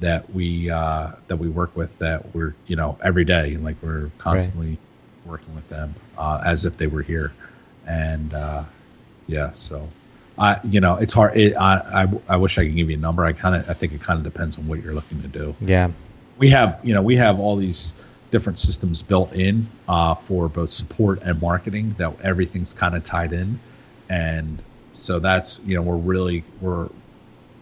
that 0.00 0.32
we 0.32 0.70
uh, 0.70 1.12
that 1.28 1.36
we 1.36 1.48
work 1.48 1.76
with. 1.76 1.98
That 1.98 2.34
we're 2.34 2.54
you 2.66 2.76
know 2.76 2.96
every 3.02 3.24
day, 3.24 3.56
like 3.58 3.76
we're 3.82 4.10
constantly 4.16 4.78
working 5.26 5.54
with 5.54 5.68
them 5.68 5.94
uh, 6.16 6.40
as 6.44 6.64
if 6.64 6.78
they 6.78 6.86
were 6.86 7.02
here. 7.02 7.32
And 7.86 8.32
uh, 8.34 8.64
yeah, 9.26 9.52
so 9.52 9.88
I 10.38 10.60
you 10.64 10.80
know 10.80 10.96
it's 10.96 11.12
hard. 11.12 11.36
It, 11.36 11.54
I, 11.56 12.04
I 12.04 12.34
I 12.34 12.36
wish 12.36 12.58
I 12.58 12.64
could 12.64 12.76
give 12.76 12.90
you 12.90 12.96
a 12.96 13.00
number. 13.00 13.24
I 13.24 13.32
kind 13.32 13.56
of 13.56 13.68
I 13.68 13.74
think 13.74 13.92
it 13.92 14.00
kind 14.00 14.18
of 14.18 14.24
depends 14.24 14.58
on 14.58 14.68
what 14.68 14.82
you're 14.82 14.94
looking 14.94 15.22
to 15.22 15.28
do 15.28 15.54
Yeah. 15.60 15.90
we 16.38 16.50
have 16.50 16.80
you 16.82 16.94
know 16.94 17.02
we 17.02 17.16
have 17.16 17.40
all 17.40 17.56
these 17.56 17.94
different 18.30 18.58
systems 18.58 19.02
built 19.02 19.34
in 19.34 19.68
uh, 19.86 20.14
for 20.14 20.48
both 20.48 20.70
support 20.70 21.22
and 21.22 21.40
marketing 21.40 21.90
that 21.98 22.20
everything's 22.22 22.72
kind 22.72 22.94
of 22.96 23.02
tied 23.04 23.32
in 23.32 23.60
and 24.08 24.62
so 24.92 25.18
that's 25.18 25.60
you 25.66 25.76
know 25.76 25.82
we're 25.82 25.96
really 25.96 26.42
we're 26.60 26.88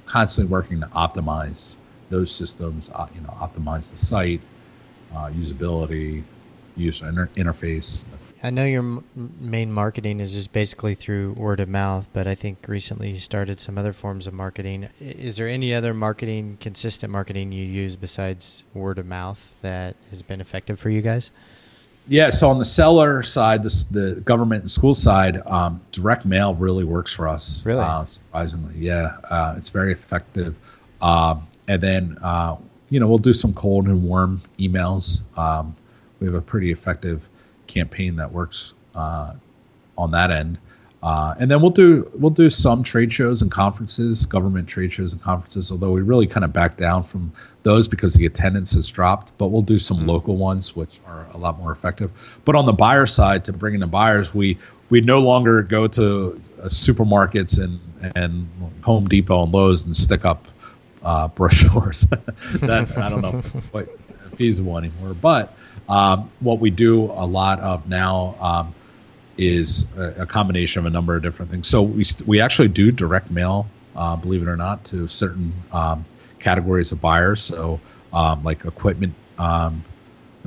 constantly 0.06 0.50
working 0.50 0.80
to 0.80 0.86
optimize 0.86 1.76
those 2.08 2.30
systems 2.30 2.88
uh, 2.94 3.08
you 3.14 3.20
know 3.20 3.30
optimize 3.30 3.90
the 3.90 3.96
site 3.96 4.40
uh, 5.14 5.26
usability 5.30 6.22
user 6.76 7.08
inter- 7.08 7.30
interface 7.36 8.04
I 8.42 8.50
know 8.50 8.64
your 8.64 8.82
m- 8.82 9.04
main 9.38 9.70
marketing 9.70 10.18
is 10.20 10.32
just 10.32 10.52
basically 10.52 10.94
through 10.94 11.32
word 11.32 11.60
of 11.60 11.68
mouth, 11.68 12.08
but 12.12 12.26
I 12.26 12.34
think 12.34 12.66
recently 12.66 13.10
you 13.10 13.18
started 13.18 13.60
some 13.60 13.76
other 13.76 13.92
forms 13.92 14.26
of 14.26 14.32
marketing. 14.32 14.88
Is 14.98 15.36
there 15.36 15.48
any 15.48 15.74
other 15.74 15.92
marketing, 15.92 16.56
consistent 16.60 17.12
marketing 17.12 17.52
you 17.52 17.64
use 17.64 17.96
besides 17.96 18.64
word 18.72 18.98
of 18.98 19.06
mouth 19.06 19.56
that 19.60 19.96
has 20.08 20.22
been 20.22 20.40
effective 20.40 20.80
for 20.80 20.88
you 20.88 21.02
guys? 21.02 21.30
Yeah, 22.08 22.30
so 22.30 22.48
on 22.48 22.58
the 22.58 22.64
seller 22.64 23.22
side, 23.22 23.62
this, 23.62 23.84
the 23.84 24.20
government 24.24 24.62
and 24.62 24.70
school 24.70 24.94
side, 24.94 25.36
um, 25.46 25.82
direct 25.92 26.24
mail 26.24 26.54
really 26.54 26.84
works 26.84 27.12
for 27.12 27.28
us. 27.28 27.64
Really? 27.64 27.82
Uh, 27.82 28.04
surprisingly, 28.06 28.74
yeah, 28.78 29.18
uh, 29.30 29.54
it's 29.58 29.68
very 29.68 29.92
effective. 29.92 30.56
Um, 31.02 31.46
and 31.68 31.80
then, 31.80 32.18
uh, 32.22 32.56
you 32.88 33.00
know, 33.00 33.06
we'll 33.06 33.18
do 33.18 33.34
some 33.34 33.52
cold 33.52 33.86
and 33.86 34.02
warm 34.02 34.40
emails. 34.58 35.20
Um, 35.38 35.76
we 36.18 36.26
have 36.26 36.34
a 36.34 36.40
pretty 36.40 36.72
effective 36.72 37.28
campaign 37.70 38.16
that 38.16 38.32
works 38.32 38.74
uh, 38.94 39.34
on 39.96 40.10
that 40.12 40.30
end. 40.30 40.58
Uh, 41.02 41.34
and 41.38 41.50
then 41.50 41.62
we'll 41.62 41.70
do 41.70 42.10
we'll 42.14 42.30
do 42.30 42.50
some 42.50 42.82
trade 42.82 43.10
shows 43.10 43.40
and 43.40 43.50
conferences, 43.50 44.26
government 44.26 44.68
trade 44.68 44.92
shows 44.92 45.14
and 45.14 45.22
conferences. 45.22 45.72
Although 45.72 45.92
we 45.92 46.02
really 46.02 46.26
kind 46.26 46.44
of 46.44 46.52
back 46.52 46.76
down 46.76 47.04
from 47.04 47.32
those 47.62 47.88
because 47.88 48.12
the 48.12 48.26
attendance 48.26 48.72
has 48.72 48.90
dropped. 48.90 49.32
But 49.38 49.48
we'll 49.48 49.62
do 49.62 49.78
some 49.78 50.06
local 50.06 50.36
ones, 50.36 50.76
which 50.76 51.00
are 51.06 51.26
a 51.32 51.38
lot 51.38 51.58
more 51.58 51.72
effective. 51.72 52.12
But 52.44 52.56
on 52.56 52.66
the 52.66 52.74
buyer 52.74 53.06
side, 53.06 53.46
to 53.46 53.54
bring 53.54 53.72
in 53.72 53.80
the 53.80 53.86
buyers, 53.86 54.34
we 54.34 54.58
we 54.90 55.00
no 55.00 55.20
longer 55.20 55.62
go 55.62 55.86
to 55.86 56.38
uh, 56.60 56.66
supermarkets 56.66 57.58
and 57.62 57.80
and 58.14 58.48
Home 58.82 59.08
Depot 59.08 59.44
and 59.44 59.52
Lowe's 59.52 59.86
and 59.86 59.96
stick 59.96 60.26
up 60.26 60.48
uh, 61.02 61.28
brochures. 61.34 62.02
that 62.60 62.98
I 62.98 63.08
don't 63.08 63.22
know 63.22 63.38
if 63.38 63.54
it's 63.54 63.66
quite 63.68 63.88
feasible 64.36 64.76
anymore. 64.76 65.14
But 65.14 65.54
um, 65.90 66.30
what 66.40 66.60
we 66.60 66.70
do 66.70 67.04
a 67.04 67.26
lot 67.26 67.60
of 67.60 67.88
now. 67.88 68.36
Um, 68.40 68.74
is 69.40 69.86
a, 69.96 70.22
a 70.22 70.26
combination 70.26 70.80
of 70.80 70.86
a 70.86 70.90
number 70.90 71.16
of 71.16 71.22
different 71.22 71.50
things. 71.50 71.66
So 71.66 71.80
we 71.80 72.04
st- 72.04 72.28
we 72.28 72.42
actually 72.42 72.68
do 72.68 72.92
direct 72.92 73.30
mail, 73.30 73.68
uh, 73.96 74.16
believe 74.16 74.42
it 74.42 74.48
or 74.48 74.56
not, 74.56 74.84
to 74.86 75.08
certain 75.08 75.54
um, 75.72 76.04
categories 76.38 76.92
of 76.92 77.00
buyers. 77.00 77.40
So 77.40 77.80
um, 78.12 78.44
like 78.44 78.66
equipment, 78.66 79.14
um, 79.38 79.82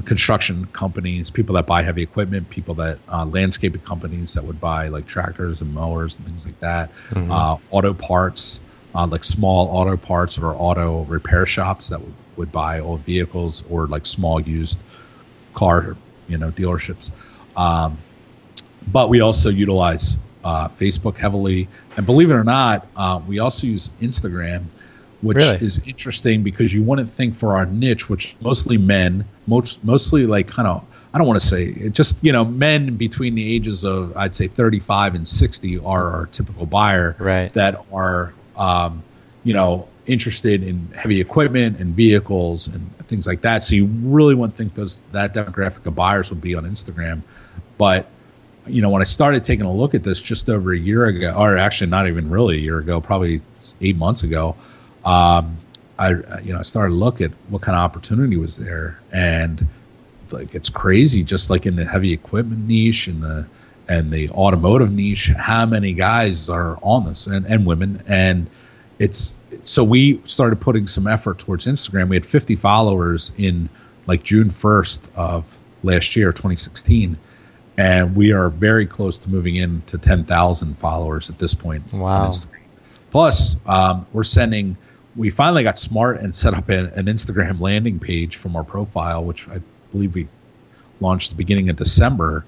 construction 0.05 0.65
companies, 0.65 1.31
people 1.31 1.55
that 1.55 1.65
buy 1.65 1.81
heavy 1.81 2.03
equipment, 2.03 2.49
people 2.49 2.75
that 2.75 2.99
uh, 3.11 3.25
landscaping 3.25 3.81
companies 3.81 4.35
that 4.35 4.43
would 4.43 4.59
buy 4.59 4.89
like 4.89 5.07
tractors 5.07 5.61
and 5.61 5.73
mowers 5.73 6.15
and 6.15 6.25
things 6.27 6.45
like 6.45 6.59
that. 6.59 6.91
Uh, 7.31 7.57
auto 7.71 7.93
parts, 7.95 8.61
uh, 8.93 9.07
like 9.07 9.23
small 9.23 9.69
auto 9.69 9.97
parts 9.97 10.37
or 10.37 10.53
auto 10.55 11.03
repair 11.03 11.47
shops 11.47 11.89
that 11.89 11.99
would, 11.99 12.13
would 12.35 12.51
buy 12.51 12.79
old 12.79 13.01
vehicles 13.01 13.63
or 13.69 13.87
like 13.87 14.05
small 14.05 14.39
used 14.39 14.79
car, 15.53 15.95
you 16.27 16.37
know, 16.37 16.51
dealerships. 16.51 17.11
Um, 17.55 17.97
but 18.91 19.09
we 19.09 19.21
also 19.21 19.49
utilize 19.49 20.17
uh, 20.43 20.67
Facebook 20.67 21.17
heavily, 21.17 21.67
and 21.95 22.05
believe 22.05 22.29
it 22.29 22.33
or 22.33 22.43
not, 22.43 22.87
uh, 22.95 23.21
we 23.25 23.39
also 23.39 23.67
use 23.67 23.91
Instagram, 24.01 24.63
which 25.21 25.37
Really? 25.37 25.57
is 25.57 25.81
interesting 25.87 26.43
because 26.43 26.73
you 26.73 26.83
wouldn't 26.83 27.09
think 27.09 27.35
for 27.35 27.55
our 27.55 27.65
niche, 27.65 28.09
which 28.09 28.35
mostly 28.41 28.77
men, 28.77 29.25
most 29.47 29.83
mostly 29.83 30.25
like 30.25 30.47
kind 30.47 30.67
of 30.67 30.83
I 31.13 31.17
don't 31.17 31.27
want 31.27 31.39
to 31.39 31.47
say 31.47 31.63
it 31.65 31.93
just 31.93 32.23
you 32.25 32.33
know 32.33 32.43
men 32.43 32.97
between 32.97 33.35
the 33.35 33.55
ages 33.55 33.85
of 33.85 34.17
I'd 34.17 34.35
say 34.35 34.47
35 34.47 35.15
and 35.15 35.27
60 35.27 35.79
are 35.79 36.11
our 36.11 36.25
typical 36.25 36.65
buyer 36.65 37.15
Right. 37.19 37.53
that 37.53 37.85
are 37.93 38.33
um, 38.57 39.03
you 39.45 39.53
know 39.53 39.87
interested 40.05 40.63
in 40.63 40.89
heavy 40.95 41.21
equipment 41.21 41.79
and 41.79 41.95
vehicles 41.95 42.67
and 42.67 42.97
things 43.07 43.25
like 43.25 43.41
that. 43.41 43.63
So 43.63 43.75
you 43.75 43.85
really 43.85 44.35
wouldn't 44.35 44.55
think 44.55 44.73
those 44.73 45.03
that 45.11 45.33
demographic 45.33 45.85
of 45.85 45.95
buyers 45.95 46.29
would 46.29 46.41
be 46.41 46.55
on 46.55 46.65
Instagram, 46.65 47.21
but 47.77 48.07
you 48.65 48.81
know 48.81 48.89
when 48.89 49.01
I 49.01 49.05
started 49.05 49.43
taking 49.43 49.65
a 49.65 49.73
look 49.73 49.93
at 49.93 50.03
this 50.03 50.21
just 50.21 50.49
over 50.49 50.73
a 50.73 50.77
year 50.77 51.05
ago, 51.05 51.33
or 51.37 51.57
actually 51.57 51.91
not 51.91 52.07
even 52.07 52.29
really 52.29 52.57
a 52.57 52.61
year 52.61 52.79
ago, 52.79 53.01
probably 53.01 53.41
eight 53.81 53.97
months 53.97 54.23
ago, 54.23 54.55
um, 55.05 55.57
I 55.97 56.11
you 56.41 56.53
know 56.53 56.59
I 56.59 56.63
started 56.63 56.91
to 56.91 56.95
look 56.95 57.21
at 57.21 57.31
what 57.49 57.61
kind 57.61 57.75
of 57.75 57.83
opportunity 57.83 58.37
was 58.37 58.57
there, 58.57 59.01
and 59.11 59.67
like 60.31 60.55
it's 60.55 60.69
crazy, 60.69 61.23
just 61.23 61.49
like 61.49 61.65
in 61.65 61.75
the 61.75 61.85
heavy 61.85 62.13
equipment 62.13 62.67
niche 62.67 63.07
and 63.07 63.21
the 63.21 63.47
and 63.87 64.11
the 64.11 64.29
automotive 64.29 64.91
niche, 64.91 65.27
how 65.37 65.65
many 65.65 65.93
guys 65.93 66.49
are 66.49 66.77
on 66.81 67.05
this 67.05 67.27
and, 67.27 67.45
and 67.47 67.65
women. 67.65 68.01
And 68.07 68.49
it's 68.99 69.39
so 69.63 69.83
we 69.83 70.21
started 70.25 70.61
putting 70.61 70.87
some 70.87 71.07
effort 71.07 71.39
towards 71.39 71.67
Instagram. 71.67 72.09
We 72.09 72.15
had 72.15 72.25
50 72.25 72.55
followers 72.55 73.31
in 73.37 73.69
like 74.07 74.23
June 74.23 74.49
1st 74.49 75.15
of 75.15 75.57
last 75.81 76.15
year, 76.15 76.31
2016, 76.31 77.17
and 77.77 78.15
we 78.15 78.33
are 78.33 78.49
very 78.49 78.85
close 78.85 79.19
to 79.19 79.29
moving 79.29 79.55
in 79.55 79.75
into 79.75 79.97
10,000 79.97 80.77
followers 80.77 81.29
at 81.29 81.39
this 81.39 81.55
point. 81.55 81.91
Wow. 81.93 82.31
Plus, 83.11 83.57
um, 83.65 84.07
we're 84.11 84.23
sending. 84.23 84.77
We 85.15 85.29
finally 85.29 85.63
got 85.63 85.77
smart 85.77 86.19
and 86.19 86.35
set 86.35 86.55
up 86.55 86.69
an, 86.69 86.87
an 86.87 87.05
Instagram 87.05 87.59
landing 87.59 87.99
page 87.99 88.35
from 88.35 88.55
our 88.55 88.63
profile, 88.63 89.23
which 89.23 89.47
I 89.47 89.61
believe 89.91 90.15
we 90.15 90.27
launched 90.99 91.29
the 91.29 91.35
beginning 91.35 91.69
of 91.69 91.75
December 91.75 92.45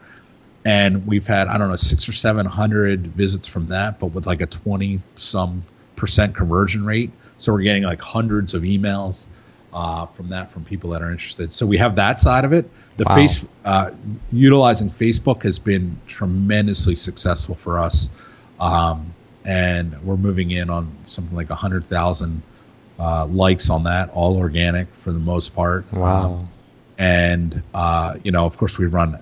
and 0.65 1.05
we've 1.05 1.27
had 1.27 1.47
I 1.47 1.59
don't 1.59 1.69
know 1.69 1.75
six 1.75 2.09
or 2.09 2.11
seven 2.11 2.47
hundred 2.47 3.05
visits 3.07 3.47
from 3.47 3.67
that, 3.67 3.99
but 3.99 4.07
with 4.07 4.25
like 4.25 4.41
a 4.41 4.47
twenty 4.47 5.01
some 5.13 5.63
percent 5.95 6.35
conversion 6.35 6.85
rate. 6.85 7.11
So 7.37 7.53
we're 7.53 7.61
getting 7.61 7.83
like 7.83 8.01
hundreds 8.01 8.53
of 8.53 8.63
emails 8.63 9.27
uh, 9.73 10.05
from 10.05 10.29
that 10.29 10.51
from 10.51 10.63
people 10.63 10.91
that 10.91 11.01
are 11.01 11.11
interested. 11.11 11.51
So 11.51 11.65
we 11.65 11.77
have 11.77 11.97
that 11.97 12.19
side 12.19 12.45
of 12.45 12.53
it. 12.53 12.69
The 12.97 13.03
Wow. 13.05 13.15
face 13.15 13.45
uh, 13.65 13.91
utilizing 14.31 14.89
Facebook 14.89 15.43
has 15.43 15.59
been 15.59 15.99
tremendously 16.07 16.95
successful 16.95 17.55
for 17.55 17.79
us, 17.79 18.09
um, 18.59 19.13
and 19.43 20.01
we're 20.03 20.15
moving 20.17 20.51
in 20.51 20.69
on 20.69 20.95
something 21.03 21.35
like 21.35 21.49
a 21.49 21.55
hundred 21.55 21.83
thousand 21.83 22.41
uh, 22.97 23.25
likes 23.25 23.69
on 23.69 23.83
that, 23.83 24.11
all 24.11 24.37
organic 24.37 24.93
for 24.95 25.11
the 25.11 25.19
most 25.19 25.53
part. 25.53 25.91
Wow. 25.91 26.35
Um, 26.35 26.49
and 26.97 27.63
uh, 27.73 28.15
you 28.23 28.31
know, 28.31 28.45
of 28.45 28.57
course, 28.57 28.77
we 28.77 28.85
run 28.85 29.19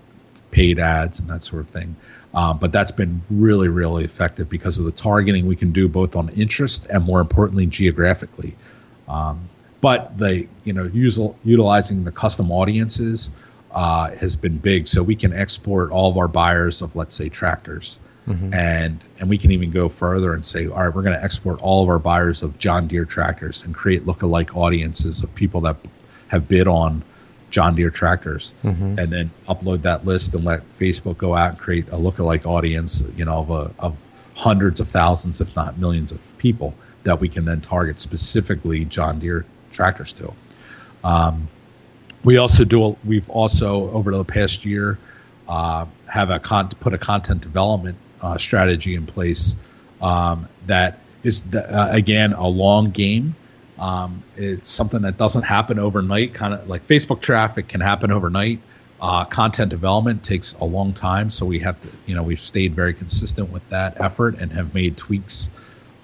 paid 0.51 0.77
ads 0.77 1.17
and 1.17 1.27
that 1.29 1.43
sort 1.43 1.61
of 1.63 1.69
thing. 1.71 1.95
Um, 2.33 2.57
but 2.57 2.71
that's 2.71 2.91
been 2.91 3.21
really, 3.29 3.67
really 3.67 4.05
effective 4.05 4.49
because 4.49 4.79
of 4.79 4.85
the 4.85 4.91
targeting 4.91 5.45
we 5.45 5.55
can 5.55 5.71
do 5.71 5.87
both 5.87 6.15
on 6.15 6.29
interest 6.29 6.87
and 6.89 7.03
more 7.03 7.21
importantly 7.21 7.67
geographically. 7.67 8.55
Um, 9.07 9.49
but 9.81 10.17
the 10.17 10.47
you 10.63 10.73
know 10.73 10.85
utilizing 11.43 12.05
the 12.05 12.11
custom 12.11 12.51
audiences 12.51 13.29
uh, 13.71 14.11
has 14.11 14.35
been 14.35 14.57
big. 14.57 14.87
So 14.87 15.03
we 15.03 15.15
can 15.15 15.33
export 15.33 15.91
all 15.91 16.09
of 16.09 16.17
our 16.17 16.27
buyers 16.27 16.81
of 16.81 16.95
let's 16.95 17.15
say 17.15 17.29
tractors. 17.29 17.99
Mm-hmm. 18.27 18.53
And 18.53 19.03
and 19.19 19.29
we 19.29 19.37
can 19.37 19.51
even 19.51 19.71
go 19.71 19.89
further 19.89 20.33
and 20.33 20.45
say, 20.45 20.67
all 20.67 20.77
right, 20.77 20.95
we're 20.95 21.01
going 21.01 21.17
to 21.17 21.23
export 21.23 21.61
all 21.61 21.83
of 21.83 21.89
our 21.89 21.99
buyers 21.99 22.41
of 22.41 22.57
John 22.57 22.87
Deere 22.87 23.05
tractors 23.05 23.65
and 23.65 23.75
create 23.75 24.05
lookalike 24.05 24.55
audiences 24.55 25.23
of 25.23 25.35
people 25.35 25.61
that 25.61 25.75
have 26.29 26.47
bid 26.47 26.67
on 26.67 27.03
John 27.53 27.75
Deere 27.75 27.91
tractors, 27.91 28.51
mm-hmm. 28.63 28.97
and 28.97 29.13
then 29.13 29.29
upload 29.47 29.83
that 29.83 30.03
list 30.07 30.33
and 30.33 30.43
let 30.43 30.67
Facebook 30.73 31.17
go 31.17 31.35
out 31.35 31.51
and 31.51 31.59
create 31.59 31.87
a 31.89 31.97
lookalike 31.97 32.47
audience, 32.47 33.03
you 33.15 33.25
know, 33.25 33.37
of 33.37 33.49
a, 33.51 33.71
of 33.77 34.01
hundreds 34.33 34.79
of 34.79 34.87
thousands, 34.87 35.39
if 35.39 35.55
not 35.55 35.77
millions 35.77 36.11
of 36.11 36.19
people 36.39 36.73
that 37.03 37.19
we 37.19 37.29
can 37.29 37.45
then 37.45 37.61
target 37.61 37.99
specifically 37.99 38.85
John 38.85 39.19
Deere 39.19 39.45
tractors 39.69 40.13
to. 40.13 40.33
Um, 41.03 41.47
we 42.23 42.37
also 42.37 42.65
do. 42.65 42.97
We've 43.05 43.29
also 43.29 43.91
over 43.91 44.11
the 44.11 44.25
past 44.25 44.65
year 44.65 44.97
uh, 45.47 45.85
have 46.07 46.31
a 46.31 46.39
con- 46.39 46.69
put 46.69 46.95
a 46.95 46.97
content 46.97 47.41
development 47.41 47.97
uh, 48.19 48.39
strategy 48.39 48.95
in 48.95 49.05
place 49.05 49.55
um, 50.01 50.49
that 50.65 50.97
is 51.21 51.43
the, 51.43 51.61
uh, 51.63 51.89
again 51.91 52.33
a 52.33 52.47
long 52.47 52.89
game. 52.89 53.35
Um, 53.77 54.23
it's 54.35 54.69
something 54.69 55.01
that 55.01 55.17
doesn't 55.17 55.43
happen 55.43 55.79
overnight. 55.79 56.33
Kind 56.33 56.53
of 56.53 56.67
like 56.67 56.83
Facebook 56.83 57.21
traffic 57.21 57.67
can 57.67 57.81
happen 57.81 58.11
overnight. 58.11 58.59
Uh, 59.01 59.25
content 59.25 59.69
development 59.69 60.23
takes 60.23 60.53
a 60.53 60.63
long 60.63 60.93
time, 60.93 61.29
so 61.29 61.45
we 61.45 61.59
have 61.59 61.79
to, 61.81 61.89
you 62.05 62.15
know, 62.15 62.23
we've 62.23 62.39
stayed 62.39 62.73
very 62.73 62.93
consistent 62.93 63.51
with 63.51 63.67
that 63.69 63.99
effort 63.99 64.37
and 64.39 64.53
have 64.53 64.73
made 64.73 64.95
tweaks 64.95 65.49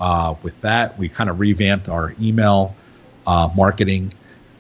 uh, 0.02 0.36
with 0.44 0.60
that. 0.62 0.98
We 1.00 1.08
kind 1.08 1.30
of 1.30 1.40
revamped 1.40 1.88
our 1.88 2.14
email 2.20 2.76
uh, 3.26 3.50
marketing 3.56 4.12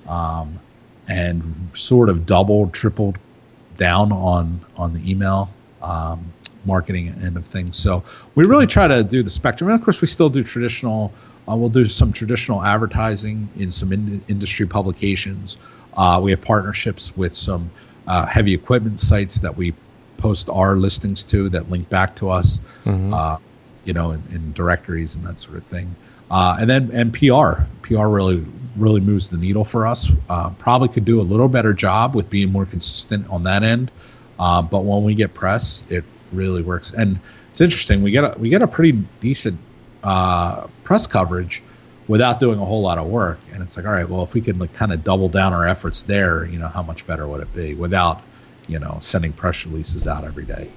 um, 0.07 0.59
and 1.07 1.43
sort 1.73 2.07
of 2.07 2.25
doubled, 2.25 2.73
tripled 2.73 3.19
down 3.75 4.11
on 4.11 4.61
on 4.77 4.93
the 4.93 5.11
email 5.11 5.49
um, 5.81 6.33
marketing 6.65 7.09
end 7.21 7.37
of 7.37 7.45
things. 7.45 7.77
So 7.77 8.03
we 8.35 8.45
really 8.45 8.67
try 8.67 8.87
to 8.87 9.03
do 9.03 9.23
the 9.23 9.29
spectrum. 9.29 9.69
And 9.69 9.79
of 9.79 9.83
course, 9.83 10.01
we 10.01 10.07
still 10.07 10.29
do 10.29 10.43
traditional. 10.43 11.13
Uh, 11.47 11.55
we'll 11.55 11.69
do 11.69 11.85
some 11.85 12.11
traditional 12.11 12.63
advertising 12.63 13.49
in 13.57 13.71
some 13.71 13.91
in- 13.93 14.23
industry 14.27 14.67
publications. 14.67 15.57
Uh, 15.93 16.19
we 16.21 16.31
have 16.31 16.41
partnerships 16.41 17.15
with 17.15 17.33
some 17.33 17.71
uh, 18.07 18.25
heavy 18.25 18.53
equipment 18.53 18.99
sites 18.99 19.39
that 19.39 19.57
we 19.57 19.73
post 20.17 20.49
our 20.49 20.75
listings 20.75 21.23
to 21.23 21.49
that 21.49 21.69
link 21.69 21.89
back 21.89 22.17
to 22.17 22.29
us. 22.29 22.59
Mm-hmm. 22.83 23.13
Uh, 23.13 23.37
you 23.85 23.93
know, 23.93 24.11
in, 24.11 24.21
in, 24.31 24.53
directories 24.53 25.15
and 25.15 25.25
that 25.25 25.39
sort 25.39 25.57
of 25.57 25.63
thing. 25.63 25.95
Uh, 26.29 26.57
and 26.59 26.69
then 26.69 26.91
and 26.91 27.13
PR, 27.13 27.63
PR 27.81 28.05
really 28.07 28.45
really 28.75 28.99
moves 28.99 29.29
the 29.29 29.37
needle 29.37 29.63
for 29.63 29.87
us. 29.87 30.11
Uh, 30.29 30.51
probably 30.59 30.89
could 30.89 31.05
do 31.05 31.21
a 31.21 31.23
little 31.23 31.47
better 31.47 31.73
job 31.73 32.13
with 32.13 32.29
being 32.29 32.51
more 32.51 32.65
consistent 32.65 33.29
on 33.29 33.43
that 33.43 33.63
end. 33.63 33.89
but 34.37 34.83
when 34.83 35.03
we 35.03 35.15
get 35.15 35.33
press, 35.33 35.83
it 35.89 36.03
really 36.31 36.61
works. 36.61 36.91
And 36.91 37.19
it's 37.51 37.61
interesting. 37.61 38.03
We 38.03 38.11
get 38.11 38.23
a, 38.23 38.39
we 38.39 38.49
get 38.49 38.61
a 38.61 38.67
pretty 38.67 39.03
decent 39.19 39.59
uh, 40.03 40.67
press 40.83 41.07
coverage 41.07 41.61
without 42.07 42.39
doing 42.39 42.59
a 42.59 42.65
whole 42.65 42.81
lot 42.81 42.97
of 42.97 43.07
work. 43.07 43.39
And 43.53 43.61
it's 43.61 43.77
like, 43.77 43.85
all 43.85 43.91
right, 43.91 44.09
well, 44.09 44.23
if 44.23 44.33
we 44.33 44.41
can 44.41 44.57
like 44.57 44.73
kind 44.73 44.91
of 44.91 45.03
double 45.03 45.29
down 45.29 45.53
our 45.53 45.67
efforts 45.67 46.03
there, 46.03 46.45
you 46.45 46.57
know, 46.57 46.67
how 46.67 46.81
much 46.81 47.05
better 47.05 47.27
would 47.27 47.41
it 47.41 47.53
be 47.53 47.75
without, 47.75 48.21
you 48.67 48.79
know, 48.79 48.97
sending 49.01 49.31
press 49.31 49.65
releases 49.65 50.07
out 50.07 50.23
every 50.23 50.45
day. 50.45 50.69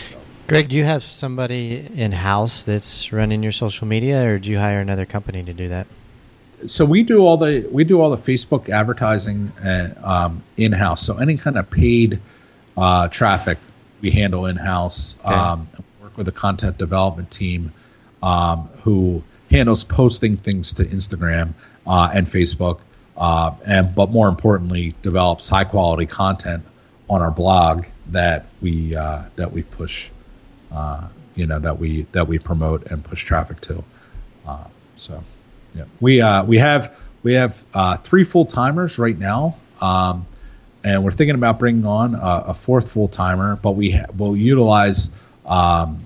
So. 0.00 0.16
Greg, 0.48 0.68
do 0.68 0.76
you 0.76 0.84
have 0.84 1.02
somebody 1.02 1.88
in 1.94 2.10
house 2.10 2.62
that's 2.62 3.12
running 3.12 3.42
your 3.42 3.52
social 3.52 3.86
media, 3.86 4.26
or 4.26 4.38
do 4.38 4.50
you 4.50 4.58
hire 4.58 4.80
another 4.80 5.06
company 5.06 5.44
to 5.44 5.52
do 5.52 5.68
that? 5.68 5.86
So 6.66 6.84
we 6.84 7.04
do 7.04 7.20
all 7.20 7.36
the 7.36 7.68
we 7.70 7.84
do 7.84 8.00
all 8.00 8.10
the 8.10 8.16
Facebook 8.16 8.68
advertising 8.68 9.52
uh, 9.64 9.94
um, 10.02 10.42
in 10.56 10.72
house. 10.72 11.02
So 11.02 11.18
any 11.18 11.36
kind 11.36 11.56
of 11.56 11.70
paid 11.70 12.20
uh, 12.76 13.06
traffic 13.08 13.58
we 14.00 14.10
handle 14.10 14.46
in 14.46 14.56
house. 14.56 15.16
Okay. 15.24 15.34
Um, 15.34 15.68
work 16.00 16.16
with 16.16 16.28
a 16.28 16.32
content 16.32 16.78
development 16.78 17.30
team 17.30 17.72
um, 18.22 18.68
who 18.82 19.22
handles 19.50 19.84
posting 19.84 20.36
things 20.36 20.74
to 20.74 20.84
Instagram 20.84 21.54
uh, 21.86 22.10
and 22.12 22.26
Facebook, 22.26 22.80
uh, 23.16 23.54
and 23.64 23.94
but 23.94 24.10
more 24.10 24.28
importantly, 24.28 24.94
develops 25.02 25.48
high 25.48 25.64
quality 25.64 26.06
content 26.06 26.64
on 27.08 27.22
our 27.22 27.30
blog 27.30 27.86
that 28.08 28.46
we 28.60 28.94
uh, 28.94 29.22
that 29.36 29.52
we 29.52 29.62
push, 29.62 30.10
uh, 30.72 31.08
you 31.34 31.46
know, 31.46 31.58
that 31.58 31.78
we 31.78 32.02
that 32.12 32.28
we 32.28 32.38
promote 32.38 32.90
and 32.90 33.02
push 33.04 33.24
traffic 33.24 33.60
to. 33.62 33.82
Uh, 34.46 34.64
so, 34.96 35.22
yeah, 35.74 35.84
we 36.00 36.20
uh, 36.20 36.44
we 36.44 36.58
have 36.58 36.98
we 37.22 37.34
have 37.34 37.64
three 38.02 38.24
full 38.24 38.46
timers 38.46 38.98
right 38.98 39.18
now. 39.18 39.56
Um, 39.80 40.26
and 40.88 41.04
we're 41.04 41.10
thinking 41.10 41.34
about 41.34 41.58
bringing 41.58 41.84
on 41.84 42.14
a, 42.14 42.44
a 42.46 42.54
fourth 42.54 42.92
full 42.92 43.08
timer, 43.08 43.56
but 43.56 43.72
we 43.72 43.90
ha- 43.90 44.06
will 44.16 44.34
utilize 44.34 45.10
um, 45.44 46.00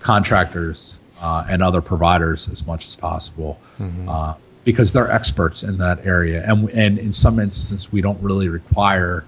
contractors 0.00 1.00
uh, 1.20 1.44
and 1.48 1.62
other 1.62 1.82
providers 1.82 2.48
as 2.48 2.66
much 2.66 2.86
as 2.86 2.96
possible 2.96 3.60
mm-hmm. 3.78 4.08
uh, 4.08 4.34
because 4.64 4.94
they're 4.94 5.10
experts 5.10 5.62
in 5.64 5.78
that 5.78 6.06
area, 6.06 6.42
and 6.46 6.70
and 6.70 6.98
in 6.98 7.12
some 7.12 7.38
instances 7.38 7.92
we 7.92 8.00
don't 8.00 8.22
really 8.22 8.48
require 8.48 9.26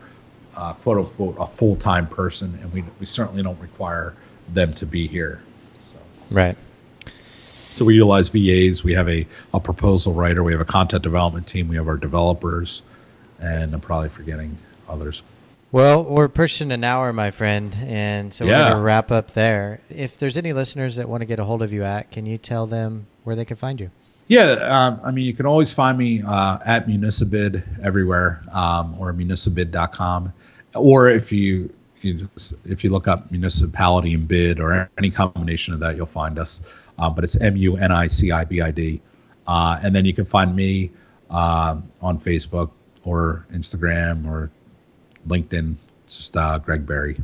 uh, 0.56 0.72
quote 0.72 0.98
unquote 0.98 1.36
a 1.38 1.46
full 1.46 1.76
time 1.76 2.06
person, 2.06 2.58
and 2.62 2.72
we 2.72 2.82
we 2.98 3.04
certainly 3.04 3.42
don't 3.42 3.60
require 3.60 4.14
them 4.48 4.72
to 4.72 4.86
be 4.86 5.06
here. 5.06 5.42
So. 5.80 5.98
Right. 6.30 6.56
So 7.72 7.84
we 7.84 7.94
utilize 7.94 8.30
VAs. 8.30 8.82
We 8.82 8.94
have 8.94 9.08
a, 9.08 9.26
a 9.52 9.60
proposal 9.60 10.14
writer. 10.14 10.42
We 10.42 10.52
have 10.52 10.62
a 10.62 10.64
content 10.64 11.02
development 11.02 11.46
team. 11.46 11.68
We 11.68 11.76
have 11.76 11.86
our 11.86 11.98
developers, 11.98 12.82
and 13.38 13.74
I'm 13.74 13.80
probably 13.80 14.08
forgetting 14.08 14.56
others. 14.88 15.22
Well, 15.70 16.04
we're 16.04 16.28
pushing 16.28 16.72
an 16.72 16.82
hour, 16.82 17.12
my 17.12 17.30
friend, 17.30 17.76
and 17.82 18.32
so 18.32 18.46
yeah. 18.46 18.52
we're 18.52 18.64
going 18.70 18.76
to 18.76 18.82
wrap 18.82 19.10
up 19.10 19.32
there. 19.32 19.80
If 19.90 20.16
there's 20.16 20.38
any 20.38 20.54
listeners 20.54 20.96
that 20.96 21.08
want 21.08 21.20
to 21.20 21.26
get 21.26 21.38
a 21.38 21.44
hold 21.44 21.60
of 21.60 21.72
you 21.72 21.84
at, 21.84 22.10
can 22.10 22.24
you 22.24 22.38
tell 22.38 22.66
them 22.66 23.06
where 23.24 23.36
they 23.36 23.44
can 23.44 23.56
find 23.56 23.78
you? 23.78 23.90
Yeah, 24.28 24.52
um, 24.52 25.00
I 25.04 25.10
mean, 25.10 25.26
you 25.26 25.34
can 25.34 25.44
always 25.44 25.74
find 25.74 25.98
me 25.98 26.22
uh, 26.26 26.58
at 26.64 26.86
Municibid 26.86 27.82
everywhere, 27.82 28.42
um, 28.50 28.96
or 28.98 29.12
municibid.com, 29.12 30.32
or 30.74 31.10
if 31.10 31.32
you, 31.32 31.74
you 32.00 32.30
if 32.64 32.84
you 32.84 32.90
look 32.90 33.06
up 33.06 33.30
municipality 33.30 34.14
and 34.14 34.26
bid 34.26 34.60
or 34.60 34.90
any 34.96 35.10
combination 35.10 35.74
of 35.74 35.80
that, 35.80 35.96
you'll 35.96 36.06
find 36.06 36.38
us. 36.38 36.62
Uh, 36.98 37.10
but 37.10 37.24
it's 37.24 37.36
M 37.36 37.56
U 37.56 37.76
N 37.76 37.92
I 37.92 38.06
C 38.06 38.32
I 38.32 38.44
B 38.44 38.62
I 38.62 38.70
D, 38.70 39.02
uh, 39.46 39.78
and 39.82 39.94
then 39.94 40.06
you 40.06 40.14
can 40.14 40.24
find 40.24 40.54
me 40.54 40.92
uh, 41.30 41.76
on 42.00 42.18
Facebook 42.18 42.70
or 43.04 43.46
Instagram 43.52 44.26
or 44.26 44.50
LinkedIn. 45.28 45.76
It's 46.04 46.16
just 46.16 46.36
uh, 46.36 46.58
Greg 46.58 46.86
Berry. 46.86 47.20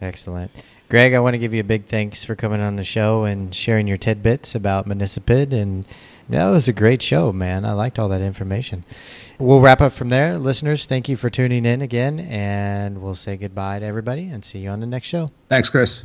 Excellent. 0.00 0.50
Greg, 0.88 1.14
I 1.14 1.20
want 1.20 1.34
to 1.34 1.38
give 1.38 1.54
you 1.54 1.60
a 1.60 1.64
big 1.64 1.86
thanks 1.86 2.24
for 2.24 2.34
coming 2.34 2.60
on 2.60 2.76
the 2.76 2.84
show 2.84 3.24
and 3.24 3.54
sharing 3.54 3.86
your 3.86 3.96
tidbits 3.96 4.54
about 4.54 4.86
Municibid. 4.86 5.52
And 5.52 5.86
that 6.28 6.46
was 6.46 6.68
a 6.68 6.72
great 6.72 7.00
show, 7.00 7.32
man. 7.32 7.64
I 7.64 7.72
liked 7.72 7.98
all 7.98 8.08
that 8.10 8.20
information. 8.20 8.84
We'll 9.38 9.60
wrap 9.60 9.80
up 9.80 9.92
from 9.92 10.10
there. 10.10 10.38
Listeners, 10.38 10.86
thank 10.86 11.08
you 11.08 11.16
for 11.16 11.30
tuning 11.30 11.64
in 11.64 11.80
again. 11.80 12.20
And 12.20 13.00
we'll 13.02 13.14
say 13.14 13.36
goodbye 13.36 13.78
to 13.78 13.86
everybody 13.86 14.28
and 14.28 14.44
see 14.44 14.58
you 14.58 14.68
on 14.68 14.80
the 14.80 14.86
next 14.86 15.08
show. 15.08 15.30
Thanks, 15.48 15.70
Chris. 15.70 16.04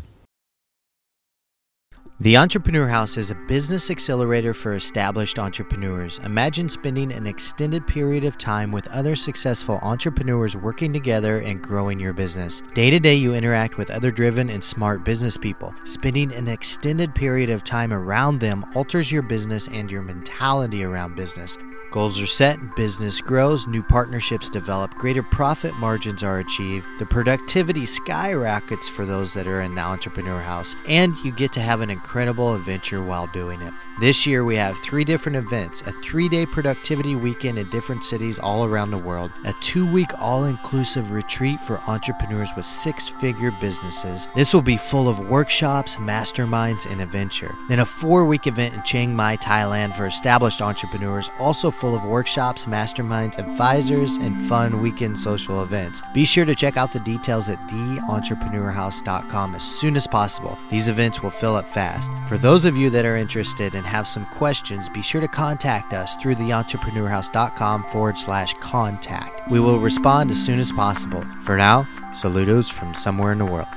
The 2.22 2.36
Entrepreneur 2.36 2.86
House 2.86 3.16
is 3.16 3.32
a 3.32 3.36
business 3.48 3.90
accelerator 3.90 4.54
for 4.54 4.76
established 4.76 5.40
entrepreneurs. 5.40 6.20
Imagine 6.26 6.68
spending 6.68 7.14
an 7.14 7.26
extended 7.26 7.88
period 7.88 8.26
of 8.26 8.38
time 8.38 8.74
with 8.74 8.90
other 8.90 9.16
successful 9.16 9.80
entrepreneurs 9.82 10.54
working 10.54 10.92
together 10.92 11.38
and 11.38 11.62
growing 11.62 11.98
your 11.98 12.12
business. 12.12 12.62
Day 12.74 12.90
to 12.90 13.00
day, 13.00 13.16
you 13.16 13.34
interact 13.36 13.78
with 13.78 13.90
other 13.90 14.12
driven 14.12 14.50
and 14.50 14.62
smart 14.62 15.06
business 15.06 15.38
people. 15.38 15.74
Spending 15.86 16.34
an 16.34 16.50
extended 16.50 17.16
period 17.16 17.50
of 17.50 17.64
time 17.64 17.94
around 17.94 18.40
them 18.40 18.66
alters 18.76 19.14
your 19.14 19.22
business 19.22 19.70
and 19.70 19.90
your 19.90 20.02
mentality 20.02 20.84
around 20.84 21.16
business. 21.16 21.58
Goals 21.92 22.22
are 22.22 22.28
set, 22.28 22.60
business 22.76 23.20
grows, 23.20 23.66
new 23.66 23.82
partnerships 23.82 24.48
develop, 24.48 24.94
greater 24.94 25.24
profit 25.24 25.74
margins 25.80 26.22
are 26.22 26.38
achieved, 26.38 26.86
the 27.00 27.06
productivity 27.08 27.88
skyrockets 27.88 28.88
for 28.88 29.08
those 29.08 29.34
that 29.34 29.48
are 29.48 29.62
in 29.62 29.74
the 29.74 29.82
entrepreneur 29.82 30.40
house, 30.40 30.76
and 30.88 31.18
you 31.26 31.32
get 31.32 31.52
to 31.54 31.62
have 31.62 31.82
an 31.82 31.90
incredible 31.90 32.54
adventure 32.54 33.02
while 33.02 33.26
doing 33.34 33.60
it. 33.62 33.74
This 34.00 34.26
year, 34.26 34.46
we 34.46 34.56
have 34.56 34.78
three 34.78 35.04
different 35.04 35.36
events 35.36 35.82
a 35.82 35.92
three 35.92 36.30
day 36.30 36.46
productivity 36.46 37.16
weekend 37.16 37.60
in 37.60 37.70
different 37.70 38.06
cities 38.06 38.40
all 38.40 38.64
around 38.64 38.92
the 38.92 38.98
world, 38.98 39.30
a 39.44 39.52
two 39.60 39.86
week 39.92 40.08
all 40.22 40.46
inclusive 40.46 41.12
retreat 41.12 41.60
for 41.60 41.82
entrepreneurs 41.86 42.50
with 42.56 42.66
six 42.66 43.10
figure 43.10 43.52
businesses. 43.60 44.30
This 44.36 44.54
will 44.54 44.62
be 44.62 44.78
full 44.78 45.10
of 45.10 45.30
workshops, 45.30 45.98
masterminds, 45.98 46.90
and 46.90 47.02
adventure. 47.02 47.52
Then, 47.68 47.80
a 47.80 47.86
four 47.86 48.26
week 48.26 48.48
event 48.48 48.74
in 48.74 48.84
Chiang 48.84 49.14
Mai, 49.14 49.36
Thailand 49.36 49.94
for 49.94 50.06
established 50.06 50.62
entrepreneurs, 50.62 51.30
also 51.38 51.70
full 51.70 51.94
of 51.94 52.06
workshops, 52.06 52.64
masterminds, 52.64 53.38
advisors, 53.38 54.14
and 54.14 54.48
fun 54.48 54.82
weekend 54.82 55.18
social 55.18 55.62
events. 55.62 56.02
Be 56.14 56.24
sure 56.24 56.46
to 56.46 56.56
check 56.56 56.78
out 56.78 56.94
the 56.94 57.02
details 57.02 57.50
at 57.50 57.60
theentrepreneurhouse.com 57.68 59.56
as 59.56 59.64
soon 59.64 59.98
as 59.98 60.08
possible. 60.08 60.58
These 60.72 60.88
events 60.88 61.22
will 61.22 61.32
fill 61.32 61.58
up 61.58 61.66
fast. 61.66 62.10
For 62.30 62.38
those 62.38 62.64
of 62.64 62.78
you 62.78 62.90
that 62.92 63.06
are 63.06 63.18
interested 63.18 63.76
in 63.76 63.89
have 63.90 64.08
some 64.08 64.26
questions, 64.26 64.88
be 64.90 65.02
sure 65.02 65.22
to 65.22 65.28
contact 65.28 65.94
us 65.94 66.16
through 66.16 66.36
theentrepreneurhouse.com 66.36 67.84
forward 67.84 68.18
slash 68.18 68.54
contact. 68.62 69.32
We 69.52 69.60
will 69.60 69.80
respond 69.80 70.32
as 70.32 70.44
soon 70.44 70.60
as 70.60 70.72
possible. 70.72 71.22
For 71.44 71.58
now, 71.58 71.84
saludos 72.14 72.72
from 72.72 72.94
somewhere 72.94 73.32
in 73.32 73.40
the 73.40 73.46
world. 73.46 73.68